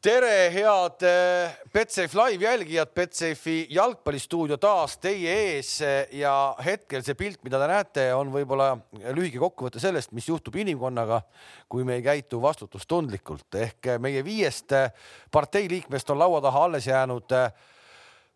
[0.00, 5.74] tere, head äh, Betsafe live jälgijad, Betsafe'i jalgpallistuudio taas teie ees
[6.16, 6.32] ja
[6.64, 8.70] hetkel see pilt, mida te näete, on võib-olla
[9.12, 11.20] lühike kokkuvõte sellest, mis juhtub inimkonnaga,
[11.68, 13.60] kui me ei käitu vastutustundlikult.
[13.60, 14.72] Ehk meie viiest
[15.30, 17.36] partei liikmest on laua taha alles jäänud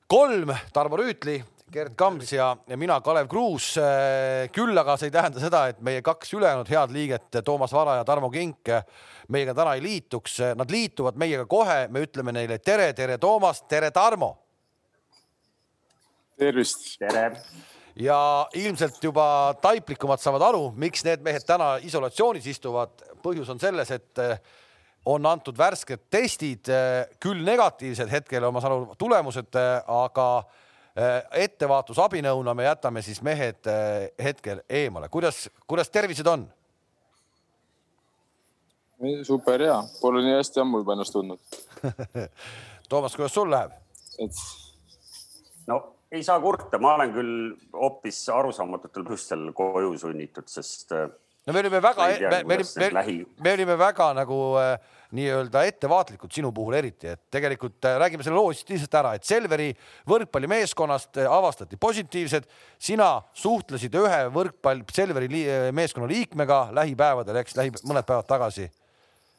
[0.07, 1.41] kolm Tarmo Rüütli,
[1.73, 3.73] Gerd Kams ja, ja mina, Kalev Kruus.
[4.53, 8.05] küll aga see ei tähenda seda, et meie kaks ülejäänud head liiget, Toomas Vara ja
[8.05, 8.69] Tarmo Kink
[9.33, 13.91] meiega täna ei liituks, nad liituvad meiega kohe, me ütleme neile tere, tere, Toomas, tere,
[13.91, 14.35] Tarmo.
[16.39, 16.99] tervist.
[16.99, 17.31] tere.
[17.97, 18.19] ja
[18.55, 23.01] ilmselt juba taiplikumad saavad aru, miks need mehed täna isolatsioonis istuvad.
[23.25, 24.21] põhjus on selles, et
[25.07, 26.69] on antud värsked testid,
[27.21, 29.57] küll negatiivsed hetkel, ma saan aru, tulemused,
[29.87, 30.29] aga
[31.45, 33.67] ettevaatusabinõuna me jätame siis mehed
[34.23, 35.09] hetkel eemale.
[35.09, 36.47] kuidas, kuidas tervised on?
[39.27, 41.41] super hea, pole nii hästi ammu juba ennast tundnud
[42.89, 43.75] Toomas, kuidas sul läheb?
[44.23, 44.39] et
[45.67, 45.81] no
[46.15, 47.37] ei saa kurta, ma olen küll
[47.75, 50.93] hoopis arusaamatutel põhjustel koju sunnitud, sest.
[50.95, 51.09] Äh,
[51.47, 54.77] no me olime väga, me, me, me, me, me olime väga nagu äh,
[55.15, 59.71] nii-öelda ettevaatlikud sinu puhul eriti, et tegelikult äh, räägime selle loo lihtsalt ära, et Selveri
[60.11, 62.49] võrkpallimeeskonnast äh, avastati positiivsed.
[62.79, 68.69] sina suhtlesid ühe võrkpall Selveri li meeskonna liikmega lähipäevadel, eks lähi mõned päevad tagasi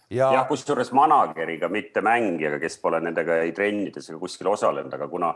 [0.10, 5.08] ja, ja kusjuures manageriga, mitte mängijaga, kes pole nendega ei trennides ega kuskil osalenud, aga
[5.12, 5.32] kuna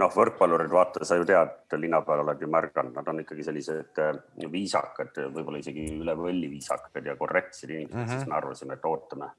[0.00, 4.02] noh, võrkpallurid, vaata, sa ju tead, linna peal oled ju märganud, nad on ikkagi sellised
[4.02, 4.12] äh,
[4.52, 8.18] viisakad, võib-olla isegi üle võlli viisakad ja korrektsed inimesed mm, -hmm.
[8.18, 9.30] siis me arvasime, et ootame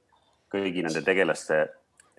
[0.54, 1.64] kõigi nende tegelaste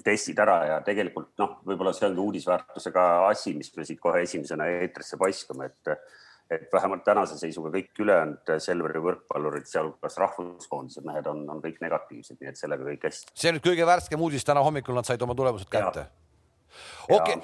[0.04, 4.66] testid ära ja tegelikult noh, võib-olla see ongi uudisväärtusega asi, mis me siit kohe esimesena
[4.80, 5.96] eetrisse paiskame, et
[6.52, 12.36] et vähemalt tänase seisuga kõik ülejäänud Selveri võrkpallurid, sealhulgas rahvuskoondise mehed on, on kõik negatiivsed,
[12.40, 13.32] nii et sellega kõik hästi.
[13.32, 16.04] see on nüüd kõige värskem uudis, täna hommikul nad said oma tulemused kätte.
[17.08, 17.40] okei okay.,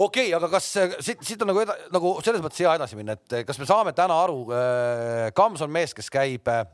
[0.00, 0.66] okei okay,, aga kas
[1.04, 4.16] siit, siit on nagu, nagu selles mõttes hea edasi minna, et kas me saame täna
[4.24, 6.64] aru äh,, Kams on mees, kes käib äh,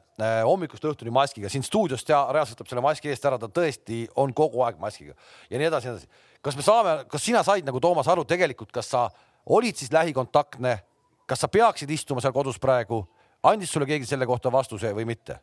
[0.47, 4.35] hommikust õhtuni maskiga, siin stuudiost ja reaalselt võtab selle maski eest ära, ta tõesti on
[4.37, 5.17] kogu aeg maskiga
[5.51, 6.37] ja nii edasi, nii edasi.
[6.47, 9.09] kas me saame, kas sina said nagu Toomas aru tegelikult, kas sa
[9.47, 10.79] olid siis lähikontaktne
[11.27, 13.03] kas sa peaksid istuma seal kodus praegu,
[13.47, 15.41] andis sulle keegi selle kohta vastuse või mitte?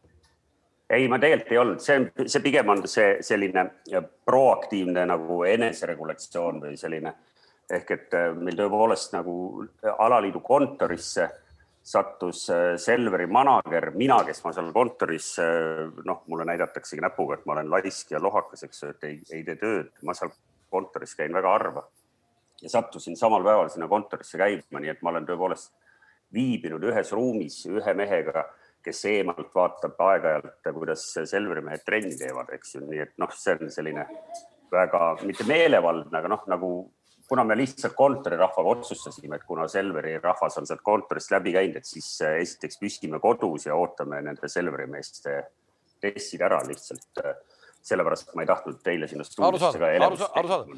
[0.94, 3.64] ei, ma tegelikult ei olnud, see on, see pigem on see selline
[4.28, 7.16] proaktiivne nagu eneseregulatsioon või selline
[7.78, 9.36] ehk et äh, meil tõepoolest nagu
[9.98, 11.30] alaliidu kontorisse
[11.84, 17.46] sattus äh, Selveri manager, mina, kes ma seal kontoris, äh, noh, mulle näidataksegi näpuga, et
[17.50, 19.92] ma olen laisk ja lohakas, eks ju, et ei, ei tee tööd.
[20.08, 20.32] ma seal
[20.74, 21.84] kontoris käin väga harva
[22.64, 25.74] ja sattusin samal päeval sinna kontorisse käima, nii et ma olen tõepoolest
[26.34, 28.48] viibinud ühes ruumis ühe mehega,
[28.84, 33.56] kes eemalt vaatab aeg-ajalt, kuidas Selveri mehed trenni teevad, eks ju, nii et noh, see
[33.60, 34.08] on selline
[34.74, 36.72] väga mitte meelevaldne, aga noh, nagu
[37.34, 41.90] kuna me lihtsalt kontorirahvaga otsustasime, et kuna Selveri rahvas on sealt kontorist läbi käinud, et
[41.90, 45.40] siis esiteks püsime kodus ja ootame nende Selveri meeste
[46.04, 47.24] testid ära lihtsalt
[47.84, 50.70] sellepärast ma ei tahtnud teile sinna stuudiosse ka arusaadav.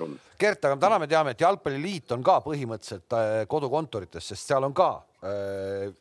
[0.41, 4.73] Gert, aga täna me teame, et Jalgpalliliit on ka põhimõtteliselt äh, kodukontorites, sest seal on
[4.75, 4.89] ka
[5.27, 5.91] äh,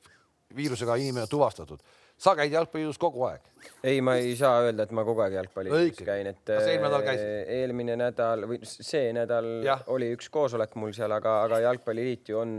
[0.57, 1.83] viirusega inimene tuvastatud.
[2.25, 3.51] Sa käid jalgpalliliidus kogu aeg?
[3.85, 7.29] ei, ma ei saa öelda, et ma kogu aeg jalgpalliliidus käin, et eelmine nädal käisid?
[7.29, 9.79] Äh, eelmine nädal või see nädal ja.
[9.93, 12.59] oli üks koosolek mul seal, aga, aga Jalgpalliliit ju on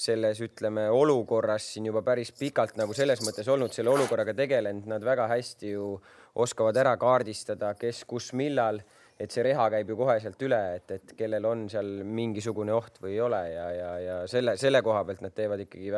[0.00, 5.04] selles, ütleme, olukorras siin juba päris pikalt nagu selles mõttes olnud selle olukorraga tegelenud, nad
[5.04, 5.92] väga hästi ju
[6.40, 8.80] oskavad ära kaardistada, kes, kus, millal,
[9.20, 13.00] et see reha käib ju kohe sealt üle, et, et kellel on seal mingisugune oht
[13.02, 15.90] või ei ole ja, ja, ja selle, selle koha pealt nad teevad ikkagi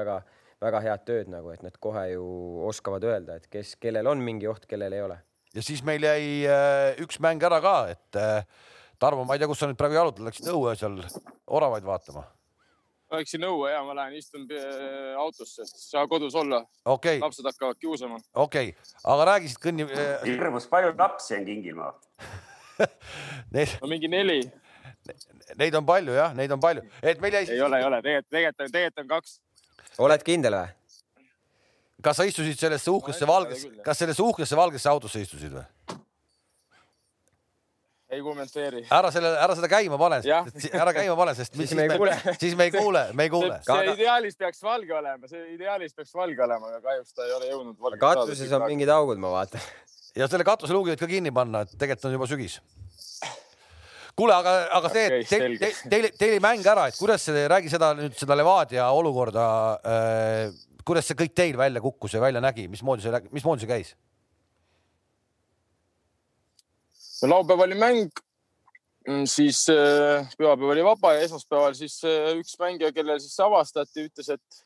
[0.63, 2.27] väga-väga head tööd nagu, et nad kohe ju
[2.69, 5.19] oskavad öelda, et kes, kellel on mingi oht, kellel ei ole.
[5.55, 8.45] ja siis meil jäi äh, üks mäng ära ka, et äh,
[9.03, 11.01] Tarmo, ma ei tea, kus sa nüüd praegu jalutad, läksid õue seal
[11.47, 12.25] oravaid vaatama
[13.13, 17.19] Läksin õue ja ma lähen istun äh, autosse, saa kodus olla okay..
[17.21, 18.23] lapsed hakkavad kiusama.
[18.33, 20.15] okei okay., aga räägisid kõnni äh....
[20.25, 21.99] hirmus palju lapsi on Kingilmaal
[23.55, 23.79] Need...
[23.83, 24.41] no mingi neli.
[25.59, 27.45] Neid on palju jah, neid on palju, et meil jäi.
[27.53, 29.35] ei ole, ei ole, tegelikult, tegelikult, tegelikult on kaks.
[29.99, 30.71] Oled kindel või?
[32.03, 35.67] kas sa istusid sellesse uhkesse valgesse, kas sellesse uhkesse valgesse autosse istusid või?
[38.13, 38.83] ei kommenteeri.
[38.93, 40.19] ära selle, ära seda käima pane,
[40.77, 41.87] ära käima pane, sest siis me
[42.41, 43.57] siis me ei kuule, me ei kuule.
[43.67, 47.49] see ideaalis peaks valge olema, see ideaalis peaks valge olema, aga kahjuks ta ei ole
[47.53, 48.01] jõudnud saada.
[48.05, 49.65] katuses on mingid augud, ma vaatan.
[50.21, 52.59] ja selle katuseluugi võid ka kinni panna, et tegelikult on juba sügis.
[54.19, 57.47] Kuule, aga, aga see okay,, teil, teil, teil, teil ei mäng ära, et kuidas see,
[57.51, 59.47] räägi seda nüüd seda Levadia olukorda
[59.83, 60.47] äh,.
[60.85, 63.95] kuidas see kõik teil välja kukkus ja välja nägi, mismoodi see, mismoodi see käis?
[67.23, 68.23] laupäev oli mäng,
[69.09, 74.05] Mm, siis äh, pühapäev oli vaba ja esmaspäeval siis äh, üks mängija, kellel siis avastati,
[74.07, 74.61] ütles, et,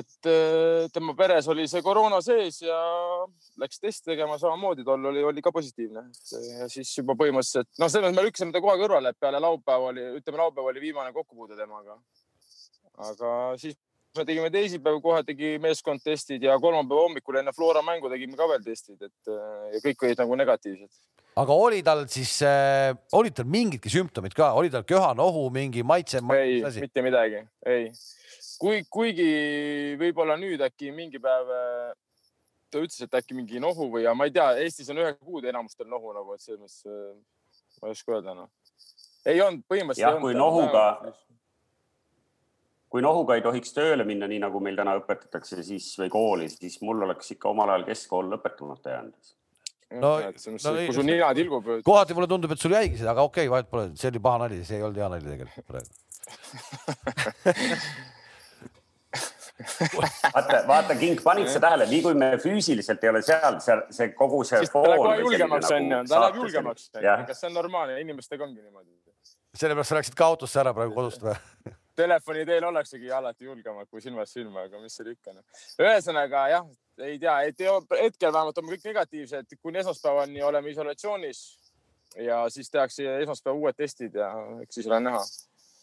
[0.00, 2.76] et äh, tema peres oli see koroona sees ja
[3.60, 6.06] läks testi tegema samamoodi, tol oli, oli ka positiivne.
[6.58, 9.92] ja siis juba põhimõtteliselt, noh, selles mõttes me lükkasime ta kohe kõrvale, et peale laupäeva
[9.92, 11.98] oli, ütleme, laupäev oli viimane kokkupuude temaga.
[13.10, 13.76] aga siis
[14.18, 18.48] me tegime teisipäeval kohe tegi meeskond testid ja kolmapäeva hommikul enne Flora mängu tegime ka
[18.50, 19.34] veel testid, et
[19.74, 20.90] ja kõik olid nagu negatiivsed
[21.36, 26.22] aga oli tal siis äh,, olid tal mingidki sümptomid ka, oli tal köha-nohu, mingi maitse?
[26.32, 27.90] ei, mitte midagi, ei.
[28.60, 29.28] kui, kuigi
[30.00, 31.90] võib-olla nüüd äkki mingi päev äh,
[32.72, 35.90] ta ütles, et äkki mingi nohu või, ma ei tea, Eestis on üheksa kuud enamustel
[35.90, 37.12] nohu nagu, et selles mõttes äh,
[37.82, 38.50] ma ei oska öelda noh.
[39.28, 40.08] ei olnud põhimõtteliselt.
[40.08, 40.86] jah, kui nohuga,
[42.92, 46.76] kui nohuga ei tohiks tööle minna, nii nagu meil täna õpetatakse, siis või kooli, siis
[46.86, 49.22] mul oleks ikka omal ajal keskkool lõpetamata jäänud
[50.02, 51.64] no, no kui sul nina tilgub.
[51.86, 54.36] kohati mulle tundub, et sul jäigi see, aga okei okay,, vahet pole, see oli paha
[54.44, 55.90] nali, see ei olnud hea nali tegelikult praegu
[60.34, 64.06] vaata, vaata, King, panid sa tähele, nii kui me füüsiliselt ei ole seal, seal see
[64.18, 64.60] kogu see.
[64.72, 66.82] ta läheb kohe julgemaks, onju, nagu ta läheb julgemaks.
[67.30, 68.90] kas see on normaalne, inimestega ongi niimoodi?
[69.56, 71.36] sellepärast sa läksid ka autosse ära praegu kodust või?
[71.96, 75.32] Telefoni teel ollaksegi alati julgemad kui silmast silma, aga mis seal ikka.
[75.32, 75.62] Noh.
[75.80, 76.66] ühesõnaga jah,
[77.04, 77.62] ei tea, et
[78.00, 81.42] hetkel vähemalt on kõik negatiivsed, kuni esmaspäevani oleme isolatsioonis
[82.24, 84.30] ja siis tehakse esmaspäeval uued testid ja
[84.62, 85.20] eks siis ole näha.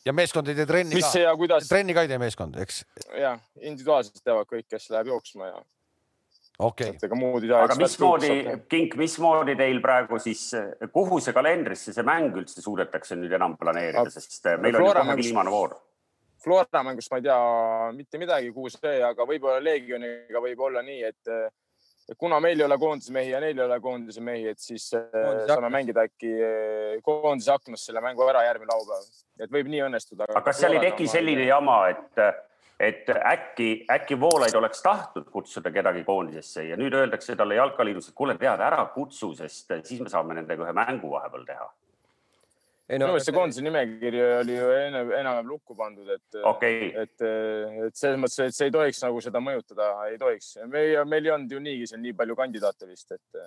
[0.06, 1.36] ja meeskond ei tee trenni Mis ka?
[1.38, 1.69] Kuidas...
[1.69, 2.83] trenni ka ei tee meeskond, eks?
[3.19, 5.62] jah, individuaalselt teevad kõik, kes läheb jooksma ja.
[6.59, 7.07] okei okay..
[7.09, 7.62] ega muud ei tea.
[7.68, 8.33] aga mismoodi,
[8.69, 10.50] Kink, mismoodi teil praegu siis,
[10.94, 15.18] kuhu see kalendrisse see mäng üldse suudetakse nüüd enam planeerida, sest meil on ju kohe
[15.21, 15.77] viimane voor
[16.44, 17.42] Flora mängust ma ei tea
[17.95, 21.36] mitte midagi, kuhu see, aga võib-olla Leegioniga võib olla nii, et
[22.18, 25.06] kuna meil ei ole koondise mehi ja neil ei ole koondise mehi, et siis äh,
[25.13, 29.06] koondise saame mängida äkki äh, koondise aknas selle mängu ära järgmine laupäev.
[29.40, 30.28] et võib nii õnnestuda.
[30.30, 32.25] aga kas seal ei teki selline jama, et,
[32.90, 38.19] et äkki, äkki Voolaid oleks tahtnud kutsuda kedagi koondisesse ja nüüd öeldakse talle jalkaliidus, et
[38.19, 41.72] kuule, tead, ära kutsu, sest siis me saame nendega ühe mängu vahepeal teha
[42.94, 47.28] minu meelest see koondise nimekiri oli ju enam-vähem lukku pandud, et okay., et,
[47.90, 50.56] et selles mõttes, et see ei tohiks nagu seda mõjutada, ei tohiks.
[50.72, 53.44] meil, meil ei olnud ju niigi seal nii palju kandidaate vist, et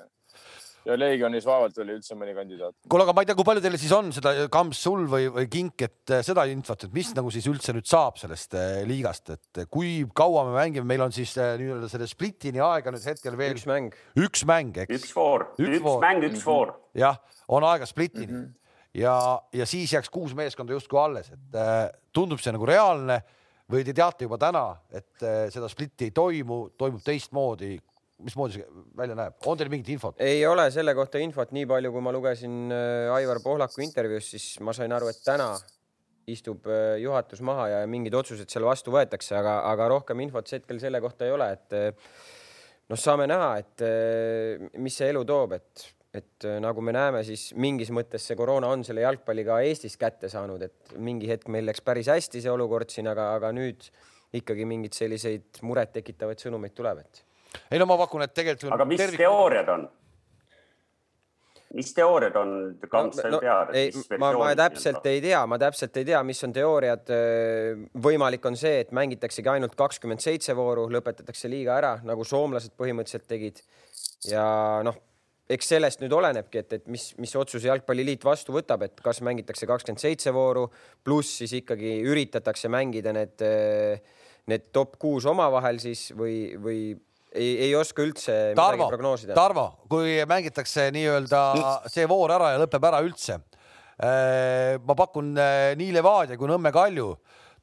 [0.86, 2.74] ja Legionis vaevalt oli üldse mõni kandidaat.
[2.88, 5.48] kuule, aga ma ei tea, kui palju teil siis on seda Kamps, sul või, või
[5.50, 9.32] Kink, et äh, seda infot, et mis nagu siis üldse nüüd saab sellest äh, liigast,
[9.34, 13.38] et kui kaua me mängime, meil on siis äh, nii-öelda selle splitini aega nüüd hetkel
[13.38, 13.56] veel.
[13.56, 13.96] üks mäng.
[14.26, 15.00] üks mäng, eks.
[15.00, 16.76] üks voor, üks, üks mäng, üks voor.
[16.96, 18.38] jah, on aega splitini mm.
[18.44, 18.62] -hmm
[18.96, 19.16] ja,
[19.52, 23.20] ja siis jääks kuus meeskonda justkui alles, et äh, tundub see nagu reaalne
[23.72, 24.64] või te teate juba täna,
[24.94, 27.76] et äh, seda splitti ei toimu, toimub teistmoodi.
[28.26, 30.20] mismoodi see välja näeb, on teil mingit infot?
[30.24, 34.60] ei ole selle kohta infot, nii palju, kui ma lugesin äh, Aivar Pohlaku intervjuust, siis
[34.60, 35.54] ma sain aru, et täna
[36.26, 36.64] istub
[36.98, 41.22] juhatus maha ja mingid otsused seal vastu võetakse, aga, aga rohkem infot hetkel selle kohta
[41.22, 41.76] ei ole, et
[42.90, 43.84] noh, saame näha, et
[44.82, 45.84] mis see elu toob, et
[46.20, 49.96] et äh, nagu me näeme, siis mingis mõttes see koroona on selle jalgpalli ka Eestis
[50.00, 53.88] kätte saanud, et mingi hetk meil läks päris hästi see olukord siin, aga, aga nüüd
[54.36, 57.22] ikkagi mingeid selliseid murettekitavaid sõnumeid tuleb, et.
[57.70, 58.74] ei no ma pakun, et tegelikult.
[58.76, 59.22] aga mis tervik...
[59.22, 59.86] teooriad on?
[61.76, 62.52] mis teooriad on,
[62.88, 63.72] Kams, sa no, tead?
[63.76, 63.90] ei,
[64.22, 67.10] ma, ma täpselt ei tea, ma täpselt ei tea, mis on teooriad.
[68.06, 73.28] võimalik on see, et mängitaksegi ainult kakskümmend seitse vooru, lõpetatakse liiga ära, nagu soomlased põhimõtteliselt
[73.28, 73.60] tegid.
[74.30, 74.46] ja
[74.86, 75.02] noh
[75.52, 79.68] eks sellest nüüd olenebki, et, et mis, mis otsuse Jalgpalliliit vastu võtab, et kas mängitakse
[79.70, 80.66] kakskümmend seitse vooru,
[81.06, 83.44] pluss siis ikkagi üritatakse mängida need,
[84.50, 86.80] need top kuus omavahel siis või, või
[87.36, 89.36] ei, ei oska üldse Tarvo, prognoosida.
[89.38, 91.42] Tarvo, kui mängitakse nii-öelda
[91.92, 93.38] see voor ära ja lõpeb ära üldse.
[93.96, 97.14] Äh, ma pakun äh, nii Levadia kui Nõmme Kalju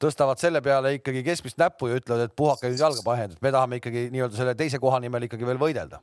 [0.01, 3.51] tõstavad selle peale ikkagi keskmist näppu ja ütlevad, et puhake nüüd jalga pahend, et me
[3.53, 6.01] tahame ikkagi nii-öelda selle teise koha nimel ikkagi veel võidelda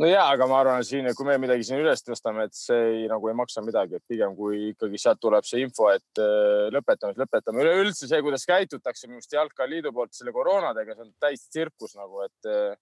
[0.00, 2.78] no ja, aga ma arvan, et siin, kui me midagi siin üles tõstame, et see
[2.92, 6.68] ei, nagu ei maksa midagi, et pigem kui ikkagi sealt tuleb see info, et äh,
[6.74, 7.64] lõpetame, lõpetame.
[7.66, 12.24] üleüldse see, kuidas käitutakse minu arust Jalkaliidu poolt selle koroonadega, see on täis tsirkus nagu,
[12.24, 12.72] et äh,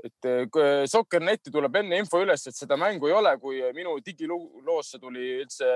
[0.00, 5.00] et äh, Soccer.net-i tuleb enne info üles, et seda mängu ei ole, kui minu digiloosse
[5.02, 5.68] tuli üldse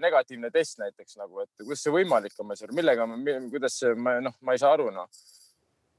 [0.00, 3.04] negatiivne test näiteks nagu, et kuidas see võimalik on, millega,
[3.52, 5.10] kuidas see, noh, ma ei saa aru, noh.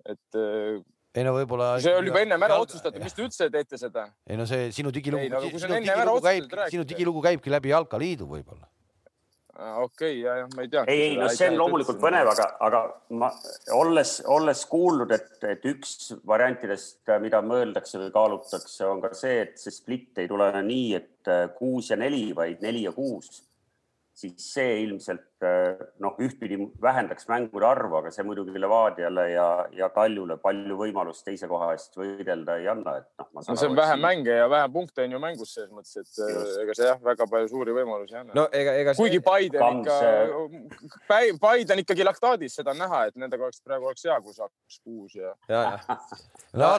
[0.08, 0.40] et
[1.18, 1.74] ei no võib-olla.
[1.82, 4.08] see oli juba ennem ära otsustatud, mis te üldse teete seda?
[4.30, 8.68] ei no see sinu digilugu, no, sinu, digilugu käib, sinu digilugu käibki läbi Jalkaliidu võib-olla.
[9.58, 10.84] okei okay,, ja, ja ma ei tea.
[10.94, 12.84] ei, ei, no see on loomulikult põnev, aga, aga
[13.24, 13.32] ma
[13.80, 19.58] olles, olles kuulnud, et, et üks variantidest, mida mõeldakse või kaalutakse, on ka see, et
[19.62, 23.42] see split ei tule nii, et kuus ja neli, vaid neli ja kuus
[24.18, 25.37] siis see ilmselt
[26.01, 31.50] noh, ühtpidi vähendaks mängude arvu, aga see muidugi Levadiale ja, ja Kaljule palju võimalust teise
[31.50, 33.29] koha eest võidelda ei anna, et noh.
[33.36, 36.34] no see on vähem mänge ja vähem punkte on ju mängus selles mõttes, et eh,
[36.34, 36.62] Just.
[36.63, 38.34] ega see jah, väga palju suuri võimalusi ei anna.
[38.39, 39.03] no ega, ega see...
[39.03, 43.91] kuigi Paide on ikka, Paide on ikkagi laktaadis, seda on näha, et nendega oleks praegu
[43.91, 45.36] oleks hea, kui saaks kuus ja.
[45.51, 46.00] ja, ja.
[46.63, 46.74] no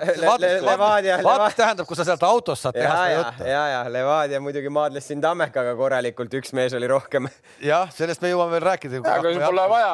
[0.66, 1.20] Levadia.
[1.24, 3.48] vaat tähendab, kui sa sealt autost saad teha seda juttu.
[3.52, 7.30] ja, ja Levadia muidugi maadles siin Tammekaga korralikult, üks mees oli rohkem
[7.62, 9.00] jah, sellest me jõuame veel rääkida.
[9.02, 9.92] aga pole vaja.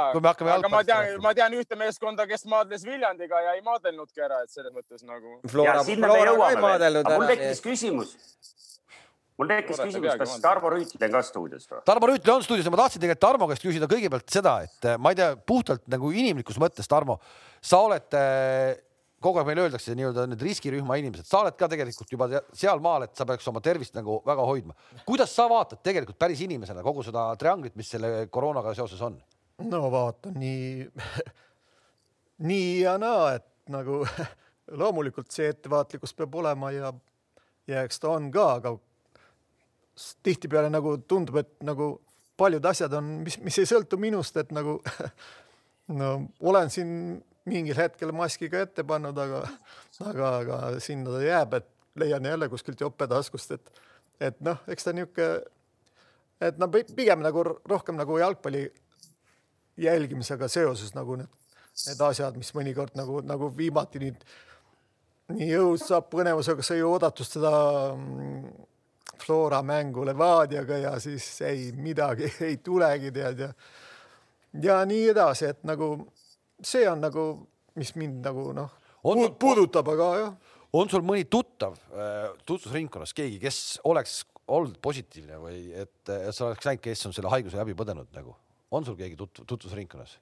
[0.57, 4.51] aga ma tean, ma tean ühte meeskonda, kes maadles Viljandiga ja ei maadelnudki ära, et
[4.55, 5.41] selles mõttes nagu.
[5.43, 8.17] me mul tekkis küsimus
[9.39, 11.83] mul tekkis küsimus, kas Tarmo Rüütli on ka stuudios või?
[11.89, 15.13] Tarmo Rüütli on stuudios ja ma tahtsin tegelikult Tarmo käest küsida kõigepealt seda, et ma
[15.13, 17.19] ei tea, puhtalt nagu inimlikus mõttes, Tarmo,
[17.65, 18.19] sa oled
[19.25, 23.17] kogu aeg meile öeldakse nii-öelda need riskirühma inimesed, sa oled ka tegelikult juba sealmaal, et
[23.17, 24.77] sa peaks oma tervist nagu väga hoidma.
[25.09, 29.19] kuidas sa vaatad tegelikult päris inimesena kogu seda trianglit, mis selle koroonaga seoses on?
[29.71, 30.87] no vaatan nii,
[32.51, 34.03] nii ja naa, et nagu
[34.81, 36.93] loomulikult see ettevaatlikkus peab olema ja,
[37.71, 38.77] ja eks ta on ka, aga
[40.27, 41.95] tihtipeale nagu tundub, et nagu
[42.37, 44.81] paljud asjad on, mis, mis ei sõltu minust, et nagu
[46.01, 46.91] no olen siin
[47.49, 49.43] mingil hetkel maski ka ette pannud, aga,
[50.05, 51.69] aga, aga sinna ta jääb, et
[52.01, 53.83] leian jälle kuskilt jope taskust, et,
[54.31, 55.43] et noh, eks ta niisugune,
[56.45, 58.65] et no pigem nagu rohkem nagu jalgpalli
[59.81, 61.31] jälgimisega seoses nagu need,
[61.87, 67.55] need asjad, mis mõnikord nagu, nagu viimati nii jõud saab põnevusega, sai oodatust seda
[67.95, 68.69] mm,
[69.25, 73.53] Flora mängu Levadiaga ja siis ei midagi ei tulegi tead ja
[74.63, 76.07] ja nii edasi, et nagu
[76.67, 77.25] see on nagu,
[77.79, 78.73] mis mind nagu noh,
[79.41, 80.55] puudutab, aga jah.
[80.75, 86.51] on sul mõni tuttav äh, tutvusringkonnas keegi, kes oleks olnud positiivne või et, et sa
[86.51, 88.35] oleks näinud, kes on selle haiguse läbi põdenud nagu,
[88.75, 90.19] on sul keegi tut-, tutvusringkonnas?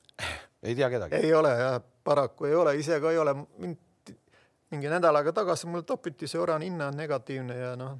[0.66, 1.22] ei tea kedagi?
[1.22, 3.34] ei ole jah, paraku ei ole, ise ka ei ole.
[3.62, 3.80] mind
[4.72, 7.98] mingi nädal aega tagasi mul topiti see oraninna on negatiivne ja noh,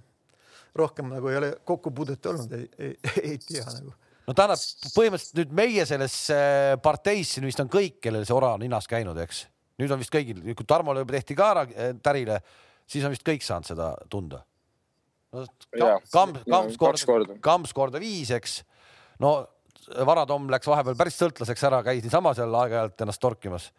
[0.78, 3.92] rohkem nagu ei ole kokkupuudet olnud, ei, ei, ei tea nagu
[4.26, 8.54] no tähendab põhimõtteliselt nüüd meie selles äh, parteis siin vist on kõik, kellel see ora
[8.56, 9.46] on ninnas käinud, eks.
[9.82, 12.40] nüüd on vist kõigil, kui Tarmole juba tehti ka ära äh, tärile,
[12.86, 14.42] siis on vist kõik saanud seda tunda
[15.32, 15.46] no,.
[16.12, 16.44] Kamps,
[16.78, 18.60] kamps korda, kamps korda viis, eks.
[19.22, 19.40] no
[20.06, 23.72] Vara-Tom läks vahepeal päris sõltlaseks ära, käis niisama seal aeg-ajalt ennast torkimas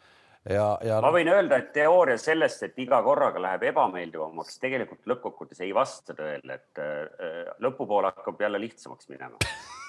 [0.50, 0.98] ja, ja.
[1.04, 6.18] ma võin öelda, et teooria sellest, et iga korraga läheb ebameeldivamaks, tegelikult lõppkokkuvõttes ei vasta
[6.18, 9.40] tõele, et äh, lõpupoole hakkab jälle lihtsamaks minema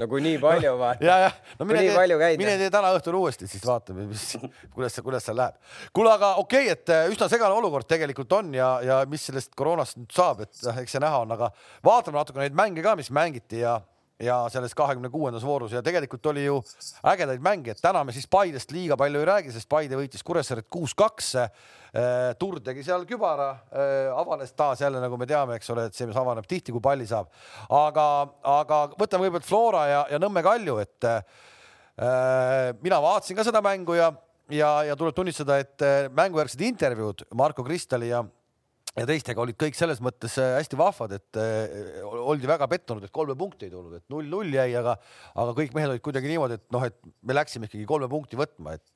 [0.00, 1.04] no kui nii palju vaata.
[1.04, 4.26] ja, jah, no mine tee, mine tee täna õhtul uuesti, siis vaatame, mis,
[4.74, 5.58] kuidas, kuidas seal läheb.
[5.96, 9.54] kuule, aga okei okay,, et äh, üsna segane olukord tegelikult on ja, ja mis sellest
[9.58, 11.50] koroonast nüüd saab, et noh, eks see näha on, aga
[11.84, 13.78] vaatame natuke neid mänge ka, mis mängiti ja
[14.22, 16.60] ja selles kahekümne kuuendas voorus ja tegelikult oli ju
[17.10, 20.68] ägedaid mänge, et täna me siis Paidest liiga palju ei räägi, sest Paide võitis Kuressaaret
[20.70, 21.30] kuus-kaks.
[21.40, 21.50] Äh,
[22.38, 26.08] Tur tegi seal kübara, äh, avanes taas jälle, nagu me teame, eks ole, et see,
[26.10, 27.30] mis avaneb tihti, kui palli saab.
[27.70, 28.06] aga,
[28.54, 31.20] aga võtame kõigepealt Flora ja, ja Nõmme Kalju, et äh,
[32.82, 34.12] mina vaatasin ka seda mängu ja,
[34.50, 38.24] ja, ja tuleb tunnistada, et äh, mängujärgsed intervjuud Marko Kristali ja
[38.94, 43.14] ja teistega olid kõik selles mõttes äh, hästi vahvad, et äh, oldi väga pettunud, et
[43.14, 44.96] kolme punkti ei tulnud, et null-null jäi, aga,
[45.34, 48.76] aga kõik mehed olid kuidagi niimoodi, et noh, et me läksime ikkagi kolme punkti võtma,
[48.78, 48.93] et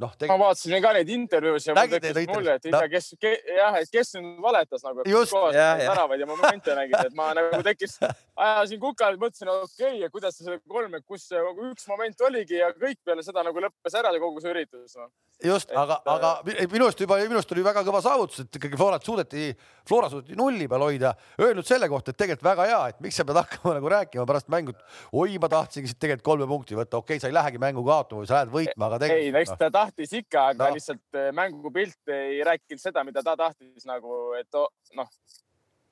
[0.00, 0.28] noh tegi....
[0.30, 3.92] ma vaatasin ka neid intervjuusid ja mul tekkis mulje, et ikka, kes ke, jah, et
[3.92, 9.52] kes nüüd valetas nagu, väravaid ja momente nägid, et ma nagu tekkis, ajasin kukal, mõtlesin,
[9.54, 13.66] okei okay,, kus see kolm, kus see üks moment oligi ja kõik peale seda nagu
[13.66, 15.10] lõppes ära kogu see üritus no
[15.44, 16.32] just, aga, aga
[16.72, 19.50] minu arust juba, minu arust oli väga kõva saavutus, et ikkagi Florat suudeti,
[19.86, 21.12] Flora suudeti nulli peal hoida.
[21.42, 24.50] Öelnud selle kohta, et tegelikult väga hea, et miks sa pead hakkama nagu rääkima pärast
[24.52, 24.74] mängu,
[25.14, 28.24] oi, ma tahtsingi siit tegelikult kolme punkti võtta, okei okay,, sa ei lähegi mängu kaotama
[28.24, 29.28] või sa lähed võitma, aga tegelikult.
[29.28, 30.78] ei, no eks ta tahtis ikka, aga no.
[30.78, 34.62] lihtsalt eh, mängupilt ei rääkinud seda, mida ta tahtis nagu, et
[34.98, 35.12] noh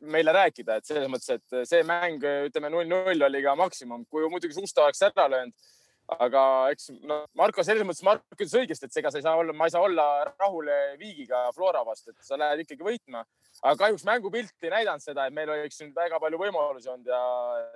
[0.04, 4.56] meile rääkida, et selles mõttes, et see mäng, ütleme null-null oli ka maksimum, kui muidugi
[4.56, 5.54] Susta oleks ära löönud
[6.12, 6.42] aga
[6.72, 9.68] eks no Marko selles mõttes, Marko ütles õigesti, et ega sa ei saa olla, ma
[9.68, 10.68] ei saa olla rahul
[11.00, 13.24] viigiga Flora vastu, et sa lähed ikkagi võitma.
[13.62, 17.22] aga kahjuks mängupilt ei näidanud seda, et meil oleks nüüd väga palju võimalusi olnud ja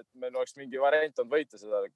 [0.00, 1.87] et meil oleks mingi variant olnud võita seda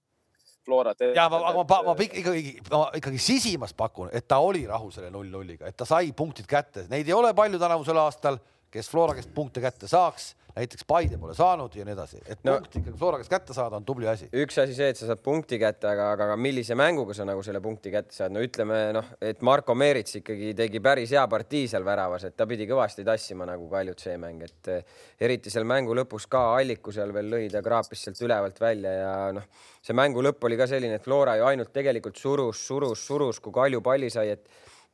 [0.65, 1.01] Florat.
[1.15, 5.11] ja ma, ma, ma, ma ikkagi, ma ikkagi sisimas pakun, et ta oli rahul selle
[5.11, 8.39] null-nulliga, et ta sai punktid kätte, neid ei ole palju tänavusel aastal
[8.73, 12.55] kes Flora käest punkte kätte saaks, näiteks Paide pole saanud ja nii edasi, et no,
[12.59, 14.29] punkt ikkagi Flora käest kätte saada on tubli asi.
[14.43, 17.45] üks asi see, et sa saad punkti kätte, aga, aga, aga millise mänguga sa nagu
[17.45, 21.69] selle punkti kätte saad, no ütleme noh, et Marko Meerits ikkagi tegi päris hea partii
[21.73, 24.99] seal väravas, et ta pidi kõvasti tassima nagu Kaljut see mäng, et eh,
[25.29, 29.15] eriti seal mängu lõpus ka Alliku seal veel lõi, ta kraapis sealt ülevalt välja ja
[29.37, 29.49] noh,
[29.85, 33.53] see mängu lõpp oli ka selline, et Flora ju ainult tegelikult surus, surus, surus, kui
[33.57, 34.49] Kalju palli sai, et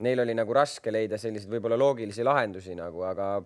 [0.06, 3.38] neil oli nagu raske leida selliseid võib-olla loogilisi lahendusi nagu, aga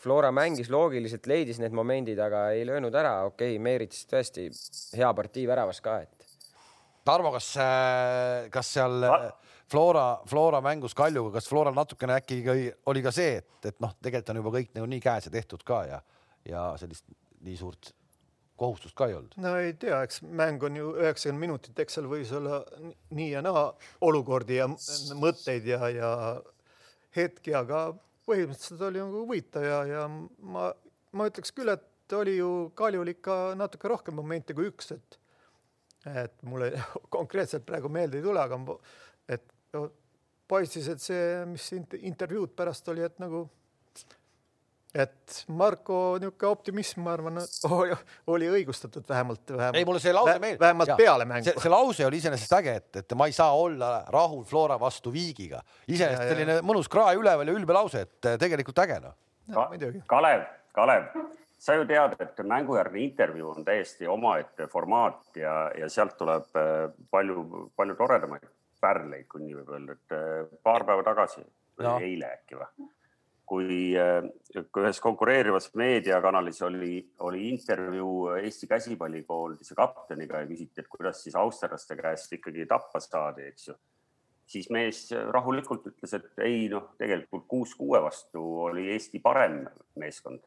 [0.00, 3.20] Flora mängis loogiliselt, leidis need momendid, aga ei löönud ära.
[3.28, 4.48] okei okay,, Meerits tõesti
[4.96, 6.16] hea partii väravas ka, et.
[7.04, 9.04] Tarmo, kas, äh, kas seal
[9.70, 12.42] Flora, Flora mängus Kaljuga, kas Floral natukene äkki
[12.90, 15.62] oli ka see, et, et noh, tegelikult on juba kõik nagu nii käes ja tehtud
[15.66, 16.00] ka ja,
[16.48, 17.06] ja sellist
[17.46, 17.92] nii suurt
[18.60, 19.36] kohustust ka ei olnud?
[19.40, 22.60] no ei tea, eks mäng on ju üheksakümmend minutit, eks seal võis olla
[23.16, 23.68] nii ja naa
[24.08, 24.66] olukordi ja
[25.22, 26.10] mõtteid ja, ja
[27.16, 27.92] hetki, aga
[28.30, 30.70] põhimõtteliselt oli nagu võita ja, ja ma,
[31.16, 35.18] ma ütleks küll, et oli ju Kaljul ikka natuke rohkem momente kui üks, et
[36.08, 36.72] et mulle
[37.16, 38.56] konkreetselt praegu meelde ei tule, aga
[39.28, 39.44] et
[40.50, 41.66] paistis, et see, mis
[42.00, 43.44] intervjuud pärast oli, et nagu
[44.94, 47.40] et Marko niisugune optimism, ma arvan,
[48.34, 49.78] oli õigustatud vähemalt, vähemalt.
[49.78, 50.60] ei, mulle see lause meeldib.
[50.64, 51.46] vähemalt peale mängu.
[51.46, 55.12] see, see lause oli iseenesest äge, et, et ma ei saa olla rahul Flora vastu
[55.14, 55.62] viigiga.
[55.86, 59.18] iseenesest selline mõnus krae üleval ja ülbe lause, et tegelikult äge noh
[59.50, 59.66] Ka.
[60.06, 60.42] Kalev,
[60.72, 61.06] Kalev,
[61.58, 66.86] sa ju tead, et mängujärgne intervjuu on täiesti omaette formaat ja, ja sealt tuleb äh,
[67.10, 68.46] palju, palju toredamaid
[68.80, 72.88] pärleid, kui nii võib öelda, et äh, paar päeva tagasi no., eile äkki või
[73.50, 74.20] kui äh,
[74.78, 81.96] ühes konkureerivas meediakanalis oli, oli intervjuu Eesti käsipallikoondise kapteniga ja küsiti, et kuidas siis austerlaste
[81.98, 83.74] käest ikkagi tappa saadi, eks ju.
[84.50, 85.02] siis mees
[85.34, 89.64] rahulikult ütles, et ei noh, tegelikult kuus kuue vastu oli Eesti parem
[89.98, 90.46] meeskond.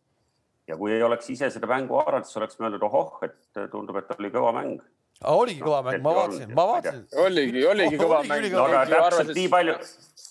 [0.67, 4.15] ja kui ei oleks ise seda mängu haaranud, siis oleks mõeldud, ohoh, et tundub, et
[4.15, 4.79] oli kõva mäng
[5.31, 7.05] oligi kõva mäng, ma vaatasin, ma vaatasin.
[7.25, 8.49] oligi, oligi kõva mäng.
[8.51, 9.77] no aga täpselt nii palju,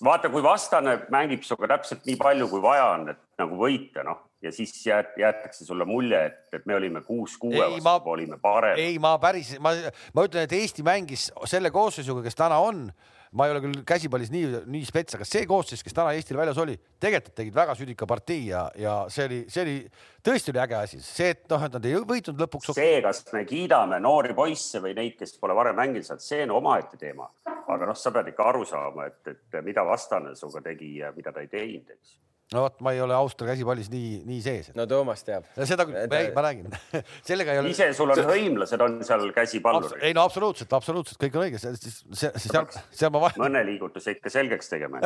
[0.05, 4.21] vaata, kui vastane mängib sinuga täpselt nii palju, kui vaja on, et nagu võita, noh
[4.43, 8.77] ja siis jäet, jäetakse sulle mulje, et, et me olime kuus-kuue vastu, olime parem.
[8.79, 9.73] ei, ma päris, ma,
[10.13, 12.87] ma ütlen, et Eesti mängis selle koosseisuga, kes täna on
[13.33, 16.59] ma ei ole küll käsipallis nii, nii spets, aga see koosseis, kes täna Eestil väljas
[16.61, 19.77] oli, tegelikult tegid väga südika partii ja, ja see oli, see oli,
[20.25, 20.99] tõesti oli äge asi.
[21.01, 22.75] see, et noh, et nad ei võitnud lõpuks.
[22.77, 26.57] see, kas me kiidame noori poisse või neid, kes pole varem mänginud saanud, see on
[26.59, 27.29] omaette teema.
[27.63, 31.33] aga noh, sa pead ikka aru saama, et, et mida vastane sinuga tegi ja mida
[31.33, 32.19] ta ei teinud, eks
[32.53, 34.69] no vot, ma ei ole Austria käsipallis nii, nii sees.
[34.77, 35.47] no Toomas teab.
[35.57, 36.69] seda küll, ei, ma räägin
[37.27, 37.73] sellega ei ole.
[37.73, 40.03] ise sul on hõimlased on seal käsipallurid.
[40.05, 43.41] ei no absoluutselt, absoluutselt kõik on õige, siis seal, seal ma vahe.
[43.41, 45.03] mõneliigutuse ikka selgeks tegema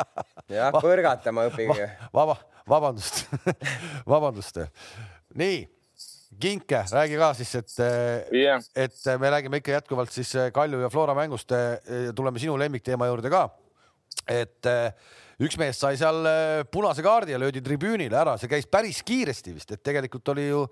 [0.58, 1.90] jah, põrgatama õppige.
[2.14, 3.24] vaba, vabandust
[4.14, 4.64] vabandust.
[5.40, 5.60] nii
[6.40, 7.72] Kinke, räägi ka siis, et
[8.32, 11.50] yeah., et me räägime ikka jätkuvalt siis Kalju ja Flora mängust.
[12.16, 13.42] tuleme sinu lemmikteema juurde ka.
[14.30, 14.68] et
[15.40, 19.56] üks mees sai seal äh, punase kaardi ja löödi tribüünile ära, see käis päris kiiresti
[19.56, 20.66] vist, et tegelikult oli ju,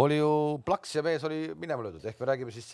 [0.00, 0.32] oli ju
[0.66, 2.72] plaks ja mees oli minema löödud, ehk me räägime siis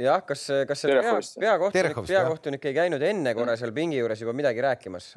[0.00, 4.34] jah, kas, kas see pea, peakohtunik, peakohtunik ei käinud enne korra seal pingi juures juba
[4.36, 5.12] midagi rääkimas,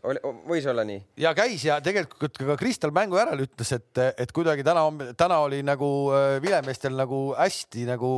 [0.48, 1.02] võis olla nii?
[1.22, 4.86] ja käis ja tegelikult ka Kristel mängu järel ütles, et, et kuidagi täna,
[5.18, 8.12] täna oli nagu äh, vilemeestel nagu hästi nagu,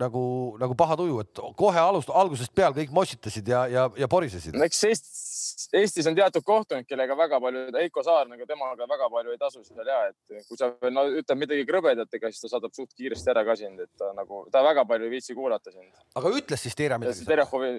[0.00, 0.24] nagu,
[0.62, 4.56] nagu paha tuju, et kohe alust, algusest peale kõik mossitasid ja, ja, ja porisesid.
[4.68, 5.33] eks Eestis,
[5.80, 9.62] Eestis on teatud kohtunik, kellega väga palju, Heiko Saar nagu temaga väga palju ei tasu
[9.64, 12.94] seal ja et kui sa veel no, ütled midagi krõbedat, ega siis ta saadab suht
[12.96, 16.34] kiiresti ära ka sind, et ta nagu, ta väga palju ei viitsi kuulata sind aga
[16.38, 17.26] ütles siis Teerja midagi?
[17.28, 17.70] Terehovi...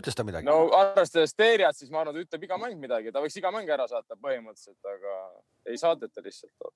[0.00, 0.48] ütles ta midagi?
[0.48, 3.70] no arvestades Teerjat, siis ma arvan, ta ütleb iga mäng midagi, ta võiks iga mäng
[3.70, 5.16] ära saata põhimõtteliselt, aga
[5.70, 6.70] ei saadeta lihtsalt.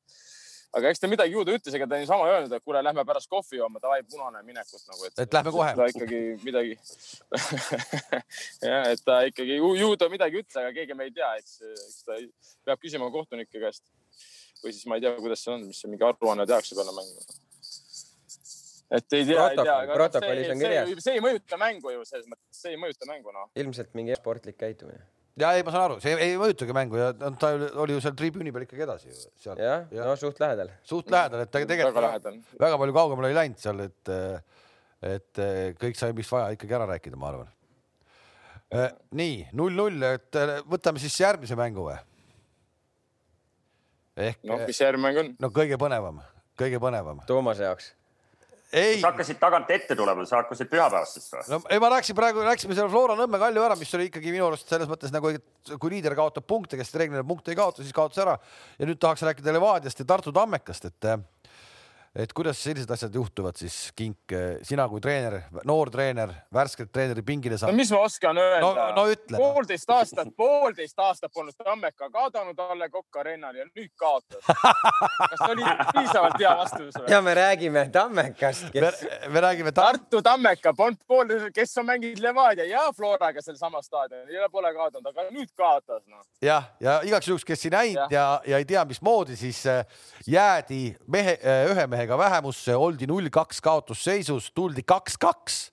[0.79, 3.05] Aga eks ta midagi ju ta ütles, ega ta niisama ei öelnud, et kuule, lähme
[3.07, 5.11] pärast kohvi jooma, davai, punane minekut nagu.
[5.11, 5.71] et, lähme kohe.
[5.79, 6.75] ta ikkagi midagi
[8.69, 11.61] jah, et ta ikkagi ju, ju ta midagi ütles, aga keegi me ei tea, eks,
[11.87, 12.19] eks ta
[12.67, 13.87] peab küsima kohtunike käest.
[14.65, 17.27] või siis ma ei tea, kuidas see on, mis see mingi aruanne tehakse peale mängu
[18.95, 20.95] et ei tea, ei tea, aga protokollis on kirjas.
[21.07, 23.51] see ei mõjuta mängu ju selles mõttes, see ei mõjuta mängu noh.
[23.59, 25.03] ilmselt mingi sportlik käitumine.
[25.41, 27.51] Ja ei, ma saan aru, see ei mõjutagi mängu ja ta
[27.83, 29.17] oli ju seal tribüüni peal ikkagi edasi ju.
[29.43, 29.59] jah
[29.91, 30.71] ja., no suht lähedal.
[30.87, 32.35] suht lähedal, et ta tegelikult väga,
[32.67, 34.15] väga palju kaugemale ei läinud seal, et,
[35.11, 35.45] et
[35.81, 37.51] kõik sai, mis vaja, ikkagi ära rääkida, ma arvan.
[39.23, 41.99] nii null-null, et võtame siis järgmise mängu või?
[44.17, 44.41] ehk.
[44.47, 45.35] noh, mis järgmine mäng on?
[45.43, 46.23] no kõige põnevam,
[46.59, 47.23] kõige põnevam.
[47.27, 47.91] Toomase jaoks
[49.01, 51.45] sa hakkasid tagant ette tulema, sa hakkasid pühapäevastest või?
[51.53, 54.49] no ei, ma rääkisin praegu, rääkisime selle Flora Nõmme Kalju ära, mis oli ikkagi minu
[54.49, 57.95] arust selles mõttes nagu, et kui liider kaotab punkte, kes reeglina punkte ei kaota, siis
[57.97, 58.37] kaotas ära.
[58.79, 61.11] ja nüüd tahaks rääkida Levadiast ja Tartu Tammekast, et
[62.15, 64.31] et kuidas sellised asjad juhtuvad siis, Kink,
[64.63, 67.75] sina kui treener, noor treener, värskelt treeneri pingile saanud?
[67.75, 68.85] no mis ma oskan öelda no,?
[68.95, 69.39] no ütle.
[69.41, 74.45] poolteist aastat, poolteist aastat polnud Tammeka kaotanud Alle Kokk Arenal ja nüüd kaotas.
[74.47, 77.09] kas see oli piisavalt hea vastus või?
[77.11, 79.03] ja me räägime Tammekast kes....
[79.03, 79.89] Me, me räägime ta...
[79.91, 85.11] Tartu Tammeka, polnud pool, kes on mänginud Levadia ja Floraga sealsamas staadionil ja pole kaotanud,
[85.11, 86.23] aga nüüd kaotas noh.
[86.43, 89.83] jah, ja igaks juhuks, kes ei näinud ja, ja, ja ei tea, mismoodi, siis äh,
[90.31, 95.71] jäädi mehe, äh, ühe mehe mehega vähemusse, oldi null kaks kaotusseisus, tuldi kaks-kaks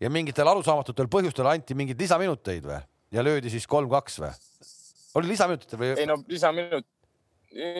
[0.00, 2.80] ja mingitel arusaamatutel põhjustel anti mingeid lisaminuteid või
[3.14, 4.32] ja löödi siis kolm-kaks või?
[5.16, 5.94] oli lisaminutit või?
[5.96, 6.84] ei no lisaminut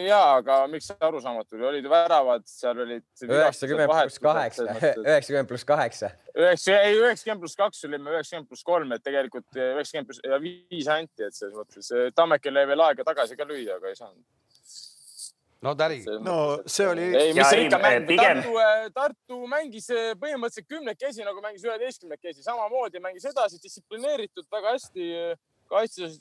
[0.07, 3.05] ja, aga miks arusaamatu oli, olid väravad, seal olid.
[3.27, 4.68] üheksakümmend pluss kaheksa,
[5.03, 6.11] üheksakümmend pluss kaheksa.
[6.38, 10.88] üheksa, ei üheksakümmend pluss kaks olime üheksakümmend pluss kolm, et tegelikult üheksakümmend pluss ja viis
[10.88, 14.23] anti, et selles mõttes Tammekil jäi veel aega tagasi ka lüüa, aga ei saanud
[15.64, 16.05] no Täri.
[16.20, 17.07] no see oli.
[17.16, 22.44] ei, mis see ikka mäng, Tartu, äh, Tartu mängis äh, põhimõtteliselt kümnekesi nagu mängis üheteistkümnekesi,
[22.44, 25.35] samamoodi mängis edasi distsiplineeritud, väga hästi äh,
[25.72, 26.18] kaitses,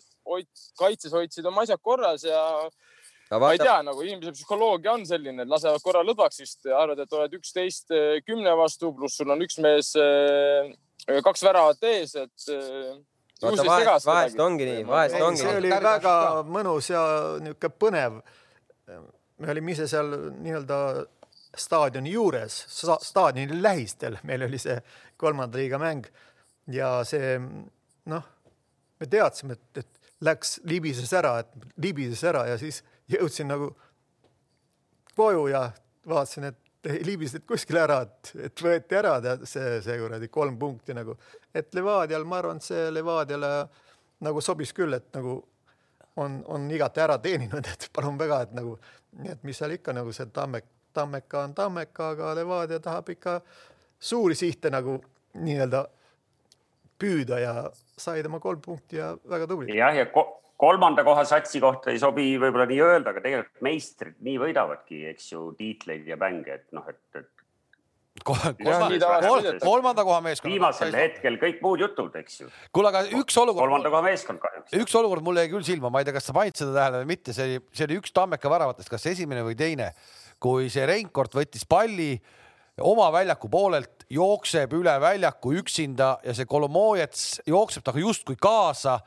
[0.80, 5.44] kaitses hoidsid oma asjad korras ja no, ma ei tea, nagu inimese psühholoogia on selline,
[5.44, 7.92] et lasevad korra lõdvaks, vist arvad, et oled üksteist
[8.28, 9.92] kümne vastu, pluss sul on üks mees,
[11.28, 12.48] kaks väravat ees, et
[13.44, 15.50] vaata vahest, vahest ongi nii, vahest ongi nii.
[15.50, 16.16] see oli väga
[16.48, 17.04] mõnus ja
[17.44, 18.24] niisugune põnev
[19.44, 20.78] me olime ise seal nii-öelda
[21.58, 22.64] staadioni juures,
[23.02, 24.78] staadioni lähistel, meil oli see
[25.20, 26.08] kolmanda liiga mäng
[26.72, 27.36] ja see
[28.10, 28.26] noh,
[29.00, 33.70] me teadsime, et, et läks, libises ära, et libises ära ja siis jõudsin nagu
[35.18, 35.68] koju ja
[36.10, 40.58] vaatasin, et ei libisenud kuskile ära, et, et võeti ära tead see, see kuradi kolm
[40.60, 41.16] punkti nagu,
[41.56, 43.52] et Levadial, ma arvan, et see Levadiale
[44.24, 45.38] nagu sobis küll, et nagu
[46.16, 48.78] on, on igati ära teeninud, et palun väga, et nagu
[49.30, 53.40] et mis seal ikka nagu see Tammek, Tammeka on Tammeka, aga Levadia tahab ikka
[54.00, 55.00] suuri sihte nagu
[55.34, 55.84] nii-öelda
[57.00, 57.54] püüda ja
[57.98, 59.76] sai tema kolm punkti ja väga tubli.
[59.78, 60.28] jah, ja ko
[60.64, 65.32] kolmanda koha satsi kohta ei sobi võib-olla nii öelda, aga tegelikult meistrid nii võidavadki, eks
[65.34, 67.43] ju, tiitleid ja mänge, et noh, et, et
[68.22, 70.52] kolmanda, kolmanda koha meeskond.
[70.54, 72.50] viimasel hetkel kõik muud jutud, eks ju.
[72.76, 73.66] kuule, aga üks olukord.
[73.66, 74.76] kolmanda koha meeskond kahjuks.
[74.78, 77.10] üks olukord mul jäi küll silma, ma ei tea, kas sa panid seda tähele või
[77.16, 79.90] mitte, see oli, see oli üks Tammeka väravatest, kas esimene või teine,
[80.44, 82.12] kui see Reinkord võttis palli
[82.86, 89.00] oma väljaku poolelt, jookseb üle väljaku üksinda ja see Kolomojets jookseb temaga justkui kaasa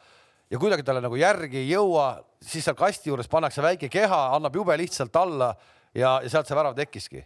[0.50, 4.58] ja kuidagi talle nagu järgi ei jõua, siis seal kasti juures pannakse väike keha, annab
[4.58, 5.52] jube lihtsalt alla
[5.94, 7.22] ja, ja sealt see värav tekkiski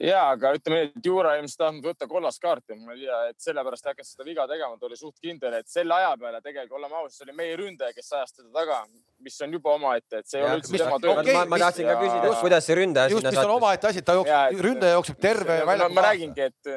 [0.00, 3.44] ja, aga ütleme nii, et Juura ilmselt tahtnud võtta kollast kaarti, ma ei tea, et
[3.44, 6.98] sellepärast hakkas seda viga tegema, ta oli suht kindel, et selle aja peale tegelikult, oleme
[7.00, 8.80] ausad, see oli meie ründaja, kes ajas teda taga,
[9.24, 11.36] mis on juba omaette, et see ei ole üldse tema töö okay,.
[11.36, 13.38] ma, ma tahtsin ka küsida, kuidas see ründaja just, sinna sattus.
[13.38, 15.92] just, mis on omaette asi, ta jookseb, ründaja jookseb terve välja.
[15.94, 16.74] ma räägingi, et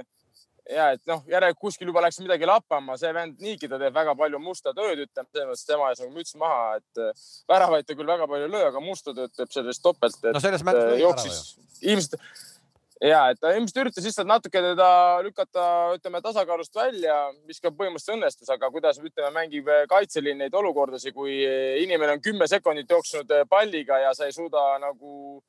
[0.72, 4.14] ja et noh, järelikult kuskil juba läks midagi lappama, see vend niigi, ta teeb väga
[4.20, 7.96] palju musta tööd, ütleme, selles mõttes tema ees on müts maha, et äh, väravaid ta
[7.98, 10.20] küll väga palju ei löö, aga musta tööd teeb sellest topelt.
[10.28, 11.38] no selles äh, lõi ära ju.
[11.94, 12.20] ilmselt
[13.04, 14.90] ja et ta ilmselt üritas lihtsalt natuke teda
[15.26, 15.66] lükata,
[15.98, 17.18] ütleme tasakaalust välja,
[17.50, 21.42] mis ka põhimõtteliselt õnnestus, aga kuidas ütleme, mängib kaitseliin neid olukordasid, kui
[21.84, 25.42] inimene on kümme sekundit jooksnud palliga ja sa ei suuda nagu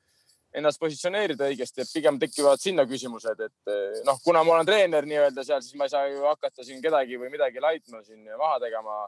[0.58, 5.44] ennast positsioneerida õigesti, et pigem tekivad sinna küsimused, et noh, kuna ma olen treener nii-öelda
[5.44, 9.02] seal, siis ma ei saa ju hakata siin kedagi või midagi laitma siin maha tegema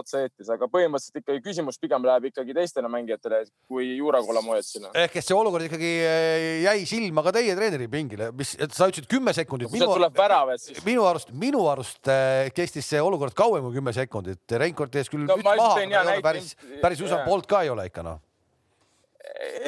[0.00, 4.90] otse-eetris, aga põhimõtteliselt ikkagi küsimus pigem läheb ikkagi teistele mängijatele kui Juura Kolomoetsile.
[5.04, 9.08] ehk et see olukord ikkagi eh, jäi silma ka teie treeneri pingile, mis, sa ütlesid
[9.10, 9.72] kümme sekundit.
[9.72, 10.82] minu, tuleb värav, et siis.
[10.86, 14.44] minu arust, minu arust eh, kestis see olukord kauem kui kümme sekundit.
[14.64, 17.88] Reinkord tees küll no, maha, aga ei ole päris, päris Usain Bolt ka ei ole
[17.90, 18.22] ikka noh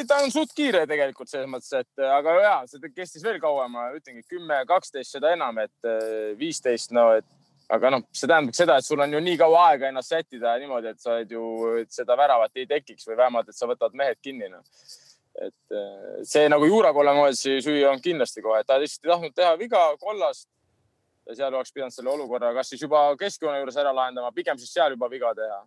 [0.07, 3.89] ta on suht kiire tegelikult selles mõttes, et aga ja see kestis veel kauem, ma
[3.97, 7.27] ütlengi kümme, kaksteist, seda enam, et eh, viisteist, no et
[7.73, 10.93] aga noh, see tähendab seda, et sul on ju nii kaua aega ennast sättida niimoodi,
[10.93, 11.45] et sa oled ju,
[11.83, 14.63] et seda väravat ei tekiks või vähemalt, et sa võtad mehed kinni no..
[15.43, 19.35] et eh, see nagu Juura Kollemoesi süü on kindlasti kohe, et ta lihtsalt ei tahtnud
[19.37, 20.49] teha viga kollast.
[21.27, 24.71] ja seal oleks pidanud selle olukorra, kas siis juba keskjoone juures ära lahendama, pigem siis
[24.73, 25.65] seal juba viga teha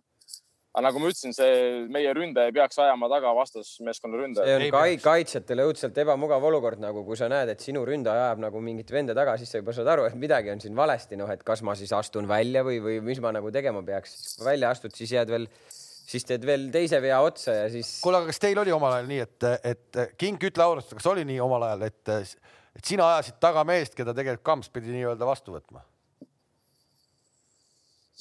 [0.70, 1.54] aga nagu ma ütlesin, see
[1.90, 4.46] meie ründaja ei peaks ajama taga vastasmeeskonna ründajat.
[4.46, 8.44] see on kai, kaitsjatele õudselt ebamugav olukord, nagu kui sa näed, et sinu ründaja ajab
[8.46, 11.30] nagu mingit venda taga, siis sa juba saad aru, et midagi on siin valesti, noh,
[11.34, 14.38] et kas ma siis astun välja või, või mis ma nagu tegema peaks.
[14.46, 15.50] välja astud, siis jääd veel
[16.10, 17.98] siis teed veel teise vea otsa ja siis.
[18.04, 21.26] kuule, aga kas teil oli omal ajal nii, et, et King, ütle ausalt, kas oli
[21.26, 22.34] nii omal ajal, et,
[22.78, 25.84] et sina ajasid taga meest, keda tegelikult Kamps pidi nii-öelda vastu võtma?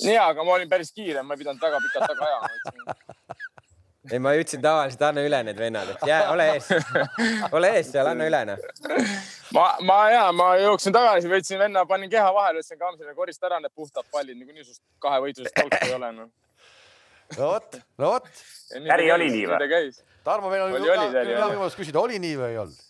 [0.04, 2.96] Ja, aga ma olin päris kiire, ma ei pidanud väga pikalt taga ajama.
[4.12, 6.70] ei, ma ütlesin tavaliselt anna üle need vennad, et jää, ole ees,
[7.58, 8.66] ole ees seal, anna üle noh.
[9.56, 13.62] ma, ma ja ma jooksin tagasi, võtsin venna, panin keha vahele, ütlesin Kamsile, korista ära
[13.64, 16.30] need puhtad pallid, niikuinii sinust kahe võitlusest kaugel ei ole noh.
[17.38, 18.30] no vot, no vot.
[18.80, 19.82] äri oli nii või?
[20.24, 22.86] Tarmo, meil on võimalus küsida, oli nii või ei olnud?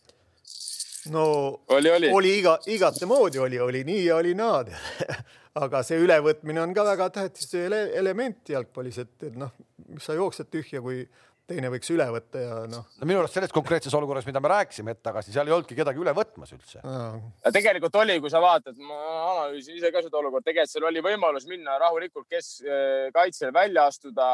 [1.09, 1.25] no
[1.67, 4.71] oli, oli, oli iga, igate moodi oli, oli nii ja oli naad
[5.57, 9.51] aga see ülevõtmine on ka väga tähtis ele element jalgpallis, et, et noh,
[9.89, 11.03] mis sa jooksed tühja, kui
[11.49, 12.85] teine võiks üle võtta ja noh.
[12.99, 16.01] no minu arust selles konkreetses olukorras, mida me rääkisime hetk tagasi, seal ei olnudki kedagi
[16.01, 16.83] üle võtmas üldse.
[17.55, 18.97] tegelikult oli, kui sa vaatad, ma
[19.33, 24.27] analüüsin ise ka seda olukorda, tegelikult seal oli võimalus minna rahulikult keskkaitsel välja astuda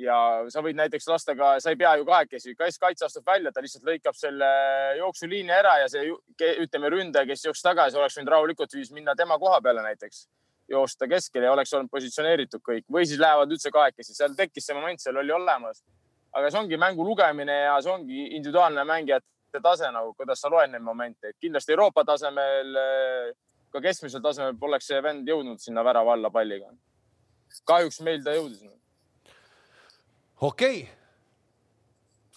[0.00, 0.18] ja
[0.52, 3.64] sa võid näiteks lasta ka, sa ei pea ju kahekesi, kes kaitse astub välja, ta
[3.64, 4.52] lihtsalt lõikab selle
[5.00, 6.14] jooksuliini ära ja see
[6.62, 10.26] ütleme ründaja, kes jooksis tagasi, oleks võinud rahulikult viis minna tema koha peale näiteks
[10.72, 12.86] joosta keskele ja oleks olnud positsioneeritud kõik.
[12.92, 15.82] Või siis lähevad üldse kahekesi, seal tekkis see moment, seal oli olemas.
[16.32, 20.72] Aga see ongi mängu lugemine ja see ongi individuaalne mängijate tase nagu, kuidas sa loed
[20.72, 22.72] neid momente, et kindlasti Euroopa tasemel,
[23.72, 26.72] ka keskmisel tasemel poleks see vend jõudnud sinna värava alla palliga.
[27.68, 28.64] kahjuks meil ta jõudis.
[30.40, 30.82] okei.
[30.82, 31.01] okay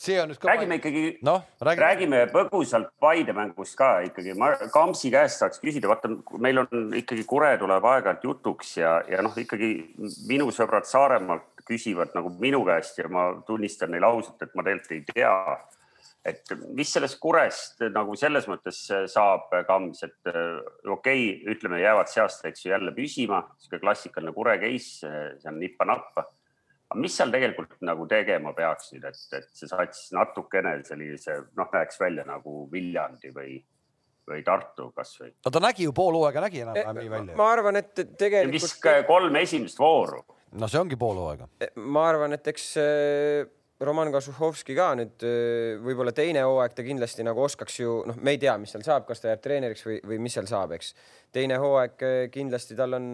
[0.05, 0.49] see on nüüd ka.
[0.51, 1.85] räägime ikkagi no,, räägime.
[1.85, 4.35] räägime põgusalt Paide mängust ka ikkagi.
[4.37, 9.23] ma Kamsi käest saaks küsida, vaata, meil on ikkagi Kure tuleb aeg-ajalt jutuks ja, ja
[9.25, 9.71] noh, ikkagi
[10.29, 14.93] minu sõbrad Saaremaalt küsivad nagu minu käest ja ma tunnistan neile ausalt, et ma tegelikult
[14.95, 15.33] ei tea.
[16.25, 18.79] et mis sellest Kurest nagu selles mõttes
[19.13, 24.57] saab, Kams, et okei okay,, ütleme, jäävad seast, eks ju, jälle püsima, sihuke klassikaline Kure
[24.61, 26.25] case, see on nippa-nappa
[26.91, 31.71] aga mis seal tegelikult nagu tegema peaks nüüd, et, et see sats natukene sellise noh,
[31.73, 33.57] näeks välja nagu Viljandi või,
[34.29, 35.33] või Tartu kasvõi?
[35.45, 37.37] no ta nägi ju pool hooaega nägi enam-vähem nii välja.
[37.41, 38.55] ma arvan, et tegelikult.
[38.57, 40.23] visk kolm esimest vooru.
[40.53, 41.49] no see ongi pool hooaega.
[41.81, 42.71] ma arvan, et eks
[43.83, 45.23] Roman Kazuhovski ka nüüd
[45.83, 49.03] võib-olla teine hooaeg ta kindlasti nagu oskaks ju noh, me ei tea, mis seal saab,
[49.09, 50.93] kas ta jääb treeneriks või, või mis seal saab, eks.
[51.35, 53.09] teine hooaeg kindlasti tal on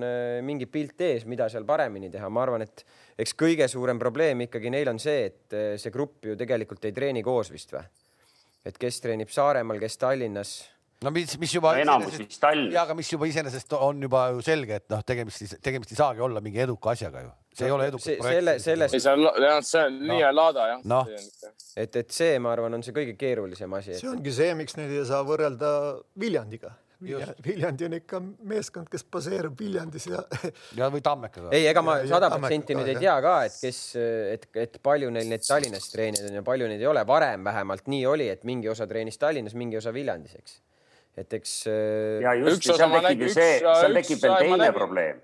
[0.45, 2.86] mingi pilt ees, mida seal paremini teha, ma arvan, et
[3.17, 7.26] eks kõige suurem probleem ikkagi neil on see, et see grupp ju tegelikult ei treeni
[7.26, 7.88] koos vist või?
[8.65, 10.54] et kes treenib Saaremaal, kes Tallinnas
[11.06, 11.82] no mis, mis juba no,.
[11.82, 12.76] enamus vist Tallinnas.
[12.76, 16.22] ja, aga mis juba iseenesest on juba ju selge, et noh, tegemist, tegemist ei saagi
[16.28, 17.32] olla mingi eduka asjaga ju.
[17.58, 18.38] see ei ole edukas projekt.
[18.38, 18.98] selle, sellest.
[18.98, 20.14] ei, see on, see on no.
[20.14, 21.02] nii laada jah no..
[21.76, 23.98] et, et see, ma arvan, on see kõige keerulisem asi.
[23.98, 25.74] see ongi see, miks neid ei saa võrrelda
[26.22, 26.78] Viljandiga.
[27.02, 30.20] Viljandi on ikka meeskond, kes baseerub Viljandis ja.
[30.78, 31.50] ja või Tammekaga.
[31.58, 33.80] ei, ega ma sada protsenti nüüd ei tea ka, et kes,
[34.36, 37.02] et, et palju neil neid Tallinnas treenijaid on ja palju neid ei ole.
[37.10, 40.62] varem vähemalt nii oli, et mingi osa treenis Tallinnas, mingi osa Viljandis, eks
[41.19, 41.58] et eks.
[41.67, 45.19] Äh, ja just, seal tekib ju see, seal tekib veel teine probleem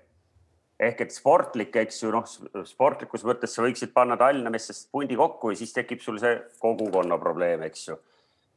[0.78, 2.26] ehk et sportlik, eks ju, noh,
[2.68, 7.18] sportlikus mõttes sa võiksid panna Tallinna meestest pundi kokku ja siis tekib sul see kogukonna
[7.18, 7.98] probleem, eks ju.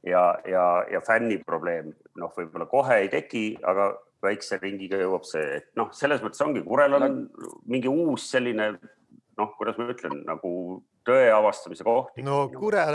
[0.05, 1.89] ja, ja, ja fänni probleem,
[2.21, 3.89] noh, võib-olla kohe ei teki, aga
[4.21, 7.23] väikse ringiga jõuab see, et noh, selles mõttes ongi, Kurel on
[7.65, 8.75] mingi uus selline
[9.41, 10.51] noh, kuidas ma ütlen, nagu
[11.07, 12.13] tõe avastamise koht.
[12.21, 12.85] no Kure,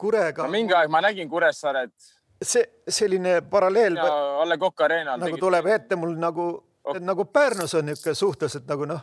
[0.00, 0.50] Kurega no,.
[0.50, 1.94] mingi aeg ma nägin Kuressaaret
[2.42, 3.98] see selline paralleel.
[3.98, 5.20] A Le Coq Arena'l.
[5.20, 6.46] nagu tuleb ette mul nagu
[6.84, 9.02] oh., nagu Pärnus on niisugune suhteliselt nagu noh,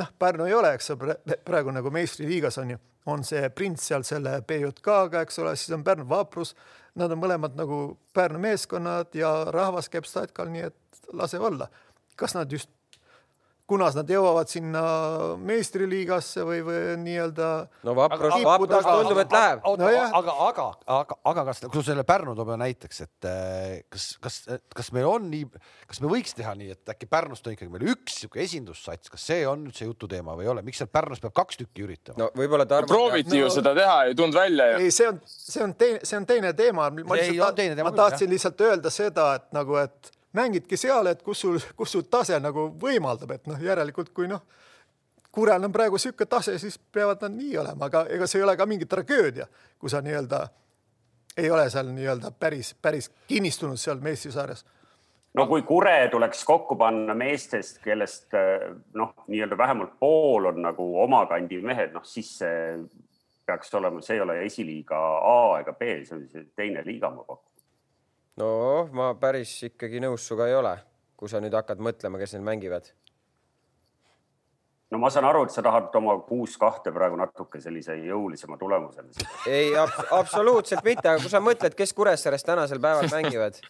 [0.00, 4.04] noh, Pärnu ei ole, eks ole, praegu nagu meistriliigas on ju, on see Prints seal
[4.06, 6.54] selle BJK-ga, eks ole, siis on Pärnu Vaprus.
[6.94, 11.68] Nad on mõlemad nagu Pärnu meeskonnad ja rahvas käib statkal, nii et lase olla.
[12.16, 12.70] kas nad just
[13.68, 14.82] kunas nad jõuavad sinna
[15.40, 17.48] meistriliigasse või, või nii-öelda.
[17.86, 19.62] no Vaprus, Vaprus tundub, et läheb.
[19.64, 20.66] No, aga, aga,
[20.98, 24.38] aga, aga kas, kui selle Pärnu toob näiteks, et eh, kas, kas,
[24.76, 25.46] kas meil on nii,
[25.88, 29.24] kas me võiks teha nii, et äkki Pärnust on ikkagi meil üks sihuke esindussats, kas
[29.32, 32.20] see on üldse jututeema või ei ole, miks seal Pärnus peab kaks tükki üritama?
[32.20, 32.90] no võib-olla Tarmo.
[32.90, 34.82] prooviti no, ju seda teha, ei tulnud välja ju.
[34.84, 36.90] ei, see on, see on teine, see on teine teema.
[36.92, 41.58] ma lihtsalt, ma tahtsin lihtsalt öelda seda, et nagu, et mängidki seal, et kus sul,
[41.76, 44.42] kus sul tase nagu võimaldab, et noh, järelikult kui noh,
[45.34, 48.52] Kurel on praegu niisugune tase, siis peavad nad nii olema, aga ega see ei ole
[48.56, 49.48] ka mingi tragöödia,
[49.82, 50.44] kui sa nii-öelda
[51.42, 54.62] ei ole seal nii-öelda päris, päris kinnistunud seal meistrisarjas
[55.34, 58.36] no kui Kure tuleks kokku panna meestest, kellest
[58.94, 62.78] noh, nii-öelda vähemalt pool on nagu oma kandi mehed, noh siis see
[63.46, 67.26] peaks olema, see ei ole esiliiga A ega B, see on see teine liiga, ma
[67.26, 67.53] pakun
[68.40, 68.50] no
[68.92, 70.74] ma päris ikkagi nõus sinuga ei ole,
[71.18, 72.90] kui sa nüüd hakkad mõtlema, kes neil mängivad.
[74.90, 79.28] no ma saan aru, et sa tahad oma kuus kahte praegu natuke sellise jõulisema tulemusena.
[79.46, 83.60] ei ab, absoluutselt mitte, aga kui sa mõtled, kes Kuressaares tänasel päeval mängivad?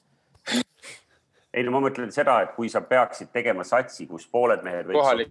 [1.55, 5.31] ei no ma mõtlen seda, et kui sa peaksid tegema satsi, kus pooled mehed võiksid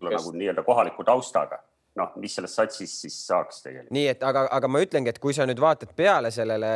[0.00, 1.60] olla nagu nii-öelda kohaliku taustaga
[2.00, 3.94] noh, mis sellest satsist siis saaks tegelikult.
[3.96, 6.72] nii et aga, aga ma ütlengi, et kui sa nüüd vaatad peale sellele,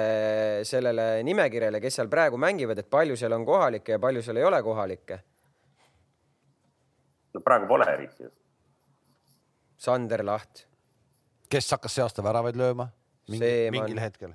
[0.69, 4.49] sellele nimekirjale, kes seal praegu mängivad, et palju seal on kohalikke ja palju seal ei
[4.51, 5.21] ole kohalikke?
[7.35, 8.31] no praegu pole eriti.
[9.85, 10.67] Sander Laht.
[11.51, 12.91] kes hakkas see aasta väravaid lööma?
[13.29, 14.35] mingil hetkel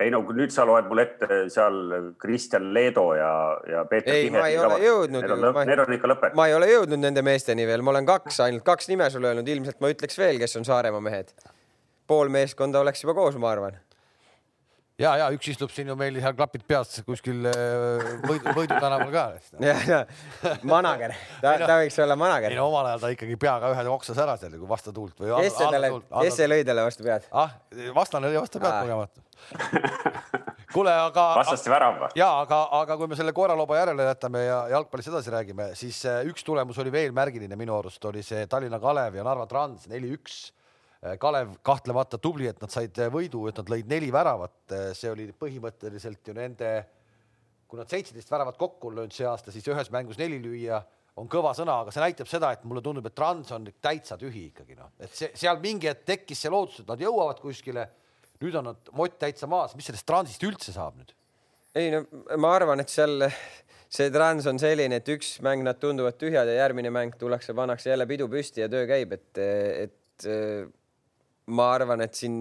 [0.00, 1.78] ei no nüüd sa loed mulle ette seal
[2.20, 3.32] Kristjan Leedo ja,
[3.70, 5.24] ja Peeter ei, ma ei ole jõudnud.
[5.24, 6.38] Need on, need on ikka lõpetatud.
[6.38, 9.48] ma ei ole jõudnud nende meesteni veel, ma olen kaks, ainult kaks nime sulle öelnud,
[9.48, 11.32] ilmselt ma ütleks veel, kes on Saaremaa mehed.
[12.06, 13.80] pool meeskonda oleks juba koos, ma arvan
[15.00, 19.12] ja, ja üks istub siin ju meil seal klapid peas kuskil äh, Võidu, Võidu tänaval
[19.12, 19.24] ka.
[19.68, 20.00] ja, ja
[20.66, 22.54] manager, ta, ta võiks olla manager.
[22.54, 25.34] ei no omal ajal ta ikkagi peaga ühe oksas ära seal nagu vastu tuult või.
[25.44, 27.28] kes see talle, kes see lõi talle vastu pead?
[27.44, 27.54] ah,
[27.96, 29.24] vastane lõi vastu pead kogemata.
[30.74, 31.26] kuule, aga.
[31.42, 32.10] vastaste värav või?
[32.18, 36.22] ja aga, aga kui me selle koeraloba järele jätame ja jalgpallist edasi räägime, siis äh,
[36.30, 40.46] üks tulemus oli veel märgiline minu arust oli see Tallinna Kalev ja Narva Trans neli-üks
[41.20, 45.10] Kalev kahtlemata tubli, et nad said äh, võidu, et nad lõid neli väravat, äh, see
[45.12, 46.70] oli põhimõtteliselt ju nende,
[47.66, 50.80] kui nad seitseteist väravat kokku on löönud see aasta, siis ühes mängus neli lüüa
[51.20, 54.48] on kõva sõna, aga see näitab seda, et mulle tundub, et Trans on täitsa tühi
[54.50, 57.88] ikkagi noh, et see seal mingi hetk tekkis see lootus, et nad jõuavad kuskile.
[58.36, 61.14] nüüd on nad mott täitsa maas, mis sellest Transist üldse saab nüüd?
[61.76, 62.02] ei no
[62.40, 63.24] ma arvan, et seal
[63.88, 67.90] see Trans on selline, et üks mäng nad tunduvad tühjad ja järgmine mäng tullakse, pannakse
[67.90, 70.26] jälle pidu püsti ja töö käib, et, et
[71.46, 72.40] ma arvan, et siin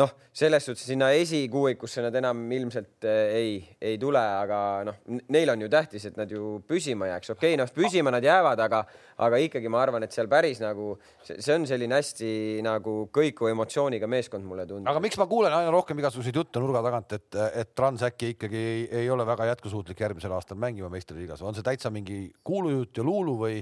[0.00, 3.56] noh, selles suhtes sinna esikuuikusse nad enam ilmselt eh, ei,
[3.90, 5.00] ei tule, aga noh,
[5.34, 7.34] neil on ju tähtis, et nad ju püsima jääks.
[7.34, 8.82] okei okay,, noh, püsima nad jäävad, aga,
[9.26, 10.94] aga ikkagi ma arvan, et seal päris nagu
[11.26, 12.32] see on selline hästi
[12.64, 14.88] nagu kõikuva emotsiooniga meeskond, mulle tundub.
[14.88, 18.64] aga miks ma kuulen aina rohkem igasuguseid jutte nurga tagant, et, et Trans äkki ikkagi
[18.72, 23.08] ei, ei ole väga jätkusuutlik järgmisel aastal mängima meistriliigas, on see täitsa mingi kuulujutt ja
[23.08, 23.60] luulu või?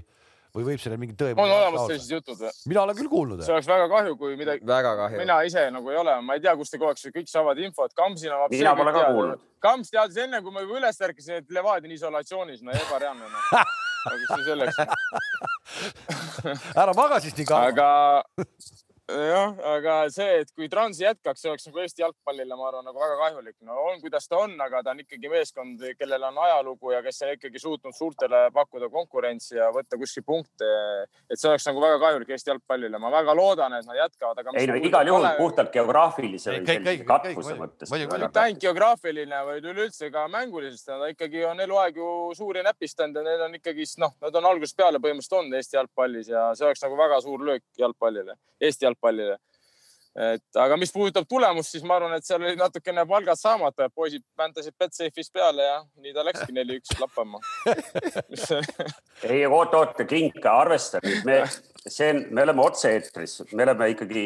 [0.55, 1.35] Või võib sellel mingi tõe?
[1.35, 2.51] on olemas sellised jutud või?
[2.73, 3.43] mina olen küll kuulnud.
[3.45, 4.67] see oleks väga kahju, kui midagi.
[4.67, 5.21] väga kahju.
[5.23, 7.95] mina ise nagu ei ole, ma ei tea, kust te kogu aeg kõik saavad infot.
[7.97, 8.35] Kamsina.
[8.53, 9.47] mina pole ka kuulnud.
[9.61, 13.39] Kams teadis enne, kui ma juba üles ärkasin, et Levadia on isolatsioonis, no ebareaalne no.
[14.11, 14.77] aga see selleks
[16.83, 17.69] ära maga siis nii kaua.
[17.69, 17.89] aga
[19.11, 23.01] jah, aga see, et kui Trans jätkaks, see oleks nagu Eesti jalgpallile, ma arvan, nagu
[23.01, 23.57] väga kahjulik.
[23.67, 27.23] no on, kuidas ta on, aga ta on ikkagi meeskond, kellel on ajalugu ja kes
[27.27, 30.69] on ikkagi suutnud suurtele pakkuda konkurentsi ja võtta kuskil punkte.
[31.31, 33.01] et see oleks nagu väga kahjulik Eesti jalgpallile.
[33.03, 34.55] ma väga loodan, et nad jätkavad, aga.
[34.61, 35.35] ei no igal juhul ole...
[35.41, 37.95] puhtalt geograafilise või sellise katvuse mõttes.
[37.97, 40.95] mitte ainult geograafiline, vaid üleüldse ka mänguliselt.
[41.01, 44.79] Nad ikkagi on eluaeg ju suuri näpistanud ja need on ikkagist noh, nad on algusest
[44.79, 49.00] peale põhimõtteliselt olnud Eesti jalgpallis ja see oleks nagu väga suur löök jalgpallile, Eesti jalgpallile
[49.01, 49.39] jalgpallile.
[50.21, 54.25] et aga mis puudutab tulemust, siis ma arvan, et seal oli natukene palgad saamata, poisid
[54.39, 57.39] väntasid Betsafe'is peale ja nii ta läkski neli-üks lappama
[59.31, 61.45] ei, oot, oot, Klink, arvesta nüüd, me,
[61.87, 64.25] see on, me oleme otse-eetris, me oleme ikkagi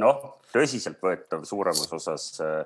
[0.00, 0.24] noh,
[0.56, 2.64] tõsiseltvõetav suuremas osas Äh,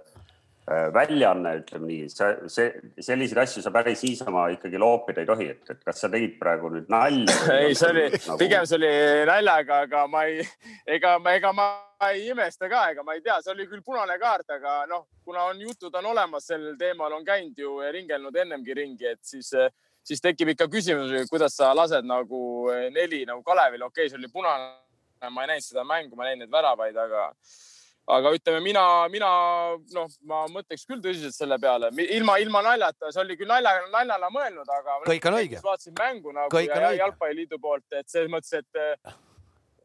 [0.67, 5.71] väljaanne, ütleme nii, sa, see, selliseid asju sa päris niisama ikkagi loopida ei tohi, et,
[5.71, 7.37] et kas sa tegid praegu nüüd nalja?
[7.61, 8.91] ei, see oli nagu..., pigem see oli
[9.31, 10.43] naljaga, aga ma ei,
[10.97, 11.67] ega ma, ega ma
[12.09, 15.47] ei imesta ka, ega ma ei tea, see oli küll punane kaart, aga noh, kuna
[15.53, 19.53] on jutud on olemas sellel teemal, on käinud ju ringelnud ennemgi ringi, et siis,
[20.03, 22.43] siis tekib ikka küsimus, kuidas sa lased nagu
[22.91, 24.75] neli nagu Kalevile, okei okay,, see oli punane,
[25.31, 27.31] ma ei näinud seda mängu, ma näin neid väravaid, aga
[28.07, 29.29] aga ütleme, mina, mina
[29.95, 34.31] noh, ma mõtleks küll tõsiselt selle peale, ilma, ilma naljata, see oli küll nalja, naljana
[34.33, 35.01] mõelnud, aga.
[35.09, 35.63] kõik on õige.
[35.65, 39.17] vaatasin mängu nagu kõik ja jalgpalliliidu poolt, et selles mõttes, et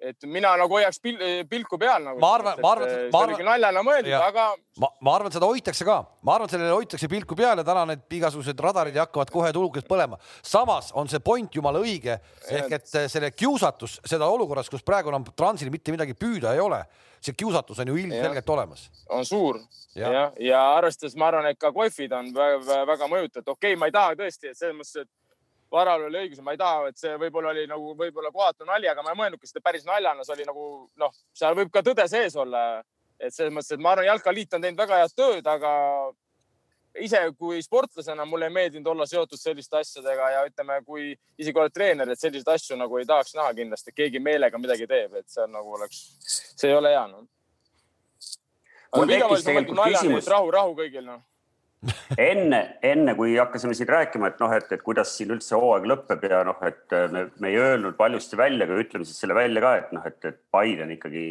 [0.02, 2.20] et mina nagu hoiaks pil pilku peal nagu.
[2.22, 3.44] ma arvan, ma arvan, ma arvan.
[3.46, 4.46] naljana mõeldud, aga.
[4.82, 8.18] ma, ma arvan, seda hoitakse ka, ma arvan, sellele hoitakse pilku peal ja täna need
[8.18, 10.18] igasugused radarid hakkavad kohe tulukest põlema.
[10.42, 12.18] samas on see point jumala õige
[12.50, 16.82] ehk et selle kiusatus seda olukorras, kus praegu enam transil mitte midagi püüda ei ole
[17.22, 18.90] see kiusatus on ju ilmselgelt olemas.
[19.10, 19.60] on suur.
[19.96, 23.80] Ja, ja, ja arvestades, ma arvan, et ka kohvid on väga, väga mõjutatud, okei okay,,
[23.80, 25.10] ma ei taha tõesti, et selles mõttes, et
[25.72, 29.04] Varal oli õigus, ma ei taha, et see võib-olla oli nagu võib-olla kohatu nali, aga
[29.06, 30.66] ma ei mõelnudki seda päris naljana, see oli nagu
[31.00, 32.84] noh, seal võib ka tõde sees olla.
[33.22, 35.72] et selles mõttes, et ma arvan, Jalkaliit on teinud väga head tööd, aga
[37.00, 41.74] ise kui sportlasena mulle ei meeldinud olla seotud selliste asjadega ja ütleme, kui isegi oled
[41.76, 45.46] treener, et selliseid asju nagu ei tahaks näha kindlasti, keegi meelega midagi teeb, et see
[45.46, 46.04] on nagu oleks,
[46.58, 47.28] see ei ole hea noh.
[49.00, 51.28] oli see mõeldud naljana, et rahu, rahu kõigil noh
[52.32, 56.26] enne, enne kui hakkasime siin rääkima, et noh, et, et kuidas siin üldse hooaeg lõpeb
[56.30, 59.72] ja noh, et me, me ei öelnud valjusti välja, aga ütleme siis selle välja ka,
[59.80, 61.24] et noh, et, et Biden ikkagi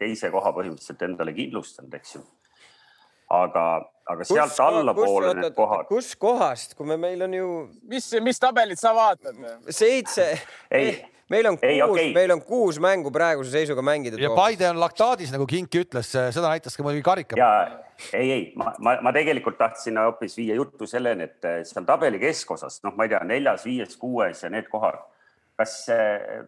[0.00, 2.24] teise koha põhimõtteliselt endale kindlustanud, eks ju.
[3.42, 3.64] Aga,
[4.10, 5.88] aga sealt allapoole need kohad.
[5.90, 7.50] kus kohast, kui me, meil on ju.
[7.90, 9.42] mis, mis tabelit sa vaatad?
[9.68, 10.30] seitse.
[10.70, 10.94] ei
[11.30, 14.20] meil on ei, kuus okay., meil on kuus mängu praeguse seisuga mängida.
[14.20, 17.38] ja Paide on laktaadis, nagu Kinki ütles, seda näitas ka muidugi karika.
[17.38, 17.50] ja
[18.12, 22.20] ei, ei, ma, ma, ma tegelikult tahtsin hoopis viia juttu selleni, et eh, seal tabeli
[22.22, 25.00] keskosas, noh, ma ei tea, neljas, viies, kuues ja need kohad.
[25.54, 25.74] Kas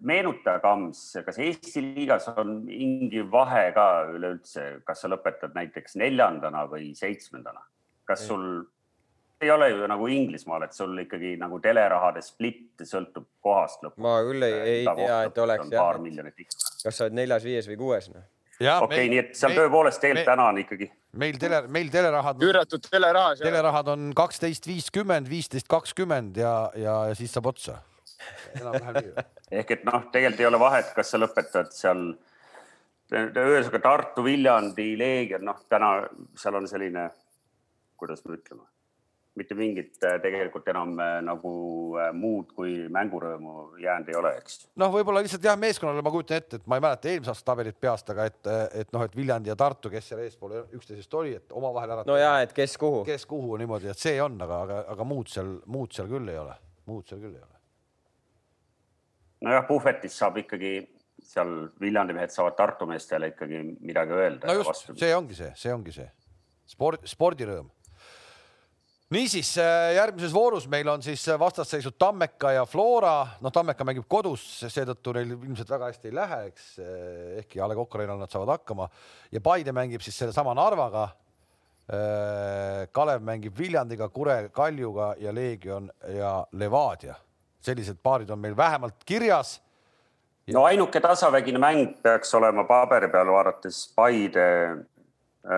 [0.02, 6.66] meenuta, Kams, kas Eesti liigas on mingi vahe ka üleüldse, kas sa lõpetad näiteks neljandana
[6.70, 7.62] või seitsmendana?
[8.06, 8.44] kas sul
[9.40, 14.00] ei ole ju nagu Inglismaal, et sul ikkagi nagu telerahade split sõltub kohast lõpuks.
[14.02, 16.00] ma küll ei, ei tea, et oleks jah.
[16.84, 18.24] kas sa oled neljas, viies või kuues noh?
[18.56, 20.88] okei okay,, nii et seal meil, tõepoolest tegelikult täna on ikkagi.
[21.20, 22.40] meil tele, meil telerahad.
[22.48, 23.42] üüratud telerahad.
[23.42, 27.82] telerahad on kaksteist, viiskümmend, viisteist, kakskümmend ja, ja, ja siis saab otsa.
[29.50, 32.06] Ehk et noh, tegelikult ei ole vahet, kas sa lõpetad seal
[33.12, 35.92] ühesõnaga Tartu, Viljandi, Leegion, noh, täna
[36.38, 37.10] seal on selline,
[38.00, 38.66] kuidas me ütleme
[39.36, 41.52] mitte mingit äh, tegelikult enam äh, nagu
[42.00, 44.62] äh, muud kui mängurõõmu jäänud ei ole, eks.
[44.80, 47.78] noh, võib-olla lihtsalt jah, meeskonnale ma kujutan ette, et ma ei mäleta eelmise aasta tabelit
[47.80, 48.40] peast, aga et,
[48.82, 52.06] et noh, et Viljandi ja Tartu, kes seal eespool üksteisest oli, et omavahel ära.
[52.08, 53.04] no ja, et kes kuhu.
[53.08, 56.40] kes kuhu niimoodi, et see on, aga, aga, aga muud seal, muud seal küll ei
[56.40, 56.56] ole,
[56.88, 57.55] muud seal küll ei ole.
[59.44, 60.74] Nojah, puhvetis saab ikkagi
[61.26, 64.46] seal Viljandi mehed saavad Tartu meestele ikkagi midagi öelda.
[64.46, 66.08] no just, see ongi see, see ongi see
[66.70, 67.72] sport, spordirõõm
[69.14, 69.52] niisiis
[69.94, 73.26] järgmises voorus meil on siis vastasseisud Tammeka ja Flora.
[73.40, 76.72] noh, Tammeka mängib kodus, seetõttu neil ilmselt väga hästi ei lähe, eks
[77.42, 78.88] ehkki A Le Coq Arena'l nad saavad hakkama
[79.32, 81.08] ja Paide mängib siis sellesama Narvaga.
[82.92, 87.14] Kalev mängib Viljandiga, Kure Kaljuga ja Leegion ja Levadia.
[87.66, 89.60] Sellised paarid on meil vähemalt kirjas.
[90.54, 94.46] no ainuke tasavägine mäng peaks olema paberi peal vaadates Paide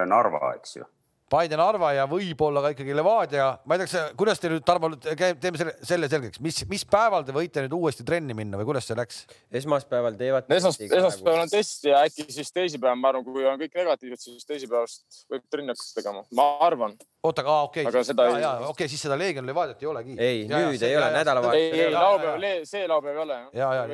[0.06, 0.88] Narva, eks ju
[1.28, 3.48] Paide Narva ja võib-olla ka ikkagi Levadia.
[3.68, 7.34] ma ei tea, kuidas te nüüd, Tarmo, teeme selle, selle selgeks, mis, mis päeval te
[7.36, 9.20] võite nüüd uuesti trenni minna või kuidas see läks?
[9.60, 10.48] esmaspäeval teevad.
[10.56, 14.48] Esmas, esmaspäeval on test ja äkki siis teisipäeval, ma arvan, kui on kõik negatiivsed, siis
[14.48, 16.96] teisipäevast võib trenni hakata tegema, ma arvan.
[17.22, 20.14] Oota, aga okei okay., ja, ja okei okay,, siis seda Leegion Levadiat ei olegi.
[20.18, 21.74] ei, nüüd ja, ei ja, ole, nädalavahetusel.
[21.74, 23.40] ei, ei, laupäev, see laupäev ei ole.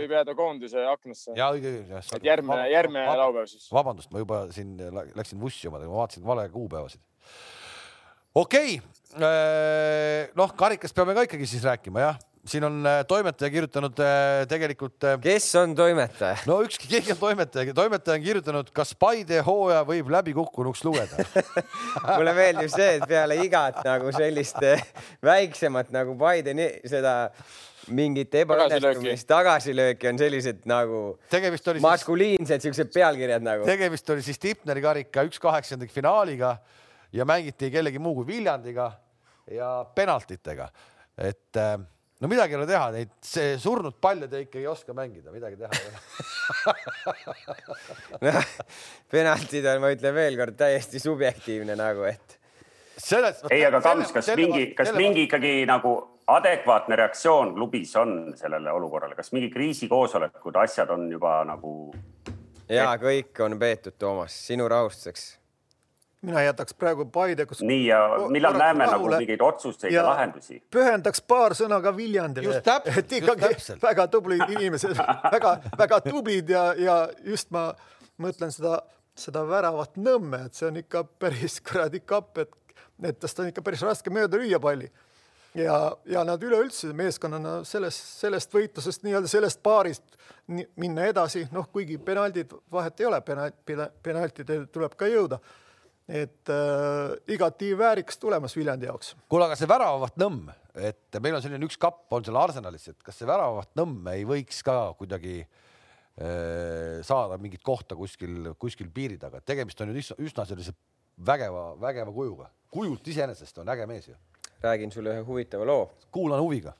[0.00, 1.32] võib jääda koondise aknasse.
[1.38, 2.04] ja õige, õige.
[2.18, 3.66] et järgmine, järgmine laupäev siis.
[3.72, 4.76] vabandust, ma juba siin
[5.16, 7.00] läksin vussi omadega, ma vaatasin vale kuupäevasid
[8.34, 13.50] okei okay., äh, noh, karikast peame ka ikkagi siis rääkima, jah siin on äh, toimetaja
[13.50, 15.06] kirjutanud äh, tegelikult.
[15.22, 16.36] kes on toimetaja?
[16.46, 21.24] no ükski, keegi on toimetaja, toimetaja on kirjutanud, kas Paide hooaja võib läbikukkunuks lugeda
[22.16, 24.60] mulle meeldib see, et peale igat nagu sellist
[25.24, 26.56] väiksemat nagu Paide
[26.88, 27.14] seda
[27.92, 31.00] mingit ebaõnnestumist, tagasilööki on sellised nagu
[31.32, 33.66] tegemist oli maskuliinsed siis, siuksed pealkirjad nagu.
[33.68, 36.56] tegemist oli siis Tipneri karika üks kaheksakümnendik finaaliga
[37.14, 38.90] ja mängiti kellegi muu kui Viljandiga
[39.50, 40.68] ja penaltitega.
[41.18, 41.76] et äh,
[42.24, 45.58] no midagi ei ole teha, neid see surnud palle te ikka ei oska mängida, midagi
[45.60, 45.84] teha ei
[48.24, 48.32] ole
[49.12, 52.38] penaltid on, ma ütlen veelkord, täiesti subjektiivne nagu, et.
[52.94, 55.02] Selles, ei, aga Kams, kas selle, mingi, kas selle...
[55.02, 55.92] mingi ikkagi nagu
[56.32, 61.92] adekvaatne reaktsioon klubis on sellele olukorrale, kas mingi kriisikoosolekud, asjad on juba nagu?
[62.72, 65.34] ja kõik on peetud, Toomas, sinu rahustuseks
[66.24, 67.62] mina jätaks praegu Paide, kus.
[67.62, 68.00] nii ja
[68.32, 70.60] millal näeme nagu mingeid otsuseid ja, ja lahendusi?
[70.74, 72.60] pühendaks paar sõna ka Viljandile.
[72.96, 73.52] et ikkagi
[73.82, 74.98] väga tublid inimesed
[75.36, 77.70] väga-väga tublid ja, ja just ma
[78.20, 78.80] mõtlen seda,
[79.18, 82.54] seda väravat Nõmme, et see on ikka päris kuradi kapp, et,
[83.02, 84.90] et tast on ikka päris raske mööda lüüa palli
[85.54, 90.16] ja, ja nad üleüldse meeskonnana sellest, sellest võitlusest, nii-öelda sellest paarist
[90.76, 93.20] minna edasi, noh, kuigi penaldid vahet ei ole,
[94.02, 95.40] penaltidel tuleb ka jõuda
[96.08, 99.14] et äh, igati väärikas tulemas Viljandi jaoks.
[99.28, 103.04] kuule, aga see väravaht Nõmm, et meil on selline üks kapp on seal Arsenalis, et
[103.04, 109.18] kas see väravaht Nõmm ei võiks ka kuidagi äh, saada mingit kohta kuskil, kuskil piiri
[109.20, 110.76] taga, et tegemist on ju üsna sellise
[111.24, 114.16] vägeva, vägeva kujuga, kujult iseenesest on äge mees ju.
[114.64, 115.90] räägin sulle ühe huvitava loo.
[116.12, 116.72] kuulan huviga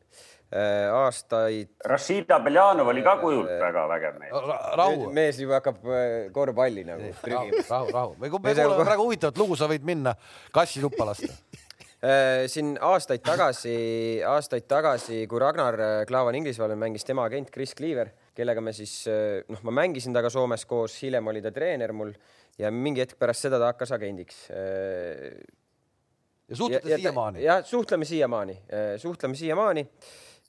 [0.55, 1.73] aastaid.
[1.91, 4.35] Rashida Beljanov oli ka kujult äh, väga vägev mees.
[4.79, 5.09] rahu.
[5.15, 7.65] mees juba hakkab äh, korvpalli nagu trügima.
[7.69, 10.15] rahu, rahu, me kuulame praegu huvitavat lugu, sa võid minna
[10.55, 11.33] kassi tuppa lasta
[12.53, 13.75] siin aastaid tagasi,
[14.29, 19.07] aastaid tagasi, kui Ragnar Klavan Inglismaal mängis tema agent Chris Cleaver, kellega me siis
[19.49, 22.13] noh, ma mängisin temaga Soomes koos, hiljem oli ta treener mul
[22.61, 24.45] ja mingi hetk pärast seda ta hakkas agendiks
[26.49, 27.43] ja suhtlete siiamaani?
[27.43, 28.59] jah, suhtleme siiamaani,
[29.01, 29.89] suhtleme siiamaani.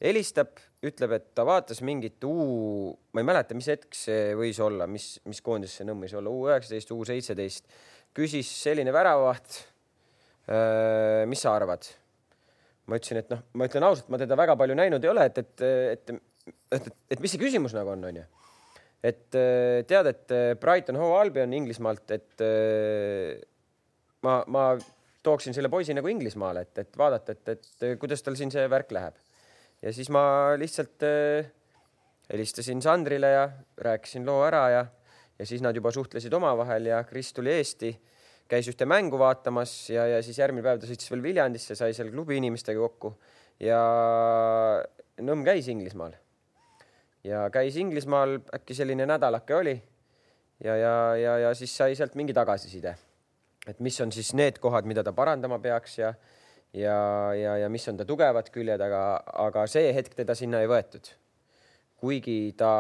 [0.04, 4.88] Helistab, ütleb, et ta vaatas mingit U, ma ei mäleta, mis hetk see võis olla,
[4.92, 7.70] mis, mis koondis see nõmm võis olla, U üheksateist, U seitseteist.
[8.16, 9.62] küsis selline väravavaht.
[11.28, 11.88] mis sa arvad?
[12.86, 15.38] ma ütlesin, et noh, ma ütlen ausalt, ma teda väga palju näinud ei ole, et,
[15.42, 18.22] et, et, et, et, et mis see küsimus nagu on, onju
[19.06, 19.38] et
[19.90, 22.44] tead, et Brighton Hove Albion Inglismaalt, et
[24.26, 24.66] ma, ma
[25.26, 28.94] tooksin selle poisi nagu Inglismaale, et, et vaadata, et, et kuidas tal siin see värk
[28.96, 29.18] läheb.
[29.82, 31.48] Ja siis ma lihtsalt äh,
[32.32, 33.46] helistasin Sandrile ja
[33.78, 34.86] rääkisin loo ära ja,
[35.40, 37.94] ja siis nad juba suhtlesid omavahel ja Kris tuli Eesti,
[38.50, 42.12] käis ühte mängu vaatamas ja, ja siis järgmine päev ta sõitis veel Viljandisse, sai seal
[42.14, 43.16] klubi inimestega kokku
[43.64, 43.82] ja
[45.16, 46.12] Nõmm käis Inglismaal.
[47.24, 49.76] ja käis Inglismaal, äkki selline nädalake oli
[50.64, 52.98] ja, ja, ja, ja siis sai sealt mingi tagasiside
[53.68, 56.14] et mis on siis need kohad, mida ta parandama peaks ja,
[56.76, 59.04] ja, ja, ja mis on ta tugevad küljed, aga,
[59.48, 61.14] aga see hetk teda sinna ei võetud.
[62.06, 62.72] kuigi ta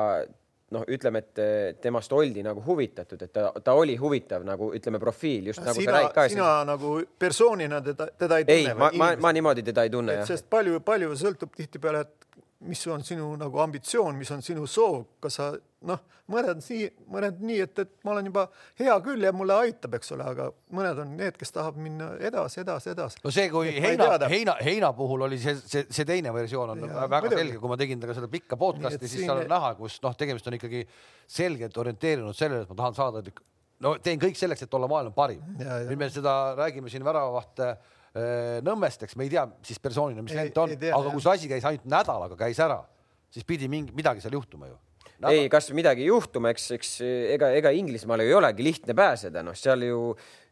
[0.76, 5.52] noh, ütleme, et temast oldi nagu huvitatud, et ta, ta oli huvitav nagu ütleme, profiil
[5.52, 6.28] just nagu sina, sa räägid ka.
[6.34, 8.74] sina nagu persoonina teda, teda ei tunne?
[8.74, 10.18] ei, ma, ma, ma niimoodi teda ei tunne.
[10.28, 12.24] sest palju, palju sõltub tihtipeale, et
[12.60, 15.47] mis on sinu nagu ambitsioon, mis on sinu soov, kas sa
[15.86, 16.01] noh,
[16.32, 18.45] mõned nii, mõned nii, et, et ma olen juba
[18.80, 22.62] hea küll ja mulle aitab, eks ole, aga mõned on need, kes tahavad minna edasi,
[22.64, 23.20] edasi, edasi.
[23.26, 26.93] no see, kui heina, heina, heina puhul oli see, see, see teine versioon on ja,
[27.03, 27.41] väga mõdugi.
[27.41, 29.30] selge, kui ma tegin temaga seda pikka podcast'i, siis siin...
[29.30, 30.86] seal on näha, kus noh, tegemist on ikkagi
[31.38, 33.26] selgelt orienteerunud sellele, et ma tahan saada,
[33.86, 35.43] no teen kõik selleks, et olla maailma parim.
[35.60, 37.95] nüüd me seda räägime siin väravavahte Äh,
[38.66, 41.66] Nõmmest, eks me ei tea siis persoonina, mis vend on, aga kui see asi käis
[41.68, 42.78] ainult nädalaga, käis ära,
[43.34, 44.78] siis pidi mingi midagi seal juhtuma ju.
[45.16, 45.36] Nädal...
[45.36, 46.93] ei, kas midagi juhtuma, eks, eks
[47.36, 49.99] ega, ega Inglismaale ei olegi lihtne pääseda, noh, seal ju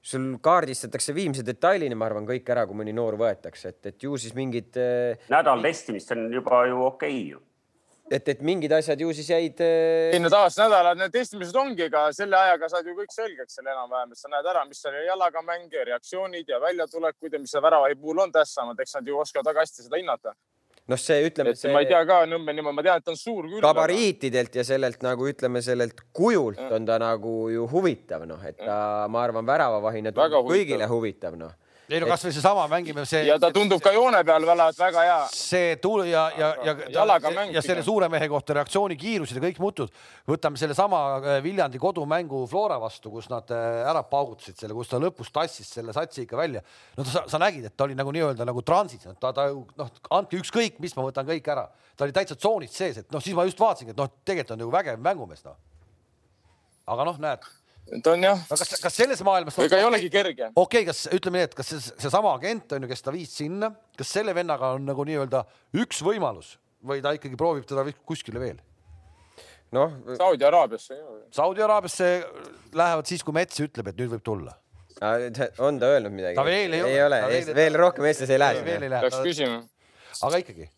[0.03, 4.19] sul kaardistatakse viimse detailini, ma arvan, kõik ära, kui mõni noor võetakse, et, et ju
[4.19, 4.75] siis mingid.
[4.79, 7.43] Äh, nädal testimist on juba ju okei okay, ju
[8.11, 9.61] et, et mingid asjad ju siis jäid.
[9.63, 14.11] ei no taasnädalad, need testimised ongi, ega selle ajaga saad ju kõik selgeks seal enam-vähem,
[14.13, 17.99] et sa näed ära, mis seal jalaga mänge, reaktsioonid ja väljatulekuid ja mis seal väravahi
[17.99, 20.35] puhul on tähtsamad, eks nad ju oskavad väga hästi seda hinnata
[20.91, 21.55] noh, see ütleme.
[21.55, 21.71] See...
[21.71, 23.63] ma ei tea ka Nõmme niimoodi, ma tean, et ta on suur küll.
[23.63, 26.73] gabariitidelt ja sellelt nagu ütleme, sellelt kujult ja.
[26.75, 31.55] on ta nagu ju huvitav, noh, et ta, ma arvan, väravavahina kõigile huvitav, noh
[31.91, 33.25] ei no kasvõi seesama mängime see.
[33.27, 35.17] ja ta tundub ka joone peal välevat väga hea.
[35.35, 39.91] see tuul ja, ja, ja, ja, ja selle suure mehe kohta reaktsioonikiirused ja kõik mutud.
[40.29, 45.01] võtame sellesama äh, Viljandi kodumängu Flora vastu, kus nad äh, ära paugutasid selle, kus ta
[45.03, 46.63] lõpus tassis selle satsi ikka välja.
[46.97, 50.39] no ta, sa nägid, et ta oli nagu nii-öelda nagu transis, ta, ta noh, andke
[50.39, 51.67] ükskõik, mis ma võtan kõik ära.
[51.97, 54.65] ta oli täitsa tsoonist sees, et noh, siis ma just vaatasingi, et noh, tegelikult on
[54.65, 55.59] ju vägev mängumees noh.
[56.87, 57.51] aga noh, näed
[58.03, 58.43] ta on jah.
[58.49, 59.57] kas, kas selles maailmas?
[59.65, 60.49] ega ei olegi kerge.
[60.55, 63.33] okei okay,, kas ütleme nii, et kas seesama see agent on ju, kes ta viis
[63.43, 65.43] sinna, kas selle vennaga on nagu nii-öelda
[65.83, 68.61] üks võimalus või ta ikkagi proovib teda kuskile veel?
[69.73, 69.93] noh.
[70.19, 70.97] Saudi Araabiasse.
[71.33, 72.09] Saudi Araabiasse
[72.77, 74.55] lähevad siis, kui Mets ütleb, et nüüd võib tulla.
[75.01, 76.37] on ta öelnud midagi?
[76.37, 78.63] ta veel ei, ei ole, veel, veel rohkem Eestis ei lähe.
[78.93, 79.63] Peaks küsima.
[80.21, 80.69] aga ikkagi.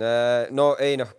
[0.00, 1.10] Äh, no ei noh,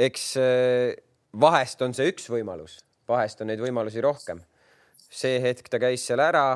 [0.00, 0.94] eks äh,
[1.40, 2.78] vahest on see üks võimalus
[3.08, 4.42] vahest on neid võimalusi rohkem.
[5.14, 6.46] see hetk ta käis seal ära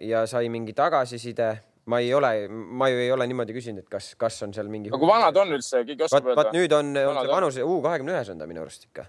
[0.00, 1.64] ja sai mingi tagasiside.
[1.88, 4.90] ma ei ole, ma ju ei ole niimoodi küsinud, et kas, kas on seal mingi.
[4.90, 6.42] aga kui vanad on üldse, keegi oskab öelda?
[6.42, 9.06] vaat nüüd on, on see vanus U kahekümne ühes on ta minu arust ikka.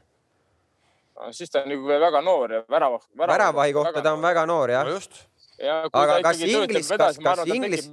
[1.35, 3.33] siis ta on nagu väga noor ja värava, värava.
[3.33, 4.95] väravahi kohta ta on väga noor jah no.
[4.95, 5.25] just
[5.59, 7.89] ja kui aga kas Inglis, kas, kas Inglis,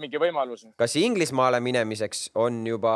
[0.79, 2.95] kas Inglismaale minemiseks on juba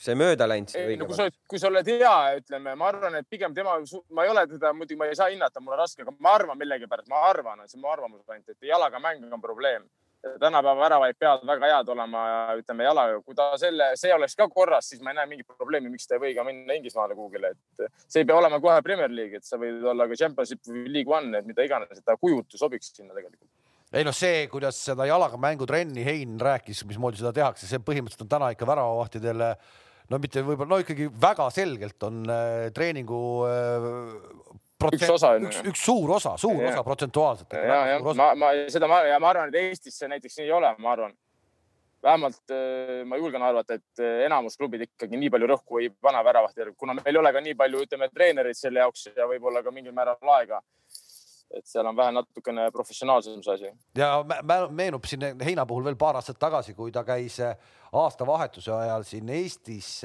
[0.00, 0.74] see mööda läinud.
[0.98, 3.76] no kui sa, kui sa oled hea, ütleme, ma arvan, et pigem tema,
[4.14, 6.58] ma ei ole teda, muidugi ma ei saa hinnata, mul on raske, aga ma arvan
[6.60, 9.86] millegipärast, ma arvan, see on mu arvamus ainult, et jalaga mäng on probleem.
[10.40, 12.20] tänapäeva väravaid peavad väga head olema,
[12.56, 15.90] ütleme jala, kui ta selle, see oleks ka korras, siis ma ei näe mingit probleemi,
[15.92, 19.12] miks ta ei või ka minna Inglismaale kuhugile, et see ei pea olema kohe Premier
[19.12, 22.16] League, et sa võid olla ka Championship või League One, et mida iganes, et ta
[22.16, 23.50] kujutu sobiks sinna tegelikult
[23.94, 28.32] ei noh, see, kuidas seda jalaga mängutrenni Hein rääkis, mismoodi seda tehakse, see põhimõtteliselt on
[28.32, 33.88] täna ikka väravavahtidele äh, no mitte võib-olla, no ikkagi väga selgelt on äh, treeningu äh,
[34.78, 36.72] protsent, üks osa on üks, üks suur osa, suur ja.
[36.72, 37.56] osa protsentuaalselt.
[37.56, 40.56] ja, ja ma, ma seda ma ja ma arvan, et Eestis see näiteks nii ei
[40.56, 41.16] ole, ma arvan.
[42.04, 46.20] vähemalt äh, ma julgen arvata, et äh, enamus klubid ikkagi nii palju rõhku ei pane
[46.26, 49.72] väravahtidele, kuna meil ei ole ka nii palju, ütleme, treenereid selle jaoks ja võib-olla ka
[49.72, 50.60] mingil määral aega
[51.54, 53.72] et seal on vähe natukene professionaalsem see asi.
[53.98, 54.10] ja
[54.70, 57.56] meenub siin Heina puhul veel paar aastat tagasi, kui ta käis äh,
[57.94, 60.02] aastavahetuse ajal siin Eestis,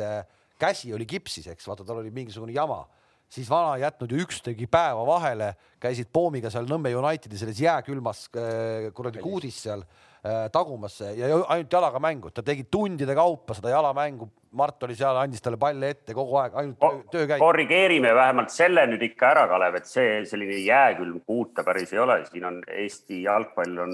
[0.59, 2.83] käsi oli kipsis, eks vaata, tal oli mingisugune jama.
[3.29, 8.23] Siis vana ei jätnud ju ükstegi päeva vahele, käisid Poomiga seal Nõmme Unitedi selles jääkülmas
[8.33, 9.83] äh, kuradi kuudis seal
[10.25, 14.29] äh, tagumas ja ainult jalaga mängu, ta tegi tundide kaupa seda jalamängu.
[14.59, 17.41] Mart oli seal, andis talle palle ette kogu aeg, ainult töö, töö käib.
[17.43, 22.01] korrigeerime vähemalt selle nüüd ikka ära, Kalev, et see selline jääkülm kuut ta päris ei
[22.01, 23.93] ole, siin on Eesti jalgpall on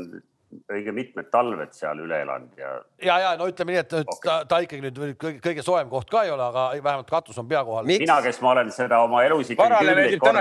[0.72, 2.72] õige mitmed talved seal üle elanud ja.
[3.04, 4.20] ja, ja no ütleme nii, et okay.
[4.24, 7.48] ta, ta ikkagi nüüd kõige, kõige soojem koht ka ei ole, aga vähemalt katus on
[7.50, 7.88] pea kohal.
[7.90, 10.34] mina, kes ma olen seda oma elus korrigeerida.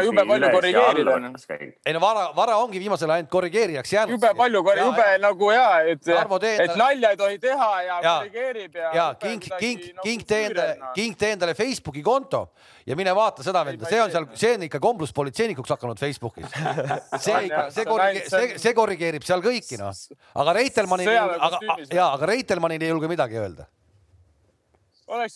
[1.86, 4.16] ei no vara, vara ongi viimasel ajal ainult korrigeerijaks jäänud.
[4.16, 6.12] jube palju, jube ja, nagu ja, et,
[6.54, 8.92] et nalja ei tohi teha ja, ja korrigeerib ja.
[8.94, 12.46] ja king, king, king tee endale, king tee endale Facebooki konto
[12.86, 16.50] ja mine vaata seda venda, see on seal, see on ikka kombluspolitseinikuks hakanud Facebookis.
[17.24, 19.93] see ikka, see korrigeerib, see korrigeerib seal kõiki noh
[20.42, 23.68] aga Reitelmannil, aga, ja, aga Reitelmannil ei julge midagi öelda.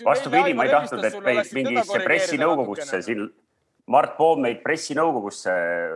[0.05, 3.29] vastupidi, ma ei tahtnud, et meid mingisse pressinõukogusse siin
[3.89, 5.53] Mart Poom meid pressinõukogusse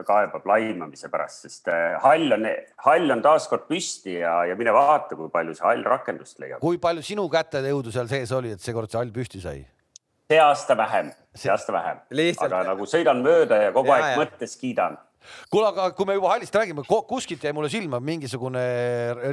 [0.09, 2.47] kaebab laimamise pärast, sest äh, hall on,
[2.87, 6.63] hall on taaskord püsti ja, ja mine vaata, kui palju see hall rakendust leiab.
[6.65, 9.61] kui palju sinu kätejõudu seal sees oli, et seekord see hall püsti sai?
[10.33, 12.01] see aasta vähem, see aasta vähem.
[12.47, 14.21] aga nagu sõidan mööda ja kogu ja, aeg ja.
[14.23, 14.97] mõttes kiidan
[15.53, 18.63] kuule, aga kui me juba hallist räägime, kuskilt jäi mulle silma mingisugune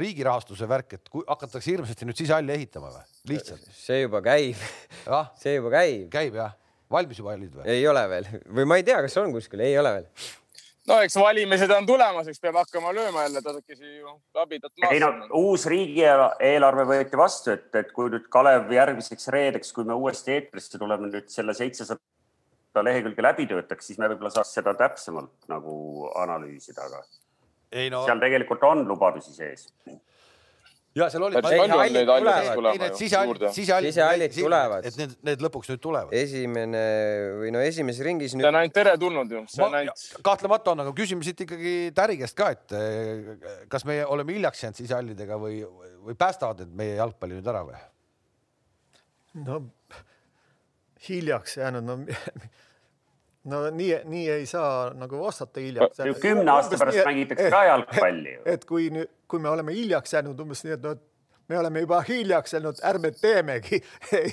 [0.00, 3.06] riigi rahastuse värk, et kui hakatakse hirmsasti nüüd sisehalli ehitama või?
[3.34, 3.70] lihtsalt.
[3.76, 4.66] see juba käib.
[5.42, 6.08] see juba käib.
[6.12, 6.56] käib jah?
[6.90, 7.70] valmis juba hallid või?
[7.70, 10.30] ei ole veel või ma ei tea, kas on kuskil, ei ole veel
[10.90, 14.94] no eks valimised on tulemas, eks peab hakkama lööma jälle tasakesi ju labidat maas.
[14.94, 19.96] ei no uus riigieelarve võeti vastu, et, et kui nüüd Kalev järgmiseks reedeks, kui me
[19.98, 22.00] uuesti eetrisse tuleme nüüd selle seitsesada
[22.78, 25.74] lehekülge läbi töötaks, siis me võib-olla saaks seda täpsemalt nagu
[26.20, 27.02] analüüsida, aga
[27.72, 28.04] ei, no...
[28.06, 29.66] seal tegelikult on lubadusi sees.
[30.94, 31.38] ja seal oli.
[32.80, 34.86] Need sisehallid tulevad.
[34.86, 36.14] et need, need lõpuks nüüd tulevad.
[36.20, 36.84] esimene
[37.42, 38.34] või no esimeses ringis.
[38.34, 39.44] see on ainult teretulnud ju.
[39.66, 40.06] Ainult...
[40.26, 43.34] kahtlemata on, aga küsime siit ikkagi Täri käest ka, et eh,
[43.70, 45.60] kas me oleme hiljaks jäänud sisehallidega või,
[46.06, 47.82] või päästavad need meie jalgpalli nüüd ära või?
[49.46, 49.62] no
[51.08, 51.98] hiljaks jäänud, no
[53.50, 56.20] no nii, nii ei saa nagu vastata hiljaks jäänud.
[56.20, 58.42] kümne aasta pärast mängitakse ka jalgpalli ju.
[58.44, 60.94] et kui nüüd, kui me oleme hiljaks jäänud umbes nii, et no
[61.48, 63.80] me oleme juba hiljaks jäänud, ärme teemegi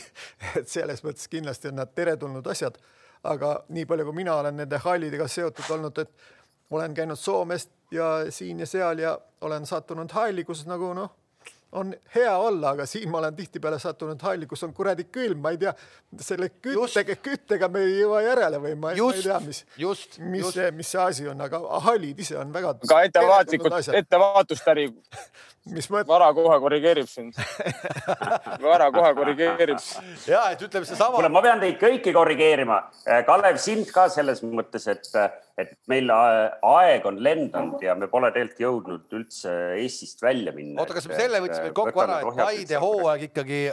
[0.60, 2.78] et selles mõttes kindlasti on nad teretulnud asjad.
[3.24, 6.12] aga nii palju, kui mina olen nende hallidega seotud olnud, et
[6.70, 11.16] olen käinud Soomest ja siin ja seal ja olen sattunud halli, kus nagu noh
[11.78, 15.54] on hea olla, aga siin ma olen tihtipeale sattunud halli, kus on kuradi külm, ma
[15.54, 15.74] ei tea,
[16.22, 19.84] selle küttega, küttega me ei jõua järele või ma, just, ma ei tea, mis, mis
[20.46, 20.58] just.
[20.58, 22.76] see, mis see asi on, aga hallid ise on väga.
[22.88, 24.90] aga ettevaatlikult, ettevaatust äri
[25.74, 26.10] mis mõttes?
[26.10, 27.38] vara kohe korrigeerib sind
[28.64, 29.82] vara kohe korrigeerib.
[30.30, 31.16] ja et ütleme seesama.
[31.16, 32.80] kuule, ma pean teid kõiki korrigeerima.
[33.28, 35.08] Kalev, sind ka selles mõttes, et,
[35.60, 40.82] et meil aeg on lendanud ja me pole tegelikult jõudnud üldse Eestist välja minna.
[40.82, 43.64] oota, kas me selle võtsime kokku ära, et Paide hooaeg ikkagi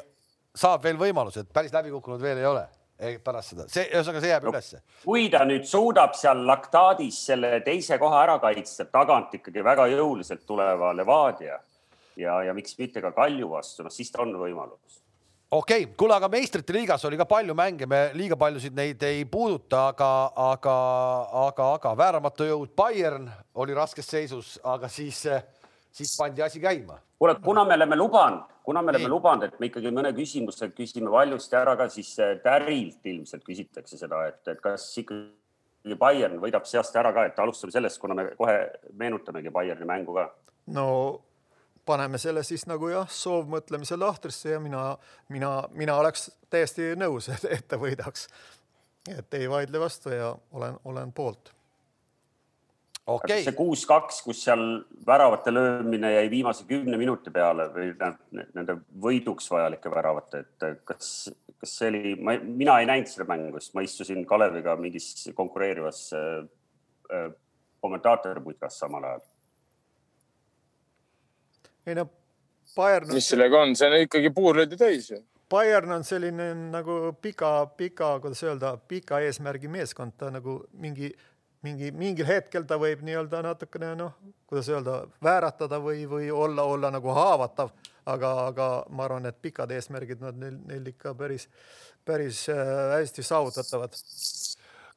[0.55, 2.65] saab veel võimaluse, et päris läbi kukkunud veel ei ole?
[3.25, 4.79] pärast seda, see, ühesõnaga see jääb no, ülesse.
[5.03, 10.45] kui ta nüüd suudab seal laktaadis selle teise koha ära kaitsta, tagant ikkagi väga jõuliselt
[10.47, 11.59] tuleva Levadia
[12.17, 15.05] ja, ja miks mitte ka Kalju vastu, noh siis ta on võimalus
[15.51, 19.25] okei okay., kuule, aga meistrite liigas oli ka palju mänge, me liiga paljusid neid ei
[19.25, 20.11] puuduta, aga,
[20.51, 20.77] aga,
[21.47, 23.29] aga, aga vääramatu jõud Bayern
[23.63, 25.25] oli raskes seisus, aga siis,
[25.95, 26.99] siis pandi asi käima.
[27.19, 31.13] kuule, kuna me oleme lubanud, kuna me oleme lubanud, et me ikkagi mõne küsimuse küsime
[31.13, 36.81] valjusti ära ka, siis Tärilt ilmselt küsitakse seda, et, et kas ikkagi Bayern võidab see
[36.81, 38.59] aasta ära ka, et alustame sellest, kuna me kohe
[38.99, 40.29] meenutamegi Bayerni mängu ka.
[40.67, 40.89] no
[41.87, 44.85] paneme selle siis nagu jah, soovmõtlemise lahtrisse ja mina,
[45.33, 48.29] mina, mina oleks täiesti nõus, et, et ta võidaks.
[49.19, 51.53] et ei vaidle vastu ja olen, olen poolt.
[53.07, 53.43] Okay.
[53.45, 54.63] see kuus-kaks, kus seal
[55.07, 57.91] väravate löömine jäi viimase kümne minuti peale või
[58.57, 61.11] nende võiduks vajalike väravate, et kas,
[61.61, 66.07] kas see oli, ma, mina ei näinud seda mängu, sest ma istusin Kaleviga mingis konkureerivas
[66.17, 66.45] äh,
[67.13, 67.33] äh
[67.85, 69.21] kommentaatoriputkas samal ajal
[71.87, 72.09] ei no
[72.77, 73.13] Bayern.
[73.13, 75.21] mis sellega on, see on ikkagi puurlöödi täis ju.
[75.51, 81.13] Bayern on selline nagu pika, pika, kuidas öelda, pika eesmärgi meeskond, ta nagu mingi,
[81.63, 84.17] mingi, mingil hetkel ta võib nii-öelda natukene noh,
[84.51, 87.71] kuidas öelda, vääratada või, või olla, olla nagu haavatav,
[88.11, 91.47] aga, aga ma arvan, et pikad eesmärgid, nad neil, neil ikka päris,
[92.05, 92.65] päris äh,
[92.97, 94.01] hästi saavutatavad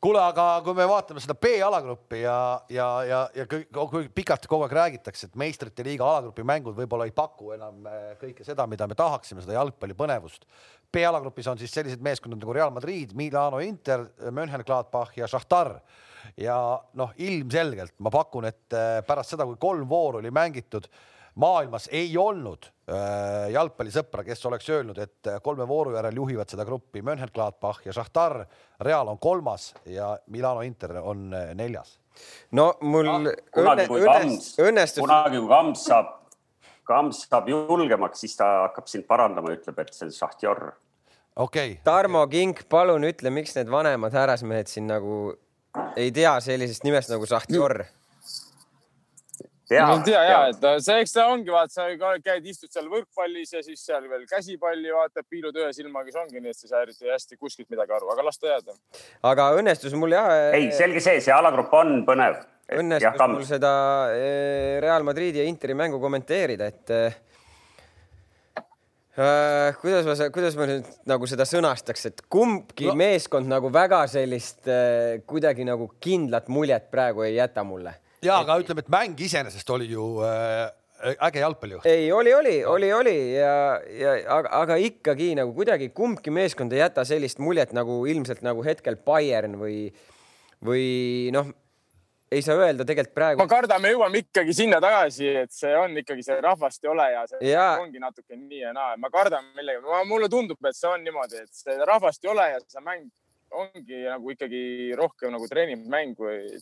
[0.04, 2.38] kuule, aga kui me vaatame seda B-alagruppi ja,
[2.70, 7.16] ja, ja, ja kõik pikalt kogu aeg räägitakse, et meistrite liiga alagrupi mängud võib-olla ei
[7.16, 10.46] paku enam äh, kõike seda, mida me tahaksime, seda jalgpalli põnevust.
[10.94, 15.80] B-alagrupis on siis sellised meeskonnad nagu Real Madrid, Milano Inter, Mönchengladbach ja Šahtar
[16.40, 16.58] ja
[17.00, 20.88] noh, ilmselgelt ma pakun, et äh, pärast seda, kui kolm vooru oli mängitud,
[21.38, 26.66] maailmas ei olnud äh, jalgpallisõpra, kes oleks öelnud, et äh, kolme vooru järel juhivad seda
[26.66, 28.40] gruppi Mönchengladbach ja Šahtar.
[28.82, 32.00] Real on kolmas ja Milano Inter on äh, neljas.
[32.52, 35.04] no mul no, õnne, õnnes, õnnestus.
[35.04, 36.14] kunagi, kui Kams saab,
[36.88, 40.64] Kams saab julgemaks, siis ta hakkab sind parandama, ütleb, et see on Šahtjor.
[41.36, 41.84] okei okay..
[41.86, 45.36] Tarmo Kink, palun ütle, miks need vanemad härrasmehed siin nagu
[45.98, 47.92] ei tea sellisest nimest nagu Šahtjor no.?
[49.76, 53.52] Ma ei tea ja, et see, eks ta ongi, vaata, sa käid, istud seal võrkpallis
[53.58, 56.72] ja siis seal veel käsipalli vaatad, piilud ühe silmaga, siis ongi nii, et sa ei
[56.72, 58.78] saa eriti hästi kuskilt midagi aru, aga las ta jääda.
[59.28, 60.32] aga õnnestus mul jah.
[60.56, 62.40] ei, selge see, see alagrupp on põnev.
[62.80, 63.74] õnnestus ja, mul seda
[64.16, 67.24] eh, Real Madridi ja Interi mängu kommenteerida, et
[69.18, 72.94] Uh, kuidas ma, kuidas ma nüüd nagu seda sõnastaks, et kumbki no.
[73.00, 77.96] meeskond nagu väga sellist uh, kuidagi nagu kindlat muljet praegu ei jäta mulle
[78.26, 80.68] ja aga ütleme, et mäng iseenesest oli ju äh,
[81.28, 81.86] äge jalgpalli juht.
[81.86, 83.54] ei, oli, oli, oli, oli ja,
[84.00, 88.66] ja aga, aga ikkagi nagu kuidagi kumbki meeskond ei jäta sellist muljet nagu ilmselt nagu
[88.66, 89.88] hetkel Bayern või,
[90.66, 90.88] või
[91.36, 91.52] noh,
[92.32, 93.42] ei saa öelda tegelikult praegu.
[93.42, 97.08] ma kardan, me jõuame ikkagi sinna tagasi, et see on ikkagi see rahvast ei ole
[97.14, 97.68] ja see ja.
[97.84, 98.98] ongi natuke nii ja naa.
[98.98, 102.60] ma kardan millegagi, mulle tundub, et see on niimoodi, et see rahvast ei ole ja
[102.66, 103.08] see mäng
[103.64, 104.62] ongi nagu ikkagi
[104.98, 106.60] rohkem nagu treeningmäng või.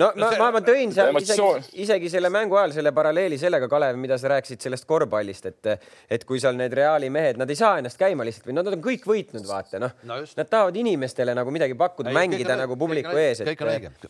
[0.00, 3.98] no ma, ma, ma tõin seal isegi, isegi selle mängu ajal selle paralleeli sellega, Kalev,
[4.00, 5.88] mida sa rääkisid sellest korvpallist, et,
[6.18, 8.78] et kui seal need Reali mehed, nad ei saa ennast käima lihtsalt või no, nad
[8.78, 12.78] on kõik võitnud, vaata noh no, nad tahavad inimestele nagu midagi pakkuda, mängida kõik, nagu
[12.80, 13.66] publiku ees, et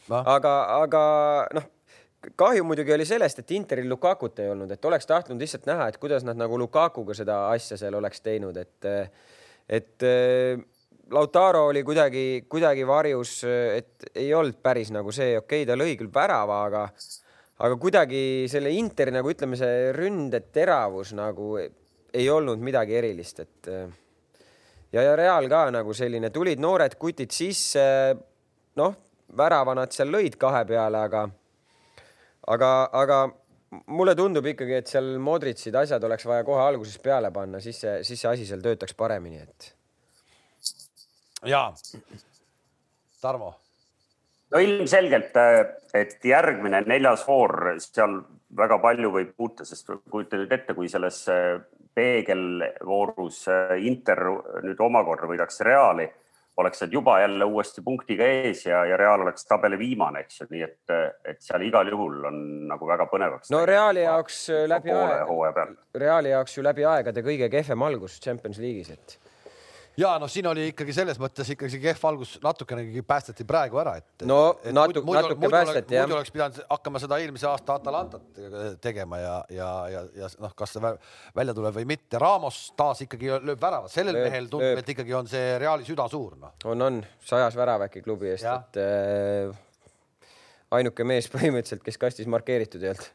[0.09, 0.23] no.
[0.23, 1.07] aga, aga
[1.57, 1.73] noh
[2.37, 5.99] kahju muidugi oli sellest, et Interil Lukakut ei olnud, et oleks tahtnud lihtsalt näha, et
[6.03, 8.89] kuidas nad nagu Lukakuga seda asja seal oleks teinud, et,
[9.69, 10.07] et
[11.11, 15.95] Lautaro oli kuidagi, kuidagi varjus, et ei olnud päris nagu see, okei okay,, ta lõi
[15.99, 16.81] küll värava, aga,
[17.63, 23.71] aga kuidagi selle Interi nagu ütleme, see ründe teravus nagu ei olnud midagi erilist, et
[23.71, 27.87] ja, ja Real ka nagu selline, tulid noored kutid sisse,
[28.81, 28.99] noh,
[29.39, 31.23] värava nad seal lõid kahe peale, aga,
[32.51, 33.23] aga, aga
[33.95, 37.99] mulle tundub ikkagi, et seal Modritsid asjad oleks vaja kohe algusest peale panna, siis see,
[38.07, 39.76] siis see asi seal töötaks paremini, et
[41.45, 41.73] ja,
[43.21, 43.55] Tarmo.
[44.51, 45.37] no ilmselgelt,
[45.95, 48.21] et järgmine neljas voor, seal
[48.57, 51.25] väga palju võib muuta, sest kujuta nüüd ette, kui selles
[51.97, 53.47] peegelvoorus
[53.89, 54.23] Inter
[54.65, 56.07] nüüd omakorda võidaks Reali,
[56.57, 60.49] oleks nad juba jälle uuesti punktiga ees ja, ja Real oleks tabeli viimane, eks ju,
[60.53, 62.39] nii et, et seal igal juhul on
[62.71, 63.53] nagu väga põnevaks.
[63.53, 68.93] no Reali jaoks läbi aeg, Reali jaoks ju läbi aegade kõige kehvem algus Champions League'is,
[68.95, 69.19] et
[70.01, 73.97] ja noh, siin oli ikkagi selles mõttes ikkagi see kehv algus natukenegi päästeti praegu ära,
[74.01, 74.27] et.
[74.29, 76.07] no et natu, muidu, natuke muidu, päästeti jah.
[76.07, 78.41] muidu oleks pidanud hakkama seda eelmise aasta Atalantat
[78.85, 80.95] tegema ja, ja, ja, ja noh, kas see
[81.37, 82.21] välja tuleb või mitte.
[82.23, 86.09] Ramos taas ikkagi lööb väravat, sellel lööb, mehel tundub, et ikkagi on see Reali süda
[86.13, 86.53] suur no..
[86.73, 90.35] on, on sajas värav äkki klubi eest, et äh,
[90.77, 93.15] ainuke mees põhimõtteliselt, kes kastis markeeritud ei olnud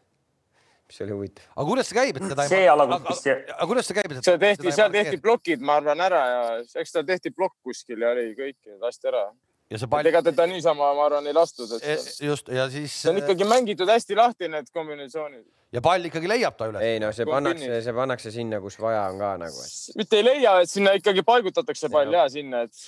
[0.91, 1.45] mis oli huvitav.
[1.55, 3.21] aga kuidas see käib, et teda see alagruppis.
[3.29, 4.17] aga kuidas see käib?
[4.17, 6.43] see tehti, seal tehti plokid, ma arvan, ära ja
[6.83, 9.23] eks tal tehti plokk kuskil ja oli kõik, lasti ära.
[9.71, 10.11] ja see pall.
[10.11, 11.87] ega teda niisama, ma arvan, ei lastud, et.
[11.95, 12.95] E, just ja siis.
[13.03, 15.45] see on ikkagi mängitud hästi lahti, need kombinatsioonid.
[15.71, 16.87] ja pall ikkagi leiab ta üles.
[16.87, 19.77] ei no see pannakse, see pannakse sinna, kus vaja on ka nagu et....
[20.01, 22.87] mitte ei leia, et sinna ikkagi paigutatakse pall ja sinna, et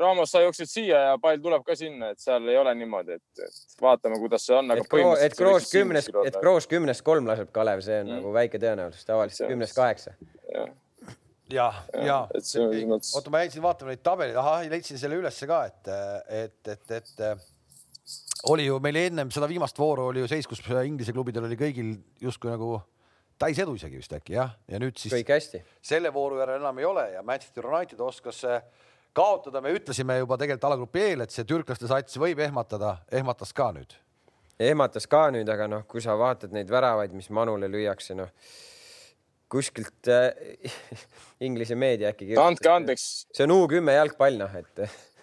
[0.00, 3.44] Raamos, sa jooksed siia ja pall tuleb ka sinna, et seal ei ole niimoodi, et,
[3.80, 4.72] vaatame, kuidas see on.
[4.74, 8.18] et Kroos, et Kroos kümnest, et Kroos kümnest kolm laseb Kalev, see on mm.
[8.20, 10.16] nagu väike tõenäosus, tavaliselt kümnest kaheksa.
[10.52, 10.66] ja,
[11.52, 11.68] ja,
[12.04, 12.18] ja.
[12.28, 15.92] oota, ma jäin siin vaatama neid tabeleid, ahah, leidsin selle ülesse ka, et,
[16.44, 17.46] et, et, et
[18.52, 21.96] oli ju meil ennem seda viimast vooru oli ju seis, kus Inglise klubidel oli kõigil
[22.22, 22.76] justkui nagu
[23.40, 25.62] täisedu isegi vist äkki jah, ja nüüd siis kõik hästi.
[25.84, 28.42] selle vooru järel enam ei ole ja Manchester United oskas
[29.16, 33.70] kaotada, me ütlesime juba tegelikult alagrupi eel, et see türklaste sats võib ehmatada, ehmatas ka
[33.76, 33.96] nüüd.
[34.60, 38.32] ehmatas ka nüüd, aga noh, kui sa vaatad neid väravaid, mis Manule lüüakse, noh
[39.48, 40.32] kuskilt äh,
[41.46, 42.34] Inglise meedia äkki.
[42.40, 43.26] andke andeks.
[43.34, 44.82] see on U kümme jalgpall, noh, et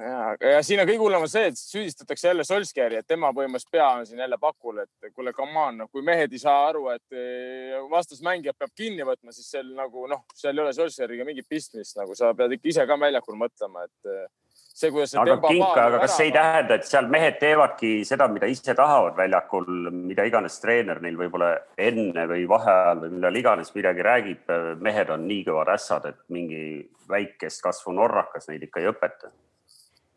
[0.00, 3.72] ja, ja siin on kõige hullem on see, et süüdistatakse jälle Solskjaeri, et tema põhimõtteliselt
[3.72, 6.88] pea on siin jälle pakul, et kuule, come on, noh, kui mehed ei saa aru,
[6.92, 11.48] et eh, vastasmängijad peab kinni võtma, siis seal nagu noh, seal ei ole Solskjaeriga mingit
[11.48, 15.38] pistmist, nagu sa pead ikka ise ka väljakul mõtlema, et eh, see, kuidas see aga
[15.46, 19.70] Kink, aga kas see ei tähenda, et seal mehed teevadki seda, mida ise tahavad väljakul,
[19.96, 25.26] mida iganes treener neil võib-olla enne või vaheajal või millal iganes midagi räägib, mehed on
[25.30, 29.32] nii kõvad ässad, et mingi väikest kasvu norrakas neid ikka ei õpeta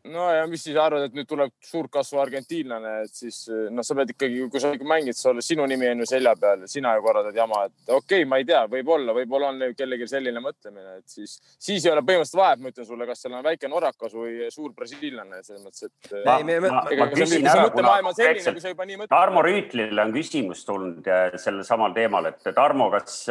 [0.08, 4.14] no ja mis siis arvad, et nüüd tuleb suurkasvu argentiinlane, et siis noh, sa pead
[4.14, 7.36] ikkagi, kui sa mängid, sa oled, sinu nimi on ju selja peal, sina ju korraldad
[7.36, 11.36] jama, et okei okay,, ma ei tea, võib-olla, võib-olla on kellelgi selline mõtlemine, et siis,
[11.60, 14.76] siis ei ole põhimõtteliselt vahet, ma ütlen sulle, kas seal on väike norrakas või suur
[14.78, 16.12] brasiillane, selles mõttes, et.
[19.12, 23.26] Tarmo Rüütlile on küsimus tulnud sellel samal teemal, et Tarmo, kas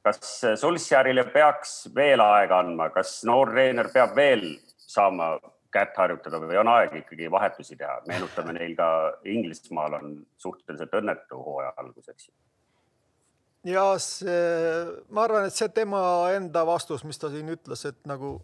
[0.00, 4.46] kas Sulsjärile peaks veel aega andma, kas noor treener peab veel
[4.90, 5.34] saama
[5.72, 8.00] kätt harjutada või on aeg ikkagi vahetusi teha?
[8.08, 8.88] meenutame neil ka
[9.24, 12.34] Inglismaal on suhteliselt õnnetu hooaja algus, eks ju.
[13.74, 14.38] ja see,
[15.10, 16.02] ma arvan, et see tema
[16.34, 18.36] enda vastus, mis ta siin ütles, et nagu,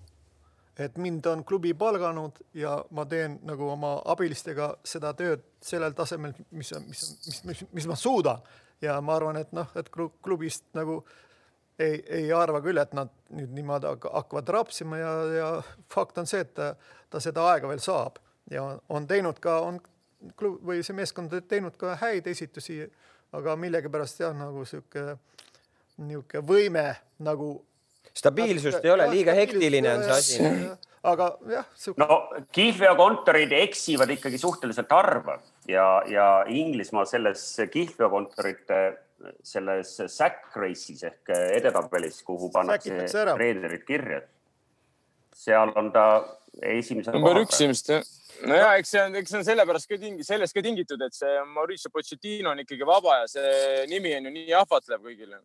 [0.79, 6.37] et mind on klubi palganud ja ma teen nagu oma abilistega seda tööd sellel tasemel,
[6.51, 8.45] mis, mis, mis, mis, mis ma suudan
[8.81, 11.03] ja ma arvan, et noh, et klubist nagu
[11.79, 15.51] ei, ei arva küll, et nad nüüd niimoodi hakkavad rapsima ja, ja
[15.93, 16.73] fakt on see, et ta,
[17.11, 18.21] ta seda aega veel saab
[18.51, 19.81] ja on teinud ka, on
[20.39, 22.81] klub või see meeskond teinud ka häid esitusi,
[23.37, 25.17] aga millegipärast jah, nagu sihuke,
[26.03, 26.87] niisugune võime
[27.25, 27.55] nagu.
[28.17, 30.69] stabiilsust ei ole, liiga hektiline on see asi.
[31.07, 31.99] aga jah suke....
[32.01, 38.81] no kihlveokontorid eksivad ikkagi suhteliselt harva ja, ja Inglismaal selles kihlveokontorite
[39.45, 44.21] selles sack race'is ehk edetabelis, kuhu pannakse treenerid kirja.
[45.37, 46.07] seal on ta
[46.63, 47.13] esimese.
[47.13, 48.05] number üks ilmselt jah
[48.45, 51.17] no ja eks see on, eks see on sellepärast ka tingi-, sellest ka tingitud, et
[51.17, 55.41] see Mauricio Pochettino on ikkagi vaba ja see nimi on ju nii ahvatlev kõigile.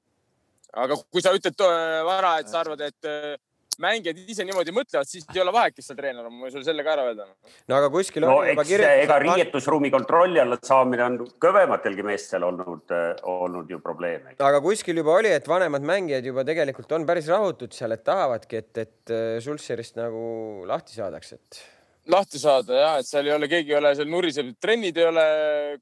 [0.83, 1.65] aga kui sa ütled
[2.07, 3.41] vara, et sa arvad, et
[3.79, 6.67] mängijad ise niimoodi mõtlevad, siis ei ole vahet, kes seal treener on, ma võin sulle
[6.67, 7.27] selle ka ära öelda.
[7.71, 9.03] no aga kuskil no, on juba kirjutatud.
[9.05, 12.95] ega riietusruumi kontrolli alla saamine on kõvematelgi meestel olnud,
[13.33, 14.31] olnud ju probleem.
[14.37, 18.63] aga kuskil juba oli, et vanemad mängijad juba tegelikult on päris rahutud seal, et tahavadki,
[18.63, 21.63] et, et Sulsserist nagu lahti saadaks, et
[22.09, 25.25] lahti saada ja et seal ei ole, keegi ei ole seal nuriseb, trennid ei ole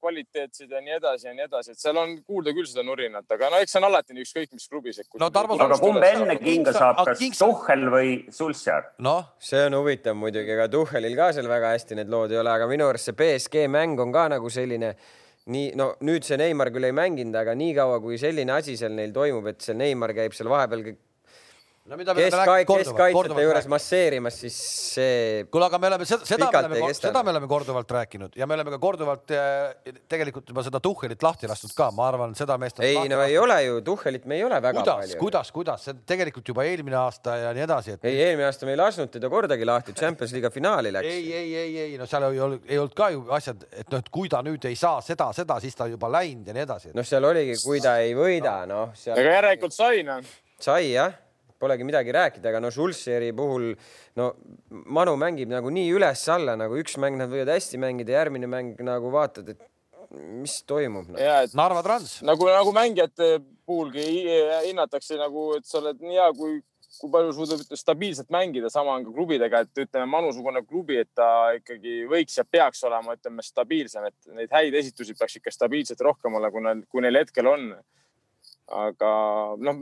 [0.01, 3.51] kvaliteetsed ja nii edasi ja nii edasi, et seal on kuulda küll seda nurinat, aga
[3.53, 4.99] no eks see on alati nii ükskõik mis klubis.
[5.21, 5.55] no Tarmo.
[5.63, 8.91] aga kumb enne kinga saab, kas Tuhhel või Sulsjär?
[9.05, 12.51] noh, see on huvitav muidugi, ega Tuhhelil ka seal väga hästi need lood ei ole,
[12.51, 14.93] aga minu arust see BSG mäng on ka nagu selline
[15.49, 19.15] nii, no nüüd see Neimar küll ei mänginud, aga niikaua kui selline asi seal neil
[19.15, 20.83] toimub, et see Neimar käib seal vahepeal
[21.89, 24.57] no mida me oleme keskkaitsjate juures masseerimas, siis
[24.93, 25.45] see.
[25.49, 28.57] kuule, aga me oleme seda, seda me oleme, seda me oleme korduvalt rääkinud ja me
[28.57, 32.81] oleme ka korduvalt eh, tegelikult juba seda Tuhhelit lahti lastud ka, ma arvan, seda meest.
[32.85, 35.19] ei, no ei ole ju, Tuhhelit me ei ole väga kuidas, palju.
[35.21, 38.09] kuidas, kuidas, see tegelikult juba eelmine aasta ja nii edasi et....
[38.09, 41.09] ei, eelmine aasta me ei lasknud teda kordagi lahti, Champions League'i finaali läks.
[41.09, 44.03] ei, ei, ei, ei, no seal ei olnud, ei olnud ka ju asjad, et noh,
[44.03, 46.93] et kui ta nüüd ei saa seda, seda, siis ta juba läinud ja nii edasi.
[46.93, 49.17] noh, seal oligi, kui ta ei võida, noh seal....
[49.17, 50.37] aga järelikult sai noh.
[50.59, 51.17] sai jah
[51.59, 53.73] polegi midagi rääkida, aga no Schulzeri puhul
[54.19, 54.31] no
[54.69, 59.11] Manu mängib nagu nii üles-alla, nagu üks mäng nad võivad hästi mängida, järgmine mäng nagu
[59.13, 59.67] vaatad, et
[60.15, 61.19] mis toimub no..
[61.57, 62.19] Narva Trans.
[62.25, 63.37] nagu, nagu mängijate
[63.69, 64.05] puhulgi
[64.65, 66.57] hinnatakse nagu, et sa oled nii hea, kui,
[66.97, 71.29] kui palju suudab stabiilselt mängida, sama on ka klubidega, et ütleme, Manusugune klubi, et ta
[71.59, 76.39] ikkagi võiks ja peaks olema, ütleme stabiilsem, et neid häid esitusi peaks ikka stabiilselt rohkem
[76.39, 77.71] olla, kui neil, kui neil hetkel on.
[78.69, 79.11] aga
[79.65, 79.77] noh,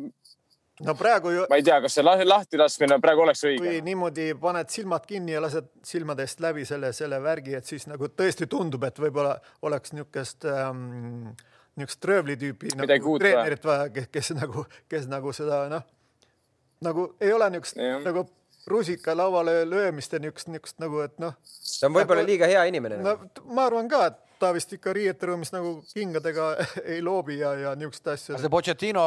[0.86, 1.46] no praegu ju.
[1.50, 3.62] ma ei tea, kas see lahti laskmine praegu oleks õige.
[3.64, 8.10] kui niimoodi paned silmad kinni ja lased silmadest läbi selle, selle värgi, et siis nagu
[8.14, 11.32] tõesti tundub, et võib-olla oleks niisugust ähm,
[11.78, 15.86] niisugust röövli tüüpi nagu treenerit vaja, kes, kes nagu, kes nagu seda noh,
[16.86, 18.28] nagu ei ole niisugust nagu
[18.68, 21.36] rusika lauale löömist ja niisugust, niisugust nagu, et noh.
[21.80, 23.02] ta on võib-olla liiga hea inimene.
[23.02, 23.18] no
[23.50, 26.48] ma arvan ka, et ta vist ikka riieteruumis nagu kingadega
[26.94, 28.38] ei loobi ja, ja niisuguseid asju.
[28.42, 29.04] see Pochettino.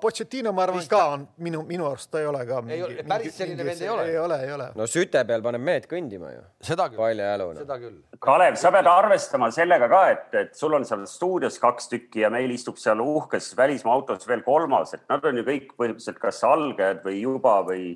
[0.00, 2.62] Pochettino, ma arvan ka on minu, minu arust ta ei ole ka.
[2.68, 4.06] ei ole, päris selline vend ei ole.
[4.10, 4.70] ei ole, ei ole.
[4.78, 6.44] no süte peal paneb mehed kõndima ju.
[6.70, 7.00] seda küll.
[7.02, 7.64] paljajaluna.
[7.64, 8.00] seda küll.
[8.24, 12.32] Kalev, sa pead arvestama sellega ka, et, et sul on seal stuudios kaks tükki ja
[12.32, 16.42] meil istub seal uhkes välismaa autos veel kolmas, et nad on ju kõik põhimõtteliselt kas
[16.48, 17.94] algajad või juba või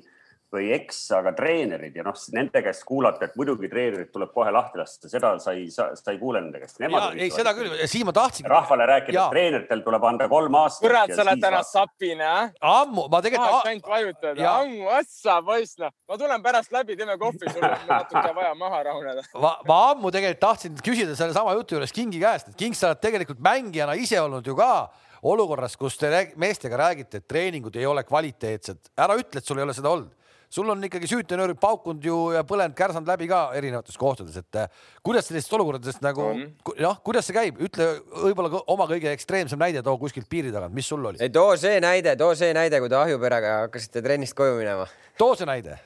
[0.53, 4.79] või eks, aga treenerid ja noh, nende käest kuulata, et muidugi treenerid tuleb kohe lahti
[4.81, 6.81] lasta, seda sa ei, sa ei kuule nende käest.
[6.81, 8.47] ei, seda küll, Siim, ma tahtsin.
[8.49, 10.87] rahvale rääkida, et treeneritel tuleb anda kolm aastat.
[10.87, 12.51] kurat, sa oled täna sapine, äh?
[12.65, 13.69] ammu, ma tegelikult.
[13.69, 15.93] ainult vajutada, ammu, otsa, poiss, noh.
[16.09, 19.25] ma tulen pärast läbi, teeme kohvi, sul on natuke vaja maha rahuneda.
[19.45, 23.03] ma, ma ammu tegelikult tahtsin küsida sellesama jutu juures Kingi käest, et King, sa oled
[23.05, 24.89] tegelikult mängijana ise olnud ju ka
[25.29, 29.67] olukorras, kus te meestega räägite, et treeningud ei ole kvaliteetsed, ära ütle, et sul ei
[29.67, 30.15] ole seda olnud
[30.49, 34.87] sul on ikkagi süütenöörid paukunud ju ja põlenud, kärsanud läbi ka erinevates kohtades, et äh,
[35.05, 36.31] kuidas sellistest olukordadest nagu
[36.79, 37.89] jah, kuidas see käib, ütle
[38.25, 41.21] võib-olla oma kõige ekstreemsem näide, too kuskilt piiri tagant, mis sul oli?
[41.21, 44.89] ei too see näide, too see näide, kui te Ahjuperega hakkasite trennist koju minema.
[45.21, 45.77] too see näide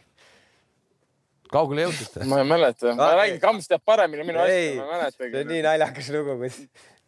[1.54, 2.24] kaugele jõudsite?
[2.30, 5.32] ma ei mäleta, ma räägin, Kams teab paremini minu asja, ma ei mäletagi.
[5.36, 6.62] see on nii naljakas lugu, kus.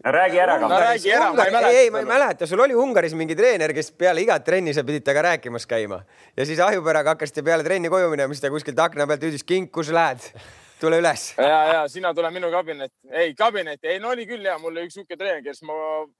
[0.03, 0.79] Räägi ära, Kams.
[0.79, 1.69] räägi ära, ma ei mäleta.
[1.69, 5.05] ei, ma ei mäleta, sul oli Ungaris mingi treener, kes peale igat trenni sa pidid
[5.05, 6.03] temaga rääkimas käima
[6.37, 9.71] ja siis Ahjupäraga hakkasite peale trenni koju minema, siis ta kuskilt akna pealt hüüdis, Kink,
[9.71, 10.31] kus lähed?
[10.79, 11.33] tule üles.
[11.37, 12.95] ja, ja sina tule minu kabinetti.
[13.11, 15.75] ei, kabinetti, ei no oli küll ja mul oli üks sihuke treener, kes ma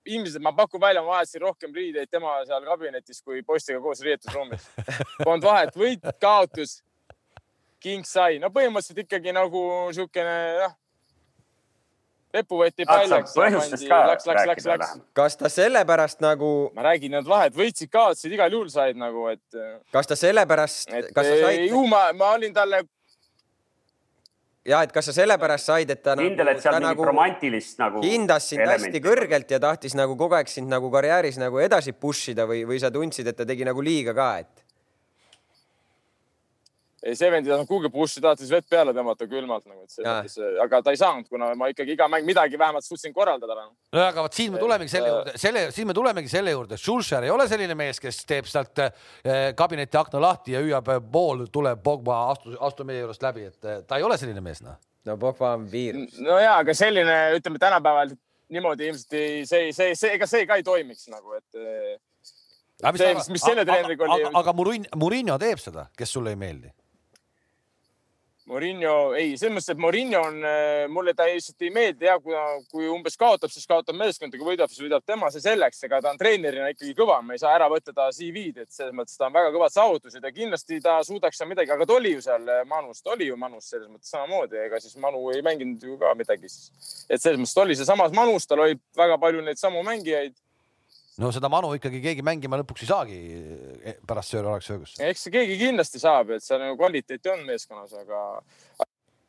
[0.06, 4.70] ilmselt, ma pakun välja, ma vahetasin rohkem riideid tema seal kabinetis kui poistega koos riietusruumis.
[5.24, 6.80] Polnud vahet, võit, kaotus
[7.84, 9.62] king sai, no põhimõtteliselt ikkagi nagu
[9.94, 10.78] siukene noh,
[12.36, 13.36] Pepu võeti paljaks.
[13.38, 14.96] põhjustest ka läks, läks, läks, läks.
[15.16, 16.50] kas ta sellepärast nagu?
[16.76, 19.62] ma räägin, need vahed võitsid, kaotasid, igal juhul said nagu, et.
[19.96, 21.70] kas ta sellepärast, kas sa said?
[21.70, 22.82] ju ma, ma olin talle.
[24.68, 28.04] ja et kas sa sellepärast said, et ta kindel, et seal mingit nagu romantilist nagu.
[28.04, 28.92] hindas sind elementi.
[28.92, 32.66] hästi kõrgelt ja tahtis nagu kogu aeg sind nagu karjääris nagu edasi push ida või,
[32.68, 34.65] või sa tundsid, et ta tegi nagu liiga ka, et?
[37.06, 40.06] Ei, see vend ei tahtnud kuhugi push'i, tahtis vett peale tõmmata külmalt nagu, et see
[40.06, 43.58] mõttes, aga ta ei saanud, kuna ma ikkagi iga mäng midagi vähemalt suutsin korraldada.
[43.60, 43.74] Noh.
[43.94, 47.28] no aga vot siin me tulemegi selle juurde, selle, siin me tulemegi selle juurde, Schulcher
[47.28, 51.84] ei ole selline mees, kes teeb sealt eh, kabineti akna lahti ja hüüab pool tuleb
[51.86, 54.80] Pogba, astu, astu meie juurest läbi, et ta ei ole selline mees, noh.
[55.06, 56.18] no Pogba on viirus.
[56.26, 58.16] no ja, aga selline, ütleme tänapäeval
[58.56, 61.46] niimoodi ilmselt ei, see, see, see, ega see ka ei toimiks nagu, et.
[61.54, 64.26] see, mis, mis selle treeneriga oli.
[64.42, 66.74] aga Murin, Murinho teeb seda, kes sulle ei meeldi
[68.46, 72.36] Morinho, ei, selles mõttes, et Morinho on, äh, mulle ta lihtsalt ei meeldi ja kui,
[72.70, 76.12] kui umbes kaotab, siis kaotab meeskond, kui võidab, siis võidab tema, see selleks, ega ta
[76.14, 79.32] on treenerina ikkagi kõva, me ei saa ära võtta ta CV-d, et selles mõttes ta
[79.32, 82.46] on väga kõvad saavutused ja kindlasti ta suudaks seal midagi, aga ta oli ju seal
[82.54, 85.98] äh, Manus, ta oli ju Manus selles mõttes samamoodi, ega siis Manu ei mänginud ju
[85.98, 86.70] ka midagi siis.
[87.10, 90.38] et selles mõttes ta oli sealsamas Manus, tal oli väga palju neid samu mängijaid
[91.22, 94.98] no seda manu ikkagi keegi mängima lõpuks ei saagi eh, pärast Sööri oleks öögus.
[95.00, 98.24] eks keegi kindlasti saab, et seal nagu kvaliteeti on meeskonnas, aga,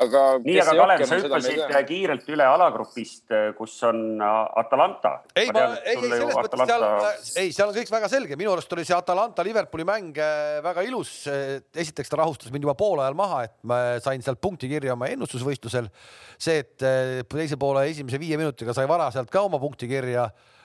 [0.02, 0.22] aga.
[0.42, 5.12] nii, aga Kalev, sa hüppasid kiirelt üle alagrupist, kus on Atalanta.
[5.38, 7.12] ei, ma, ei, ei selles mõttes Atalanta...
[7.20, 10.20] seal, ei, seal on kõik väga selge, minu arust oli see Atalanta Liverpooli mäng
[10.66, 11.14] väga ilus.
[11.30, 15.12] esiteks ta rahustas mind juba poole ajal maha, et ma sain sealt punkti kirja oma
[15.14, 15.86] ennustusvõistlusel.
[16.34, 20.55] see, et teise poole esimese viie minutiga sai vara sealt ka oma punkti kirja Äh,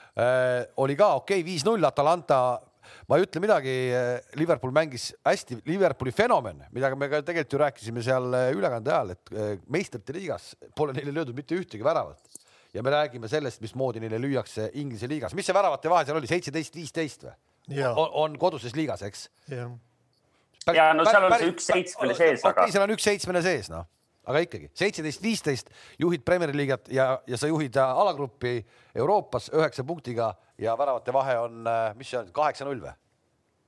[0.83, 2.59] oli ka okei okay,, viis-null Atalanta
[3.09, 7.61] ma ei ütle midagi, äh, Liverpool mängis hästi, Liverpooli fenomen, mida me ka tegelikult ju
[7.61, 12.19] rääkisime seal äh, ülekande ajal, et meistrite liigas pole neile löödud mitte ühtegi väravat.
[12.73, 16.27] ja me räägime sellest, mismoodi neile lüüakse Inglise liigas, mis see väravate vahe seal oli,
[16.27, 17.33] seitseteist, viisteist või?
[17.89, 19.27] On, on koduses liigas, eks?
[20.71, 22.63] ja no seal on see üks seitsmene sees, aga.
[22.63, 23.89] okei, seal on üks seitsmene sees, noh
[24.29, 28.59] aga ikkagi seitseteist, viisteist juhid Premier League'it ja, ja sa juhid äh, alagruppi
[28.95, 32.93] Euroopas üheksa punktiga ja väravate vahe on, äh, mis see on, kaheksa-null või?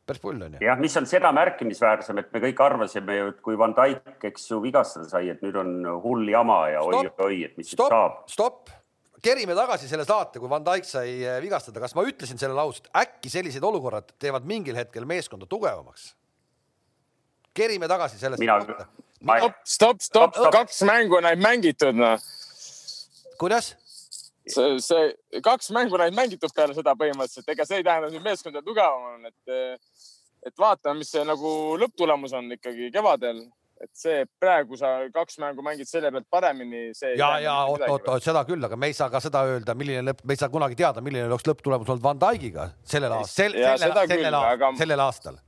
[0.04, 0.62] päris pull on ju.
[0.66, 4.50] jah, mis on seda märkimisväärsem, et me kõik arvasime ju, et kui Van Dijk, eks
[4.52, 8.18] ju, vigastada sai, et nüüd on hull jama ja oi-oi, et mis stop, saab.
[8.32, 8.74] stopp,
[9.24, 12.84] kerime tagasi selle saate, kui Van Dijk sai äh, vigastada, kas ma ütlesin selle lause,
[12.84, 16.12] et äkki sellised olukorrad teevad mingil hetkel meeskonda tugevamaks?
[17.56, 18.42] Kerime tagasi sellest.
[18.42, 18.60] mina,
[19.64, 22.20] stopp, stopp, stopp, kaks mängu on ainult mängitud, noh.
[23.40, 23.74] kuidas?
[24.48, 28.30] see, see kaks mängu on ainult mängitud peale seda põhimõtteliselt, ega see ei tähenda, et
[28.30, 30.00] meeskond on tugevam on, et,
[30.50, 31.52] et vaatame, mis see nagu
[31.82, 33.46] lõpptulemus on ikkagi kevadel
[33.84, 36.84] et see praegu sa kaks mängu mängid selle pealt paremini.
[37.18, 40.06] ja, ja oot, oot, oot, seda küll, aga me ei saa ka seda öelda, milline
[40.10, 43.58] lõpp, me ei saa kunagi teada, milline oleks lõpptulemus olnud Van Dijkiga sellel aastal, sel,
[43.82, 44.72] sellel, sellel, aga...
[44.80, 45.42] sellel aastal.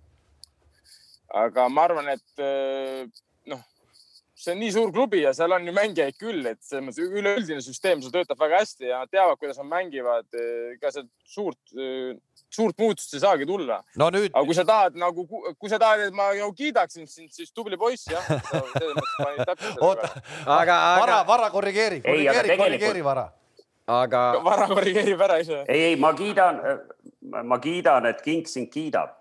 [1.33, 2.45] Aga ma arvan, et
[4.35, 7.63] see on nii suur klubi ja seal on ju mängijaid küll, et selles mõttes üleüldine
[7.63, 10.27] süsteem seal töötab väga hästi ja nad teavad, kuidas nad mängivad.
[10.73, 11.61] ega sealt suurt,
[12.51, 14.09] suurt muutust ei saagi tulla no.
[14.11, 14.29] Nüüd...
[14.33, 17.79] aga kui sa tahad nagu, kui sa tahad, et ma nagu kiidaksin sind, siis tubli
[17.79, 18.27] poiss jah.
[19.79, 20.11] oota,
[20.45, 20.77] aga, aga.
[21.01, 23.29] vara, vara korrigeeri, korrigeeri, korrigeeri vara
[23.87, 24.25] aga.
[24.43, 25.63] vara korrigeerib ära ise.
[25.67, 26.59] ei, ei, ma kiidan,
[27.43, 29.15] ma kiidan, et King sind kiidab.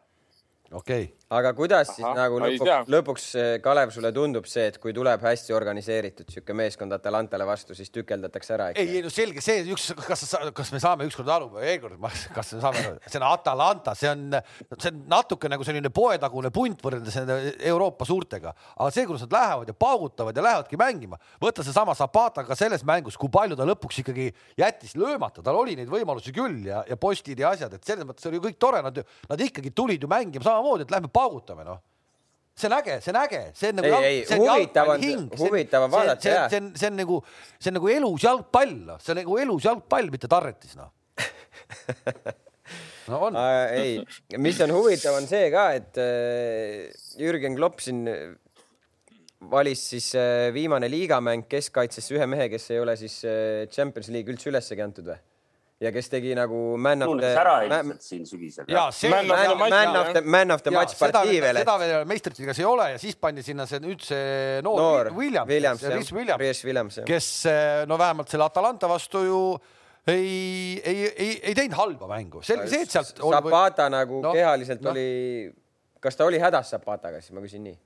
[0.72, 3.26] okei okay aga kuidas Aha, siis nagu lõpuks, lõpuks
[3.64, 8.54] Kalev sulle tundub see, et kui tuleb hästi organiseeritud sihuke meeskond Atalantale vastu, siis tükeldatakse
[8.56, 8.70] ära?
[8.74, 10.24] ei, ei no selge see üks, kas,
[10.54, 11.96] kas me saame ükskord aru, Egor,
[12.36, 14.38] kas me saame aru, see on Atalanta, see on,
[14.76, 17.18] see on natuke nagu selline poetagune punt võrreldes
[17.70, 22.44] Euroopa suurtega, aga see, kuidas nad lähevad ja paugutavad ja lähevadki mängima, võta seesama Zapata
[22.46, 24.30] ka selles mängus, kui palju ta lõpuks ikkagi
[24.60, 28.26] jättis löömata, tal oli neid võimalusi küll ja, ja postid ja asjad, et selles mõttes
[28.30, 31.23] oli kõik tore, nad, nad ikkagi tulid ju mängima samamoodi, et lähme paugutame,
[31.64, 31.82] noh
[32.54, 35.06] see on äge, see on äge, see on nagu ei, ei, huvitav on,
[35.40, 36.44] huvitav on vaadata, jah.
[36.52, 37.18] see on, see on nagu,
[37.58, 40.92] see on nagu elus jalgpall, noh, see on nagu elus jalgpall, mitte tarretis, noh
[43.10, 43.74] no on äh,.
[43.80, 48.06] ei, mis on huvitav, on see ka, et äh, Jürgen Klopp siin
[49.50, 54.30] valis siis äh, viimane liigamäng keskkaitsesse ühe mehe, kes ei ole siis äh, Champions League
[54.32, 55.18] üldse ülessegi antud või?
[55.84, 57.30] Ja kes tegi nagu man of the.
[57.40, 58.66] ära ilmselt siin sügisel.
[58.70, 61.60] ja see man, man, man of the, man of the match partii veel.
[61.62, 65.14] seda veel meistrite liigas ei ole ja siis pandi sinna see nüüd see noor, noor
[65.14, 67.30] Williams, Williams, Williams, Williams, Williams, kes
[67.90, 69.40] no vähemalt selle Atalanta vastu ju
[70.06, 73.16] ei, ei, ei, ei teinud halba mängu, selge see, et sealt.
[73.16, 74.92] Zapata nagu no, kehaliselt no.
[74.92, 75.48] oli,
[76.02, 77.76] kas ta oli hädas Zapataga, siis ma küsin nii.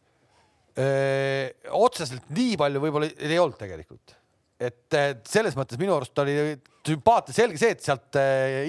[1.74, 4.14] otseselt nii palju võib-olla ei olnud tegelikult,
[4.58, 4.98] et
[5.28, 6.34] selles mõttes minu arust oli
[6.88, 8.16] sümpaatne, selge see, et sealt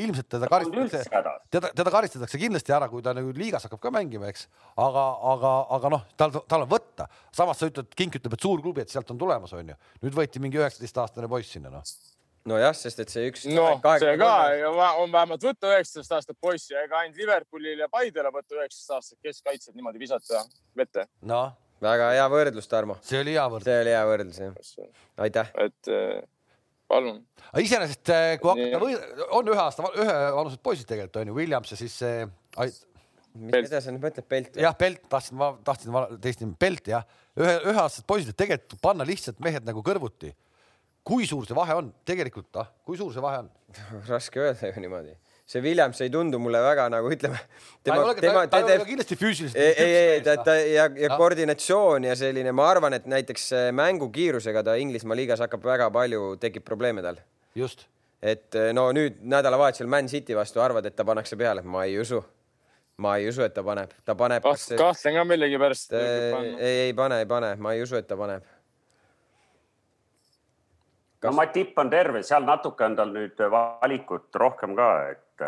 [0.03, 1.23] ilmselt teda karistatakse,
[1.55, 4.45] teda, teda karistatakse kindlasti ära, kui ta nagu liigas hakkab ka mängima, eks.
[4.75, 7.09] aga, aga, aga noh, tal, tal on võtta.
[7.35, 9.77] samas sa ütled, Kink ütleb, et suur klubi, et sealt on tulemas, onju.
[10.03, 11.85] nüüd võeti mingi üheksateistaastane poiss sinna, noh
[12.49, 13.45] nojah, sest et see üks.
[13.51, 14.33] noh, see ka
[15.01, 19.75] on vähemalt võtta üheksateist aastat poissi, ega ainult Liverpoolil ja Paidele võtta üheksateist aastat keskkaitset
[19.75, 20.43] niimoodi visata
[20.77, 21.05] vette.
[21.29, 21.51] noh,
[21.83, 22.97] väga hea võrdlus, Tarmo.
[23.05, 23.69] see oli hea võrdlus.
[23.69, 24.91] see oli hea võrdlus, jah.
[25.27, 25.53] aitäh.
[25.65, 26.19] et äh,
[26.91, 27.23] palun.
[27.63, 28.99] iseenesest, äh, kui hakata või
[29.39, 32.27] on ühe aasta, ühevanused poisid tegelikult on ju, Williams ja siis see
[33.39, 34.59] mis mida sa nüüd mõtled, Pelt?
[34.59, 37.07] jah, Pelt, tahtsin, ma tahtsin teist nime, Pelt jah,
[37.39, 40.33] ühe, üheaastased poisid, et tegelikult panna lihtsalt mehed nagu kõrvuti
[41.09, 43.49] kui suur see vahe on tegelikult, ah, kui suur see vahe on?
[44.11, 45.15] raske öelda ju niimoodi.
[45.49, 47.39] See Williams ei tundu mulle väga nagu ütleme.
[47.89, 49.57] ole ka, ta, ei ole kindlasti füüsiliselt.
[49.57, 54.63] ei, ei, ei, ta, ta ja, ja koordinatsioon ja selline, ma arvan, et näiteks mängukiirusega
[54.67, 57.21] ta Inglismaa liigas hakkab väga palju, tekib probleeme tal.
[57.55, 57.87] just.
[58.21, 62.21] et no nüüd nädalavahetusel Man City vastu arvad, et ta pannakse peale, ma ei usu
[62.99, 64.43] ma ei usu, et ta paneb, ta paneb.
[64.77, 65.93] kahtlen ka millegipärast.
[65.95, 68.45] ei, ei pane, ei pane, ma ei usu, et ta paneb
[71.19, 71.31] Kas...
[71.31, 75.43] no Matip on terve, seal natuke on tal nüüd valikut rohkem ka, et,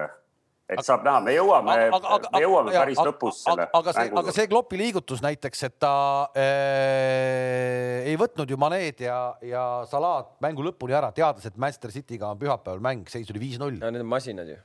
[0.76, 3.70] et saab näha, me jõuame, me jõuame päris ja, lõpus selle.
[3.80, 5.94] aga see, aga see Kloppi liigutus näiteks, et ta
[6.36, 12.34] äh, ei võtnud ju Maneed ja, ja Salat mängu lõpuni ära, teades, et Manchester City'ga
[12.34, 13.80] on pühapäeval mäng, seis oli viis-null.
[13.80, 14.60] Need on masinad ju.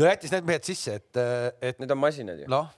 [0.00, 1.24] ja jättis need mehed sisse, et,
[1.60, 1.84] et.
[1.84, 2.48] Need on masinad ju.
[2.52, 2.72] noh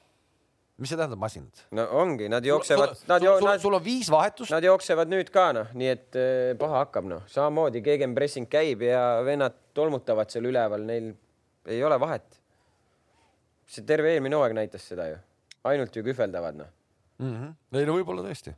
[0.78, 1.62] mis see tähendab masinad?
[1.74, 2.94] no ongi, nad jooksevad.
[2.98, 4.52] Sul, sul, sul on viis vahetust.
[4.54, 9.02] Nad jooksevad nüüd ka noh, nii et eh, paha hakkab noh, samamoodi gegenpressing käib ja
[9.26, 11.12] vennad tolmutavad seal üleval, neil
[11.68, 12.40] ei ole vahet.
[13.68, 15.16] see terve eelmine hooaeg näitas seda ju,
[15.68, 16.70] ainult ju kühveldavad noh
[17.18, 17.78] mm -hmm..
[17.78, 18.54] ei no võib-olla tõesti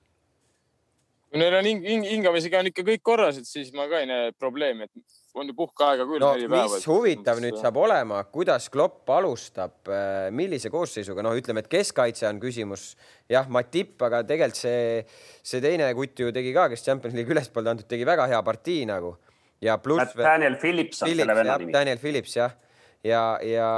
[1.31, 4.09] kui neil on hing, hing, hingamisega on ikka kõik korras, et siis ma ka ei
[4.11, 6.33] näe probleemi, et on ju puhkeaega küll no,.
[6.51, 12.27] mis huvitav nüüd saab olema, kuidas Klopp alustab, äh, millise koosseisuga, noh, ütleme, et keskkaitse
[12.31, 12.93] on küsimus,
[13.31, 15.05] jah, Matip, aga tegelikult see,
[15.47, 18.83] see teine kutt ju tegi ka, kes Champions League ülespoolt antud, tegi väga hea partii
[18.91, 19.15] nagu
[19.63, 20.17] ja pluss.
[20.19, 21.73] Daniel Phillips on selle venna nimi.
[21.79, 22.59] Daniel Phillips jah,
[23.07, 23.71] ja, ja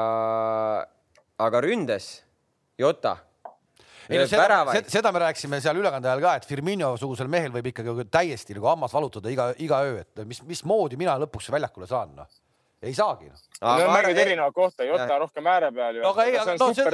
[1.42, 2.14] aga ründes
[2.80, 3.18] Jota
[4.09, 7.70] ei no seda, seda, me rääkisime seal ülekande ajal ka, et Firmino sugusel mehel võib
[7.72, 12.16] ikkagi täiesti nagu hammas valutada iga, iga öö, et mis, mismoodi mina lõpuks väljakule saan,
[12.18, 12.30] noh.
[12.82, 13.42] Ei saagi noh.
[13.62, 16.07] Need on mängid erinevat kohta, Jota rohkem ääre peal ju.
[16.09, 16.86] aga ei, aga no see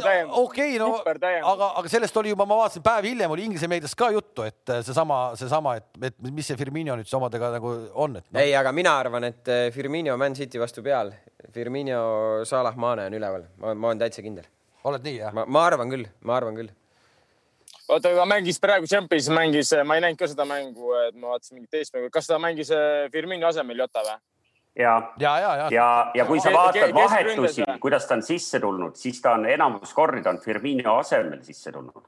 [0.43, 4.11] okei, no aga, aga sellest oli juba, ma vaatasin päev hiljem oli Inglise meedias ka
[4.13, 8.43] juttu, et seesama, seesama, et, et mis see Firmino nüüd omadega nagu on, et no..
[8.43, 11.15] ei, aga mina arvan, et eh, Firmino Man City vastu peal,
[11.57, 12.03] Firmino,
[12.49, 14.45] Salah, Mane on üleval, ma olen täitsa kindel.
[14.93, 15.41] oled nii jah?
[15.41, 16.75] ma arvan küll, ma arvan küll
[17.89, 21.59] oota, ta mängis praegu Championship'is mängis, ma ei näinud ka seda mängu, et ma vaatasin
[21.59, 24.19] mingit teist mängu, kas ta mängis eh, Firmini asemel Jota või?
[24.79, 28.97] ja, ja, ja, ja, ja, ja kui sa vaatad vahetusi, kuidas ta on sisse tulnud,
[28.97, 32.07] siis ta on enamus kordi ta on Firmino asemel sisse tulnud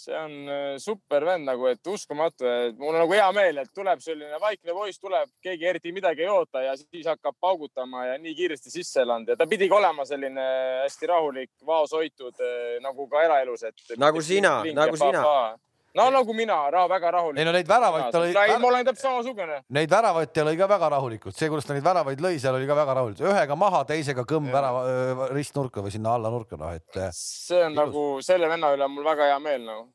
[0.00, 3.72] see on äh, super vend nagu, et uskumatu, et mul on nagu hea meel, et
[3.76, 8.18] tuleb selline vaikne poiss, tuleb, keegi eriti midagi ei oota ja siis hakkab paugutama ja
[8.20, 10.46] nii kiiresti sisse elanud ja ta pidigi olema selline
[10.84, 13.98] hästi rahulik, vaoshoitud äh, nagu ka eraelus, et.
[13.98, 15.24] nagu sina, nagu sina
[15.98, 16.58] no nagu mina,
[16.90, 17.38] väga rahulik.
[17.40, 18.32] ei no neid väravaid ta lõi.
[18.34, 19.60] ma olen täpselt samasugune.
[19.76, 22.68] Neid väravaid ta lõi ka väga rahulikult, see, kuidas ta neid väravaid lõi, seal oli
[22.70, 27.00] ka väga rahulikult, ühega maha, teisega kõmm värava ristnurka või sinna alla nurka, noh et.
[27.16, 27.80] see on ilus.
[27.80, 29.88] nagu selle venna üle on mul väga hea meel nagu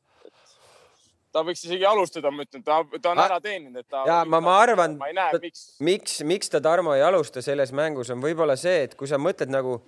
[1.36, 4.04] ta võiks isegi alustada, ma ütlen, ta, ta on ära teeninud, et ta.
[4.08, 5.10] ja ma, ma arvan, ma
[5.42, 5.66] miks.
[5.84, 9.52] miks, miks ta Tarmo ei alusta selles mängus, on võib-olla see, et kui sa mõtled
[9.52, 9.82] nagu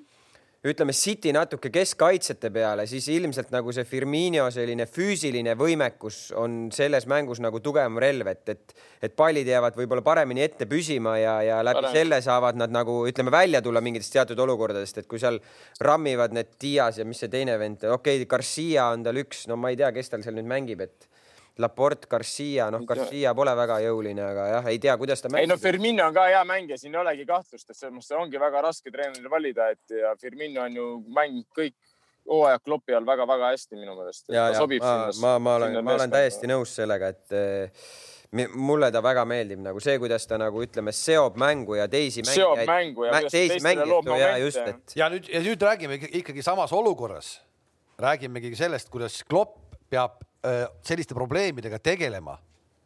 [0.66, 7.06] ütleme City natuke keskkaitsjate peale, siis ilmselt nagu see Firmino selline füüsiline võimekus on selles
[7.10, 8.74] mängus nagu tugevam relv, et, et,
[9.06, 11.94] et pallid jäävad võib-olla paremini ette püsima ja, ja läbi Parem.
[11.94, 15.39] selle saavad nad nagu ütleme välja tulla mingitest teatud olukordadest, et kui seal
[15.86, 19.56] rammivad need Dias ja mis see teine vend, okei okay,, Garcia on tal üks, no
[19.60, 21.06] ma ei tea, kes tal seal nüüd mängib, et
[21.59, 25.48] Laport, Garcia, noh, Garcia pole väga jõuline, aga jah, ei tea, kuidas ta mängib.
[25.48, 28.39] ei no Firmino on ka hea mängija, siin ei olegi kahtlust, et selles mõttes ongi
[28.39, 30.86] väga raske treeneril valida, et ja Firmino on ju
[31.16, 31.74] mänginud kõik
[32.28, 34.28] hooaja klopi all väga-väga hästi minu meelest.
[34.30, 37.85] ja, ja ma, ma, ma olen, ma olen täiesti nõus sellega, et eh,
[38.55, 42.59] mulle ta väga meeldib nagu see, kuidas ta nagu ütleme, seob mängu ja teisi seob
[42.60, 44.98] mängijaid, mängu ja mä, teisi mängijaid ja just, et.
[45.01, 47.39] ja nüüd ja nüüd räägime ikkagi samas olukorras,
[47.98, 52.36] räägimegi sellest, kuidas Klopp peab Äh, selliste probleemidega tegelema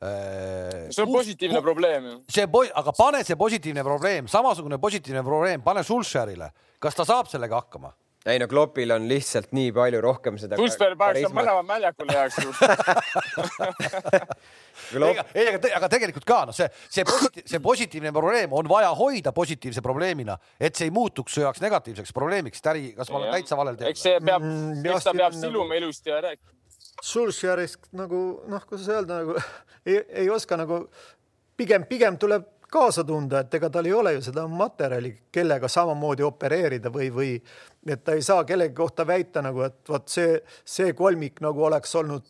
[0.00, 2.12] äh, see on positiivne Kus, probleem ju.
[2.32, 6.48] see, aga pane see positiivne probleem, samasugune positiivne probleem, pane Sulšerile,
[6.80, 7.92] kas ta saab sellega hakkama?
[8.24, 10.56] ei no Kloppil on lihtsalt nii palju rohkem seda.
[10.56, 12.40] Sulšer paneks mõlema väljakule heaks
[14.94, 15.20] Klopp...
[15.36, 19.34] ei, aga, aga tegelikult ka noh, see, see positiivne, see positiivne probleem on vaja hoida
[19.36, 22.64] positiivse probleemina, et see ei muutuks su jaoks negatiivseks probleemiks.
[22.64, 23.92] Täri, kas ma olen täitsa valel teel?
[23.92, 26.61] eks see peab mm,, eks ta peab siluma ilusti ja rääkima
[27.02, 29.36] Sulsjärist nagu noh, kuidas öelda nagu
[29.86, 30.84] ei, ei oska nagu
[31.56, 36.24] pigem, pigem tuleb kaasa tunda, et ega tal ei ole ju seda materjali, kellega samamoodi
[36.24, 37.32] opereerida või, või
[37.86, 41.92] et ta ei saa kellegi kohta väita nagu, et vot see, see kolmik nagu oleks
[42.00, 42.24] olnud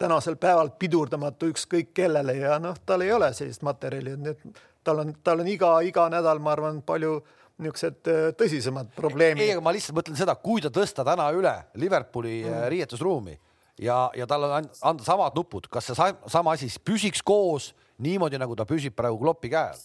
[0.00, 5.04] tänasel päeval pidurdamatu ükskõik kellele ja noh, tal ei ole sellist materjali, nii et tal
[5.04, 7.18] on, tal on iga, iga nädal, ma arvan, palju
[7.62, 9.44] niisugused äh, tõsisemad probleemid.
[9.44, 12.68] ei, aga ma lihtsalt mõtlen seda, kui ta tõsta täna üle Liverpooli mm.
[12.72, 13.36] riietusruumi
[13.78, 17.72] ja, ja talle anda samad nupud, kas see sama asi püsiks koos
[18.02, 19.82] niimoodi, nagu ta püsib praegu Kloppi käe all?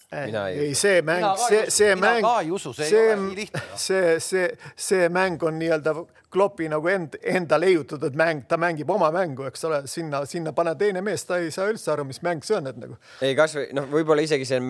[0.49, 2.26] ei, see mäng, see, see mäng,
[2.73, 3.49] see, see,
[3.85, 4.47] see, see,
[4.88, 5.93] see mäng on nii-öelda
[6.34, 10.73] Kloppi nagu end, enda leiutatud mäng, ta mängib oma mängu, eks ole, sinna, sinna pane
[10.80, 12.97] teine mees, ta ei saa üldse aru, mis mäng see on, et nagu.
[13.22, 14.61] ei, kasvõi noh, võib-olla isegi see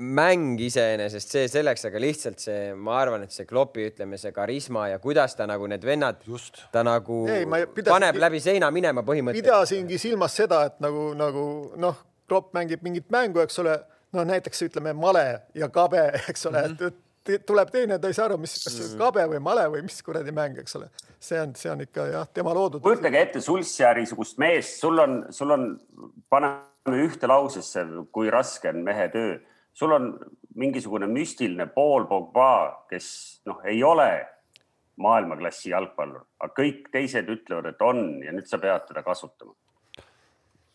[0.00, 4.86] mäng iseenesest see selleks, aga lihtsalt see, ma arvan, et see Kloppi, ütleme, see karisma
[4.90, 6.22] ja kuidas ta nagu need vennad,
[6.72, 9.50] ta nagu ei, pidasin, paneb läbi seina minema põhimõtteliselt.
[9.50, 11.44] pidasingi silmas seda, et nagu, nagu
[11.80, 12.00] noh,
[12.30, 13.76] Klopp mängib mingit mängu, eks ole,
[14.16, 15.26] no näiteks ütleme male
[15.58, 16.86] ja kabe, eks ole mm, -hmm.
[17.30, 18.98] et, tuleb teine, ta ei saa aru, mis, kas mm -hmm.
[19.04, 20.88] kabe või male või mis kuradi mäng, eks ole.
[21.20, 22.82] see on, see on ikka jah, tema loodud.
[22.82, 25.80] kujutage ette Sulsjäri-sugust meest, sul on, sul on,
[26.28, 29.38] paneme ühte lausesse, kui raske on mehe töö
[29.80, 30.12] sul on
[30.54, 33.08] mingisugune müstiline Paul Pogba, kes
[33.48, 34.10] noh, ei ole
[35.00, 39.54] maailmaklassi jalgpallur, aga kõik teised ütlevad, et on ja nüüd sa pead teda kasutama.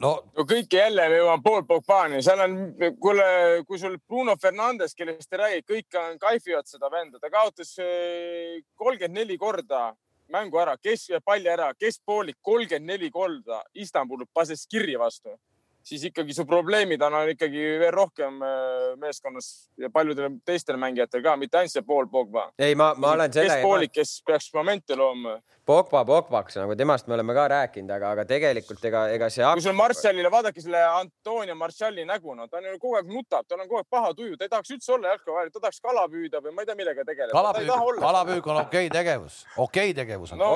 [0.01, 2.57] no, no kõike jälle me jõuame Paul Pogbani, seal on,
[3.01, 3.27] kuule,
[3.67, 8.63] kui sul Bruno Fernandes, kellest te räägite, kõik on, kaifivad seda venda, ta kaotas eh,
[8.75, 9.91] kolmkümmend neli korda
[10.33, 15.37] mängu ära, kes palli ära, keskpoolik kolmkümmend neli korda Istanbul passes kirja vastu
[15.85, 19.49] siis ikkagi su probleemid on, on ikkagi veel rohkem äh, meeskonnas
[19.81, 22.47] ja paljudel teistel mängijatel ka, mitte ainult see Paul Pogba.
[22.59, 23.53] ei, ma, ma olen selle.
[23.53, 25.37] kes poolik, kes peaks momente looma.
[25.65, 29.45] Pogba Pogbaks nagu temast me oleme ka rääkinud, aga, aga tegelikult ega, ega see.
[29.45, 33.47] kui sul Martialile, vaadake selle Antonio Martiali nägu, no ta on ju kogu aeg nutab,
[33.49, 36.09] tal on kogu aeg paha tuju, ta ei tahaks üldse olla jalgpalli, ta tahaks kala
[36.09, 37.33] püüda või ma ei tea, millega tegeleda.
[37.37, 40.41] kalapüük, kalapüük on okei okay tegevus, okei okay tegevus on.
[40.41, 40.51] no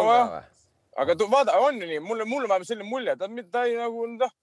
[0.99, 4.07] aga tu, vaada, on ju nii, mulle, mulle vähemalt selline mulje, ta, ta ei nagu
[4.17, 4.33] noh ta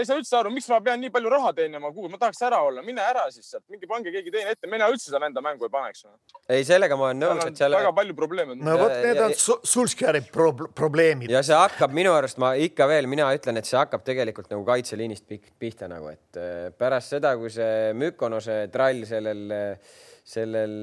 [0.00, 2.60] ei saa üldse aru, miks ma pean nii palju raha teenima kuus, ma tahaks ära
[2.64, 5.68] olla, mine ära siis sealt, minge pange keegi teine ette, mina üldse seda enda mängu
[5.68, 6.06] ei paneks.
[6.48, 7.76] ei, sellega ma olen nõus, et seal.
[7.76, 8.56] väga palju probleeme.
[8.58, 11.32] no vot, need on Sulskjäri pro probleemid.
[11.32, 14.64] ja see hakkab minu arust, ma ikka veel, mina ütlen, et see hakkab tegelikult nagu
[14.68, 15.28] kaitseliinist
[15.60, 19.44] pihta nagu, et äh, pärast seda, kui see Mükonose trall sellel,
[20.24, 20.80] sellel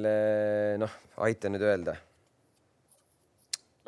[0.84, 1.98] noh, aita nüüd öelda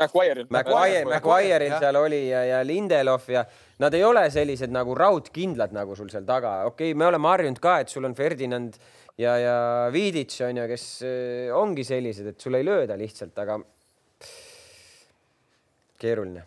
[0.01, 0.47] McGuire'il.
[0.49, 3.43] McGuire, McGuire'il seal oli ja, ja Lindelof ja
[3.81, 6.61] nad ei ole sellised nagu raudkindlad nagu sul seal taga.
[6.69, 8.77] okei okay,, me oleme harjunud ka, et sul on Ferdinand
[9.17, 9.55] ja, ja
[9.93, 13.57] Vidic on ju, kes äh, ongi sellised, et sul ei lööda lihtsalt, aga
[16.01, 16.45] keeruline.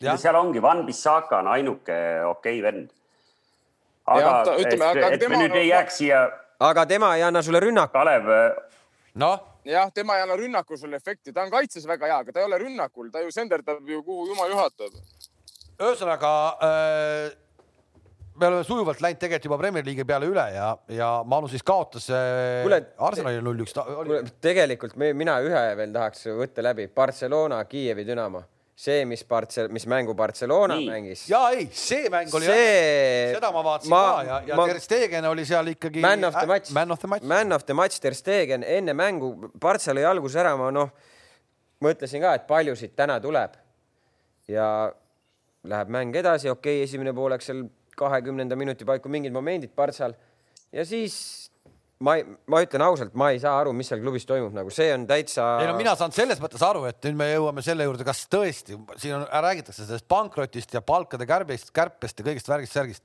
[0.00, 1.98] seal ongi, Van Bissaka on ainuke
[2.28, 2.90] okei okay vend.
[4.08, 6.24] aga ütleme, et, et me nüüd ei jääks siia.
[6.64, 7.92] aga tema ei anna sulle rünnak.
[7.92, 8.32] Kalev.
[9.20, 9.38] noh
[9.68, 12.48] jah, tema ei anna rünnakul sulle efekti, ta on kaitses väga hea, aga ta ei
[12.48, 14.96] ole rünnakul, ta ju senderdab ju kuhu jumal juhatab.
[15.78, 16.32] Ühesõnaga
[16.64, 17.36] äh,
[18.38, 22.10] me oleme sujuvalt läinud tegelikult juba Premier League'i peale üle ja, ja Manu siis kaotas
[22.10, 23.74] äh, Kule, Arsenalile null üks.
[24.42, 28.44] tegelikult me, mina ühe veel tahaks võtta läbi, Barcelona, Kiievi Dünamo
[28.78, 30.86] see, mis Barcel-, mis mängu Barcelona Nii.
[30.90, 31.24] mängis.
[31.30, 33.32] ja ei, see mäng oli see...
[33.34, 34.66] seda ma vaatasin ma, ka ja, ja ma...
[34.70, 36.02] Ter Stegen oli seal ikkagi.
[36.04, 38.94] Man of the match, man of the match, man of the match Ter Stegen enne
[38.94, 40.92] mängu, Barca lõi alguses ära, ma noh,
[41.82, 43.58] mõtlesin ka, et palju siit täna tuleb.
[44.48, 44.68] ja
[45.68, 47.66] läheb mäng edasi, okei okay,, esimene poolek seal
[47.98, 50.14] kahekümnenda minuti paiku mingid momendid Barcal
[50.72, 51.48] ja siis
[52.04, 52.14] ma,
[52.50, 55.48] ma ütlen ausalt, ma ei saa aru, mis seal klubis toimub, nagu see on täitsa.
[55.62, 58.78] ei no mina saan selles mõttes aru, et nüüd me jõuame selle juurde, kas tõesti
[59.00, 63.04] siin on, räägitakse sellest pankrotist ja palkade kärbest, kärpest ja kõigest värgist, särgist.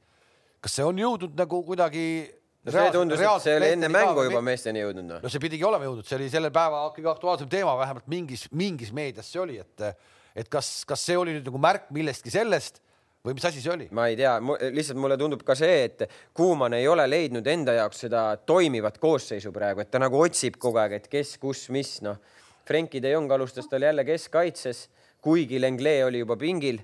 [0.64, 2.06] kas see on jõudnud nagu kuidagi
[2.64, 5.22] no see tundus, et see oli enne mängu juba meesteni jõudnud no..
[5.24, 8.94] no see pidigi olema jõudnud, see oli selle päeva kõige aktuaalsem teema, vähemalt mingis, mingis
[8.96, 9.88] meedias see oli, et,
[10.36, 12.82] et kas, kas see oli nüüd nagu märk millestki sellest
[13.24, 13.88] või mis asi see oli?
[13.96, 14.34] ma ei tea,
[14.74, 16.06] lihtsalt mulle tundub ka see, et
[16.36, 20.82] Kuuman ei ole leidnud enda jaoks seda toimivat koosseisu praegu, et ta nagu otsib kogu
[20.82, 22.20] aeg, et kes, kus, mis, noh.
[22.64, 24.86] Frenkie de Jong alustas tal jälle keskkaitses,
[25.24, 26.80] kuigi Lenglet oli juba pingil.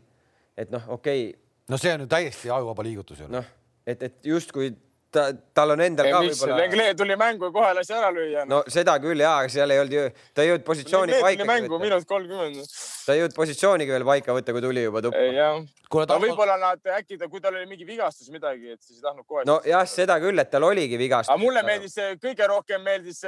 [0.57, 1.39] et noh, okei okay..
[1.71, 3.27] no see on ju täiesti ajuvaba liigutus ju.
[3.31, 3.45] noh,
[3.87, 4.73] et, et justkui
[5.11, 5.25] ta,
[5.55, 6.59] tal on endal ka võib-olla.
[6.61, 8.45] Lenglet tuli mängu ja kohe lasi ära lüüa.
[8.49, 11.49] no seda küll ja, aga seal ei olnud ju, ta ei jõudnud positsiooni Lenglet paika.
[11.49, 12.77] mängu minut kolmkümmend.
[13.05, 15.25] ta ei jõudnud positsioonigi veel paika võtta, kui tuli juba tuppa.
[15.33, 15.59] jah,
[15.89, 19.25] no võib-olla nad äkki ta, kui tal oli mingi vigastus midagi, et siis ei tahtnud
[19.25, 19.45] kohe.
[19.49, 21.33] nojah, seda küll, et tal oligi vigastus.
[21.33, 23.23] aga mulle meeldis, kõige rohkem meeldis,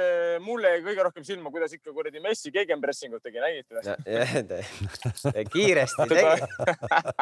[0.46, 5.44] mulle jäi kõige rohkem silma, kuidas ikka kuradi Messi gegenpressingut tegi, nägite või?
[5.52, 6.50] kiiresti tegi.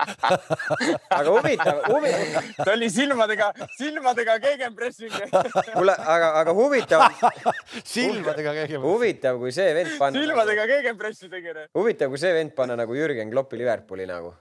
[1.19, 2.53] aga huvitav, huvitav.
[2.61, 5.15] ta oli silmadega, silmadega gegenpressing
[5.77, 7.07] kuule, aga, aga huvitav
[7.95, 8.87] silmadega gegenpressing.
[8.87, 10.23] huvitav, kui see vend panna.
[10.23, 10.77] silmadega nagu...
[10.77, 11.57] gegenpressi tegi.
[11.79, 14.33] huvitav, kui see vend panna nagu Jürgen Kloppi Liverpooli nagu.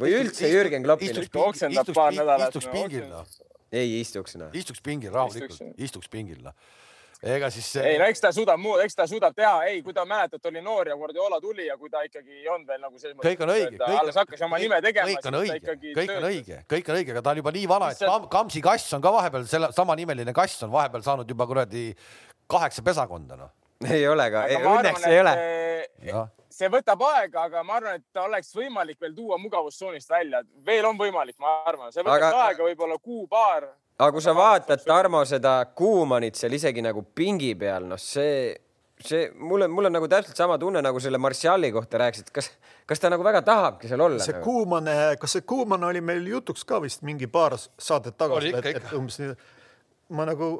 [0.00, 1.12] või üldse Jürgen Kloppi.
[1.12, 3.38] istuks pingil noh.
[3.72, 4.50] ei istuks noh.
[4.56, 6.56] istuks pingil rahulikult, istuks pingil noh
[7.22, 7.68] ega siis.
[7.80, 10.62] ei no eks ta suudab muud, eks ta suudab teha, ei, kui ta mäletad, oli
[10.64, 13.30] noor ja Guardiola tuli ja kui ta ikkagi ei olnud veel nagu selles mõttes.
[13.30, 13.80] kõik on õige.
[13.88, 15.08] alles hakkas oma nime tegema.
[15.08, 17.90] kõik on õige, kõik on õige, kõik on õige, aga ta on juba nii vana,
[17.94, 21.88] et Kam, Kamsi kass on ka vahepeal selle samanimeline kass on vahepeal saanud juba kuradi
[22.46, 23.52] kaheksa pesakonda noh.
[23.88, 25.40] ei ole ka, õnneks arvan,
[26.04, 26.26] ei ole.
[26.52, 30.84] see võtab aega, aga ma arvan, et ta oleks võimalik veel tuua mugavustsoonist välja, veel
[30.88, 32.46] on võimalik, ma arvan, see võtab aga...
[32.50, 33.68] aega võib-olla kuu-paar
[33.98, 38.52] aga kui sa vaatad, Tarmo, seda Kuumanit seal isegi nagu pingi peal, noh, see,
[39.00, 42.50] see mulle, mul on nagu täpselt sama tunne nagu selle Martiali kohta rääkisid, kas,
[42.88, 44.20] kas ta nagu väga tahabki seal olla?
[44.22, 44.44] see nagu?
[44.44, 48.96] Kuuman, kas see Kuuman oli meil jutuks ka vist mingi paar saadet tagasi, et, et
[48.98, 49.32] umbes nii,
[50.16, 50.52] ma nagu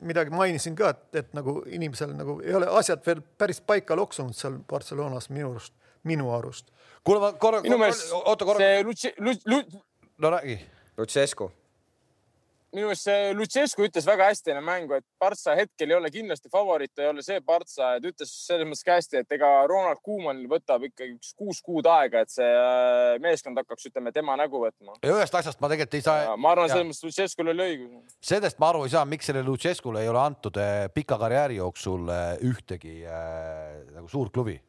[0.00, 4.36] midagi mainisin ka, et, et nagu inimesel nagu ei ole asjad veel päris paika loksunud
[4.36, 5.76] seal Barcelonas minu arust,
[6.08, 6.72] minu arust.
[7.04, 7.60] kuule, ma korra,
[8.24, 8.64] oota korra.
[8.64, 9.82] see Lutsi-, Lutsi-.
[10.18, 10.62] no räägi.
[10.96, 11.52] Lutsescu
[12.74, 16.50] minu meelest see Lutsescu ütles väga hästi enne mängu, et Partsa hetkel ei ole kindlasti
[16.52, 20.02] favoriit, ta ei ole see Partsa, et ütles selles mõttes ka hästi, et ega Ronald
[20.06, 24.62] Koemanil võtab ikkagi üks kuus kuud aega, et see äh, meeskond hakkaks, ütleme, tema nägu
[24.62, 24.96] võtma.
[25.06, 26.38] ühest asjast ma tegelikult ei saa.
[26.38, 28.18] ma arvan, selles mõttes Lutsescul oli õigus.
[28.32, 32.10] sellest ma aru ei saa, miks sellele Lutsescule ei ole antud äh, pika karjääri jooksul
[32.10, 34.60] äh, ühtegi äh, nagu suurt klubi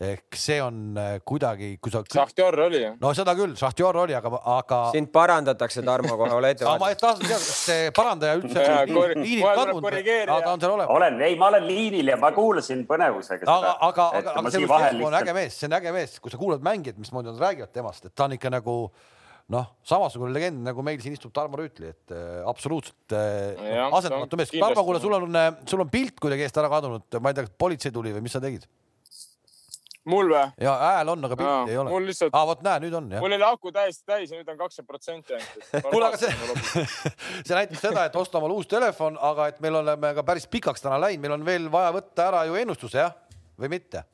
[0.00, 2.00] ehk see on äh, kuidagi, kui sa.
[2.08, 2.92] Šahtjor oli ju.
[3.02, 4.78] no seda küll, Šahtjor oli, aga, aga.
[4.94, 6.80] sind parandatakse, Tarmo, kohe ole ettevaatlik.
[6.80, 8.64] ma tahtsin teada, kas see parandaja üldse
[9.20, 9.88] liinid kadunud,
[10.38, 10.94] aga on seal olemas.
[10.96, 13.76] olen, ei, ma olen liinil ja ma kuulasin põnevusega seda.
[13.90, 14.64] aga, aga, aga see
[15.04, 18.08] on äge mees, see on äge mees, kui sa kuulad mängijat, mismoodi nad räägivad temast,
[18.08, 18.80] et ta on ikka nagu
[19.52, 24.56] noh, samasugune legend nagu meil siin istub Tarmo Rüütli, et äh, absoluutselt äh, asendamatu mees.
[24.56, 27.58] Tarmo, kuule, sul on, sul on pilt kuidagi eest ära kadunud, ma ei tea, kas
[27.60, 28.64] politsei tuli või mis sa tegid?
[30.08, 30.44] Mul või?
[30.60, 31.92] ja hääl on, aga pilti ei ole.
[31.92, 32.34] mul lihtsalt.
[32.34, 33.24] aa, vot näe, nüüd on jah.
[33.24, 35.74] mul oli aku täiesti täis ja nüüd on kakskümmend protsenti ainult.
[35.92, 36.86] kuule, aga see,
[37.46, 40.86] see näitab seda, et osta omale uus telefon, aga et meil oleme ka päris pikaks
[40.86, 43.12] täna läinud, meil on veel vaja võtta ära ju ennustus jah,
[43.60, 44.06] või mitte?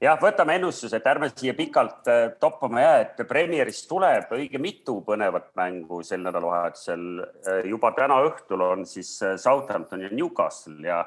[0.00, 5.00] jah, võtame ennustuse, et ärme siia pikalt äh, toppama jää, et Premieris tuleb õige mitu
[5.06, 7.08] põnevat mängu sel nädalavahetusel.
[7.20, 11.04] Äh, juba täna õhtul on siis äh, Southampton ja Newcastle ja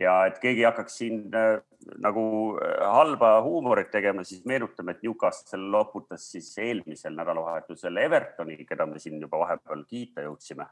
[0.00, 1.58] ja et keegi hakkaks siin äh,
[2.02, 2.24] nagu
[2.60, 9.00] äh, halba huumorit tegema, siis meenutame, et Newcastle loputas siis eelmisel nädalavahetusel Evertoni, keda me
[9.02, 10.68] siin juba vahepeal kiita jõudsime.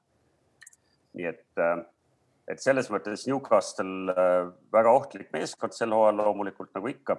[1.15, 1.85] nii et, äh,
[2.51, 4.15] et selles mõttes Newcastle
[4.73, 7.17] väga ohtlik meeskond sel hooajal loomulikult nagu ikka.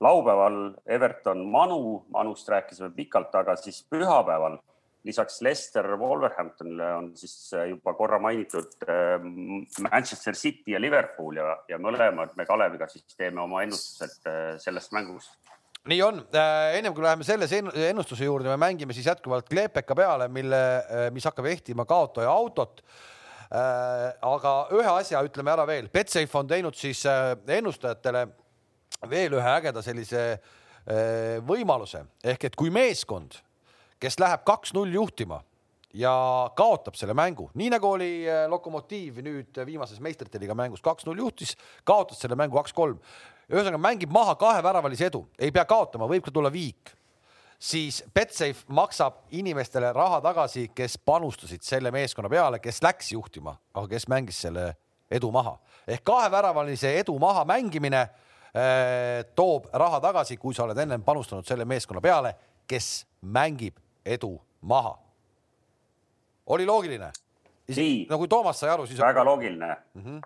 [0.00, 4.58] laupäeval Everton Manu, Manust rääkisime pikalt, aga siis pühapäeval
[5.06, 9.22] lisaks Leicester Wolverhamptonile on siis äh, juba korra mainitud äh,
[9.90, 14.94] Manchester City ja Liverpool ja, ja mõlemad me Kaleviga siis teeme oma ennustused äh, sellest
[14.96, 15.36] mängust.
[15.86, 16.16] Nii on,
[16.74, 17.46] ennem kui läheme selle
[17.86, 20.58] ennustuse juurde, me mängime siis jätkuvalt kleepeka peale, mille,
[21.14, 22.82] mis hakkab ehtima kaotaja autot.
[24.26, 28.24] aga ühe asja ütleme ära veel, Betsafe on teinud siis ennustajatele
[29.06, 30.24] veel ühe ägeda sellise
[31.46, 32.02] võimaluse.
[32.34, 33.38] Ehk et kui meeskond,
[34.00, 35.40] kes läheb kaks-null juhtima
[35.96, 36.12] ja
[36.56, 38.10] kaotab selle mängu, nii nagu oli
[38.50, 43.00] Lokomotiiv nüüd viimases meistrite liiga mängus kaks-null juhtis, kaotas selle mängu kaks-kolm.
[43.46, 46.90] ühesõnaga mängib maha kaheväravalise edu, ei pea kaotama, võib ka tulla viik.
[47.58, 53.88] Siis Betsafe maksab inimestele raha tagasi, kes panustasid selle meeskonna peale, kes läks juhtima, aga
[53.88, 54.74] kes mängis selle
[55.10, 55.54] edu maha.
[55.88, 61.64] Ehk kaheväravalise edu maha mängimine äh, toob raha tagasi, kui sa oled ennem panustanud selle
[61.64, 62.34] meeskonna peale,
[62.68, 64.96] kes mängib edu maha.
[66.46, 67.10] oli loogiline?
[68.10, 69.00] no kui Toomas sai aru, siis.
[69.00, 70.02] väga loogiline mm.
[70.02, 70.24] -hmm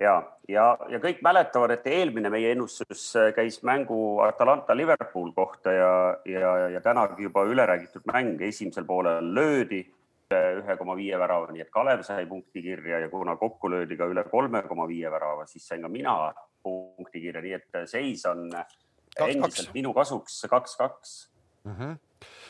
[0.00, 0.14] ja,
[0.48, 5.92] ja, ja kõik mäletavad, et eelmine meie ennustus äh, käis mängu Atalanta Liverpool kohta ja,
[6.24, 9.82] ja, ja tänagi juba üle räägitud mäng esimesel poolel löödi
[10.28, 14.08] ühe koma viie värava, nii et Kalev sai punkti kirja ja kuna kokku löödi ka
[14.12, 16.16] üle kolme koma viie värava, siis sain ka mina
[16.62, 19.74] punkti kirja, nii et seis on kaks, endiselt kaks.
[19.74, 21.14] minu kasuks kaks-kaks
[21.64, 21.72] mm.
[21.72, 21.96] -hmm.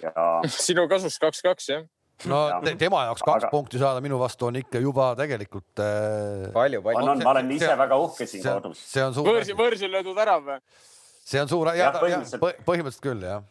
[0.02, 0.28] Ja
[0.68, 1.86] sinu kasuks kaks-kaks, jah
[2.26, 3.50] no te, tema jaoks kaks aga...
[3.52, 6.48] punkti saada minu vastu on ikka juba tegelikult äh....
[6.54, 7.04] palju, palju.
[7.04, 8.80] on, on, ma olen ise see, väga uhke siin kodus.
[8.94, 9.30] see on suur.
[9.30, 10.58] võõrsil, võõrsil löödud värav või?
[11.28, 13.44] see on suur, jah, põhimõtteliselt, põhimõtteliselt küll, jah.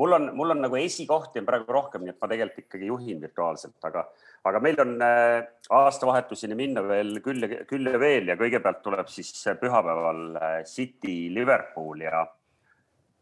[0.00, 3.20] mul on, mul on nagu esikohti on praegu rohkem, nii et ma tegelikult ikkagi juhin
[3.22, 4.06] virtuaalselt, aga,
[4.50, 5.36] aga meil on äh,
[5.78, 9.30] aastavahetuseni minna veel küll ja küll ja veel ja kõigepealt tuleb siis
[9.60, 12.24] pühapäeval äh, City Liverpool ja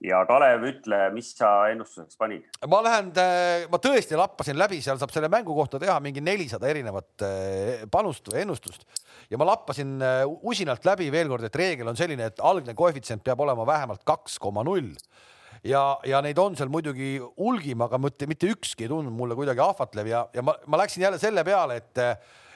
[0.02, 2.46] ja Kalev, ütle, mis sa ennustuseks panid?
[2.70, 6.70] ma lähen, äh, ma tõesti lappasin läbi, seal saab selle mängu kohta teha mingi nelisada
[6.70, 8.86] erinevat äh, panust või ennustust
[9.30, 13.24] ja ma lappasin äh, usinalt läbi veel kord, et reegel on selline, et algne koefitsient
[13.24, 14.90] peab olema vähemalt kaks koma null
[15.64, 19.62] ja, ja neid on seal muidugi hulgim, aga mitte, mitte ükski ei tundunud mulle kuidagi
[19.64, 22.06] ahvatlev ja, ja ma, ma läksin jälle selle peale, et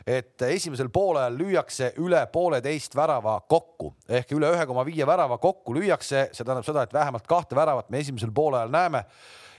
[0.06, 3.88] et esimesel poolel lüüakse üle pooleteist värava kokku.
[4.06, 7.90] Ehk üle ühe koma viie värava kokku lüüakse, see tähendab seda, et vähemalt kahte väravat
[7.90, 9.02] me esimesel poolel näeme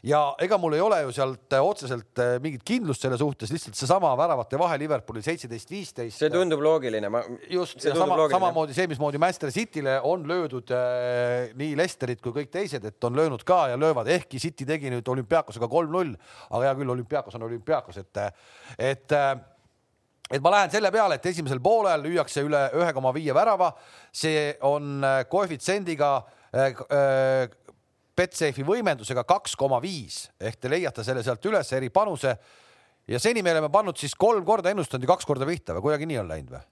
[0.07, 4.13] ja ega mul ei ole ju sealt otseselt eh, mingit kindlust selle suhtes, lihtsalt seesama
[4.19, 6.19] väravate vahe Liverpoolil seitseteist, viisteist.
[6.21, 7.23] see tundub loogiline, ma.
[7.51, 12.88] just, sama, samamoodi see, mismoodi Manchester City'le on löödud äh, nii Lesterit kui kõik teised,
[12.88, 16.15] et on löönud ka ja löövad, ehkki City tegi nüüd olümpiaakosega kolm-null,
[16.49, 18.25] aga hea küll, olümpiaakos on olümpiaakos, et,
[18.77, 19.35] et äh,
[20.31, 23.71] et ma lähen selle peale, et esimesel poolel lüüakse üle ühe koma viie värava,
[24.11, 26.11] see on äh, koefitsiendiga
[26.51, 27.47] äh, äh,
[28.18, 30.23] Betsafe'i võimendusega kaks koma viis.
[30.41, 32.34] Ehk te leiate selle sealt üles eri panuse.
[33.07, 35.85] Ja seni me oleme pannud siis kolm korda ennustanud ja kaks korda pihta või?
[35.85, 36.65] Kuidagi nii on läinud või?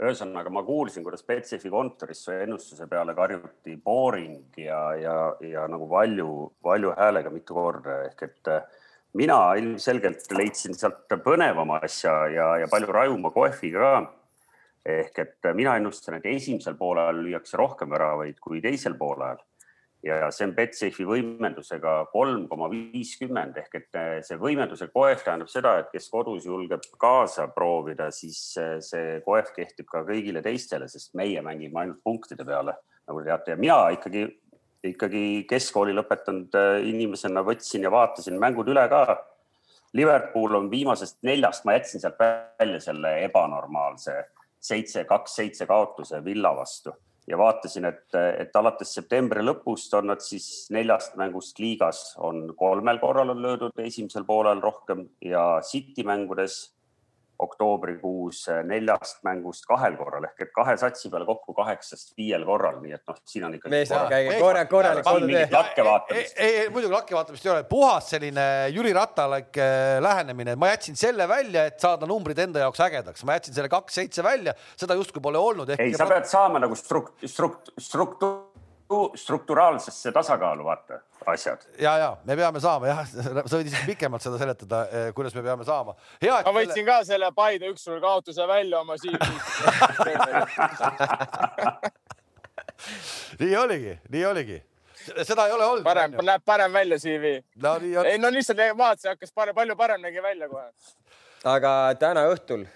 [0.00, 5.84] ühesõnaga, ma kuulsin, kuidas Betsafe'i kontoris su ennustuse peale karjuti boring ja, ja, ja nagu
[5.90, 6.30] valju,
[6.64, 7.98] valju häälega mitu korda.
[8.06, 8.80] Ehk et äh,
[9.20, 13.92] mina ilmselgelt leidsin sealt põnevama asja ja, ja palju rajuma kohvi ka.
[14.88, 19.36] ehk et mina ennustan, et esimesel poolel lüüakse rohkem väravaid kui teisel poolel
[20.02, 25.76] ja see on Betsafe'i võimendusega kolm koma viiskümmend ehk et see võimenduse koef tähendab seda,
[25.80, 28.40] et kes kodus julgeb kaasa proovida, siis
[28.86, 32.78] see koef kehtib ka kõigile teistele, sest meie mängime ainult punktide peale,
[33.08, 34.28] nagu te teate ja mina ikkagi
[34.86, 39.04] ikkagi keskkooli lõpetanud äh, inimesena võtsin ja vaatasin mängud üle ka.
[39.92, 44.14] Liverpool on viimasest neljast, ma jätsin sealt välja selle ebanormaalse
[44.62, 46.94] seitse, kaks, seitse kaotuse Villa vastu
[47.28, 52.98] ja vaatasin, et, et alates septembri lõpust on nad siis neljast mängust liigas on kolmel
[53.02, 56.62] korral on löödud esimesel poolel rohkem ja City mängudes
[57.44, 62.94] oktoobrikuus neljast mängust kahel korral ehk et kahe satsi peale kokku kaheksast viiel korral, nii
[62.96, 63.72] et noh, siin on ikkagi.
[63.74, 65.46] mees, käige korra, korralik kodutee.
[65.52, 66.36] lakke vaatamist.
[66.36, 70.98] ei, ei muidugi lakke vaatamist ei ole, puhas selline Jüri Ratalik äh, lähenemine, ma jätsin
[71.00, 75.22] selle välja, et saada numbrid enda jaoks ägedaks, ma jätsin selle kaks-seitse välja, seda justkui
[75.24, 75.74] pole olnud.
[75.78, 78.49] ei, sa pead saama nagu strukt-, strukt-, struktuur
[79.16, 81.58] strukturaalsesse tasakaalu, vaata, asjad.
[81.78, 83.04] ja, ja me peame saama jah,
[83.50, 85.94] sa võid isegi pikemalt seda seletada, eh, kuidas me peame saama.
[85.94, 86.88] ma võtsin selle...
[86.90, 90.08] ka selle Paide üks-null kaotuse välja oma CV-st
[93.40, 94.58] nii oligi, nii oligi
[95.22, 95.84] seda ei ole olnud.
[95.84, 97.38] parem, näeb parem välja CV.
[97.62, 100.66] no ei no lihtsalt vaatasin, hakkas parem, palju parem nägi välja kohe.
[101.44, 102.66] aga täna õhtul,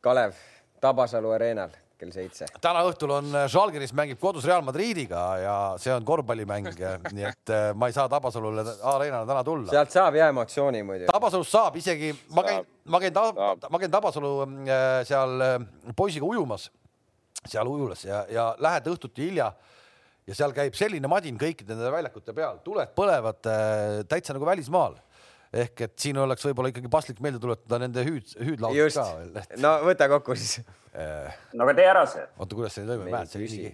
[0.00, 0.32] Kalev
[0.80, 1.70] Tabasalu areenal
[2.02, 2.48] kell seitse.
[2.62, 6.70] täna õhtul on äh, Žalgiris mängib kodus Real Madridiga ja see on korvpallimäng
[7.16, 8.64] nii et äh, ma ei saa Tabasalule
[8.94, 9.70] areenale täna tulla.
[9.70, 11.10] sealt saab jah emotsiooni muidu.
[11.10, 13.20] Tabasalust saab isegi, ma käin, ma käin,
[13.68, 15.46] ma käin Tabasalu äh, seal
[15.98, 16.68] poisiga ujumas,
[17.46, 19.52] seal ujulas ja, ja lähed õhtuti hilja
[20.26, 23.42] ja seal käib selline madin kõikide nende väljakute peal, tuled põlevad
[24.10, 24.98] täitsa nagu välismaal
[25.52, 29.42] ehk et siin oleks võib-olla ikkagi paslik meelde tuletada nende hüüd, hüüdlaulud ka veel.
[29.60, 30.60] no võta kokku siis
[30.92, 32.22] Äh, no aga tee ära see.
[32.36, 33.70] oota, kuidas see toimub, mäletad sa isegi?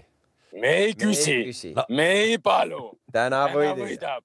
[0.63, 1.83] me ei küsi, no.
[1.91, 2.93] me ei palu.
[3.11, 4.23] täna võidab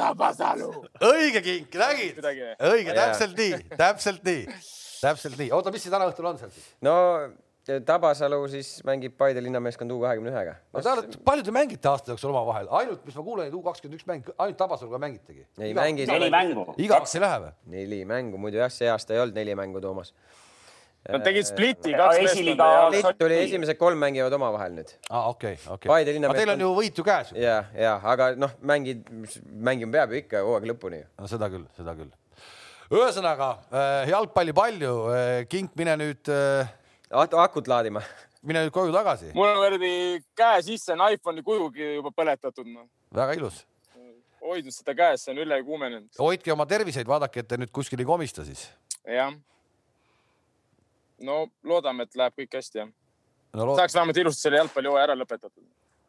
[0.00, 0.70] Tabasalu.
[1.04, 2.22] õige kink, nägid?
[2.24, 4.46] õige, täpselt nii, täpselt nii,
[5.02, 5.50] täpselt nii.
[5.52, 6.70] oota, mis siis täna õhtul on seal siis?
[6.80, 6.94] no
[7.62, 10.56] Tabasalu siis mängib Paide linnameeskond U kahekümne ühega.
[10.74, 14.00] no te olete, palju te mängite aasta jooksul omavahel, ainult, mis ma kuulen, U kakskümmend
[14.00, 15.46] üks mäng, ainult Tabasaluga mängitegi?
[15.60, 16.06] ei mängi.
[16.10, 16.64] neli mängu.
[16.82, 17.52] igaks ei lähe või?
[17.76, 20.10] neli mängu, muidu jah, see aasta ei olnud neli mängu, Toomas.
[21.02, 22.66] Nad tegid spliti kaks meeskonda.
[22.94, 24.90] Split oli esimesed kolm mängivad omavahel nüüd.
[25.10, 25.90] aa, okei, okei.
[25.90, 26.34] Paide linna.
[26.34, 27.32] Teil on ju võit ju käes.
[27.38, 29.06] ja, ja aga noh, mängid,
[29.70, 31.02] mängima peab ju ikka hooaeg lõpuni.
[31.18, 32.12] no seda küll, seda küll.
[32.90, 36.30] ühesõnaga äh, jalgpalli palju, äh, Kink, mine nüüd.
[36.30, 36.78] Äh,
[37.12, 38.02] akut laadima
[38.42, 39.30] mine nüüd koju tagasi.
[39.34, 39.92] mul on kuradi
[40.38, 42.86] käe sisse on iPhone'i kujugi juba põletatud no..
[43.14, 43.62] väga ilus.
[44.42, 46.10] hoidnud seda käes, see on üle kuumenenud.
[46.18, 48.66] hoidke oma terviseid, vaadake, et te nüüd kuskil ei komista siis.
[49.06, 49.34] jah.
[51.22, 53.66] no loodame, et läheb kõik hästi jah no,.
[53.66, 53.76] Lood...
[53.78, 55.66] saaks vähemalt ilusti selle jalgpallihooaja ära lõpetatud.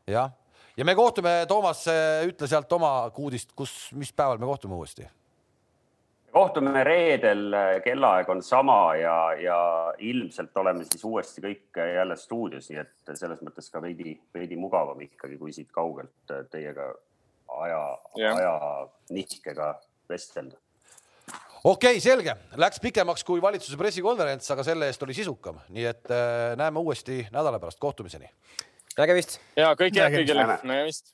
[0.09, 0.31] jah,
[0.77, 1.85] ja me kohtume, Toomas,
[2.29, 5.05] ütle sealt oma kuudist, kus, mis päeval me kohtume uuesti
[6.33, 7.53] kohtume reedel,
[7.83, 9.57] kellaaeg on sama ja, ja
[9.97, 15.01] ilmselt oleme siis uuesti kõik jälle stuudios, nii et selles mõttes ka veidi, veidi mugavam
[15.05, 16.89] ikkagi, kui siit kaugelt teiega
[17.61, 17.81] aja,
[18.33, 19.69] ajanihkega
[20.09, 20.57] vestelda.
[21.63, 26.13] okei okay,, selge, läks pikemaks kui valitsuse pressikonverents, aga selle eest oli sisukam, nii et
[26.13, 28.29] äh, näeme uuesti nädala pärast, kohtumiseni.
[28.97, 29.39] nägemist.
[29.55, 31.13] ja kõike head kõigile, nägemist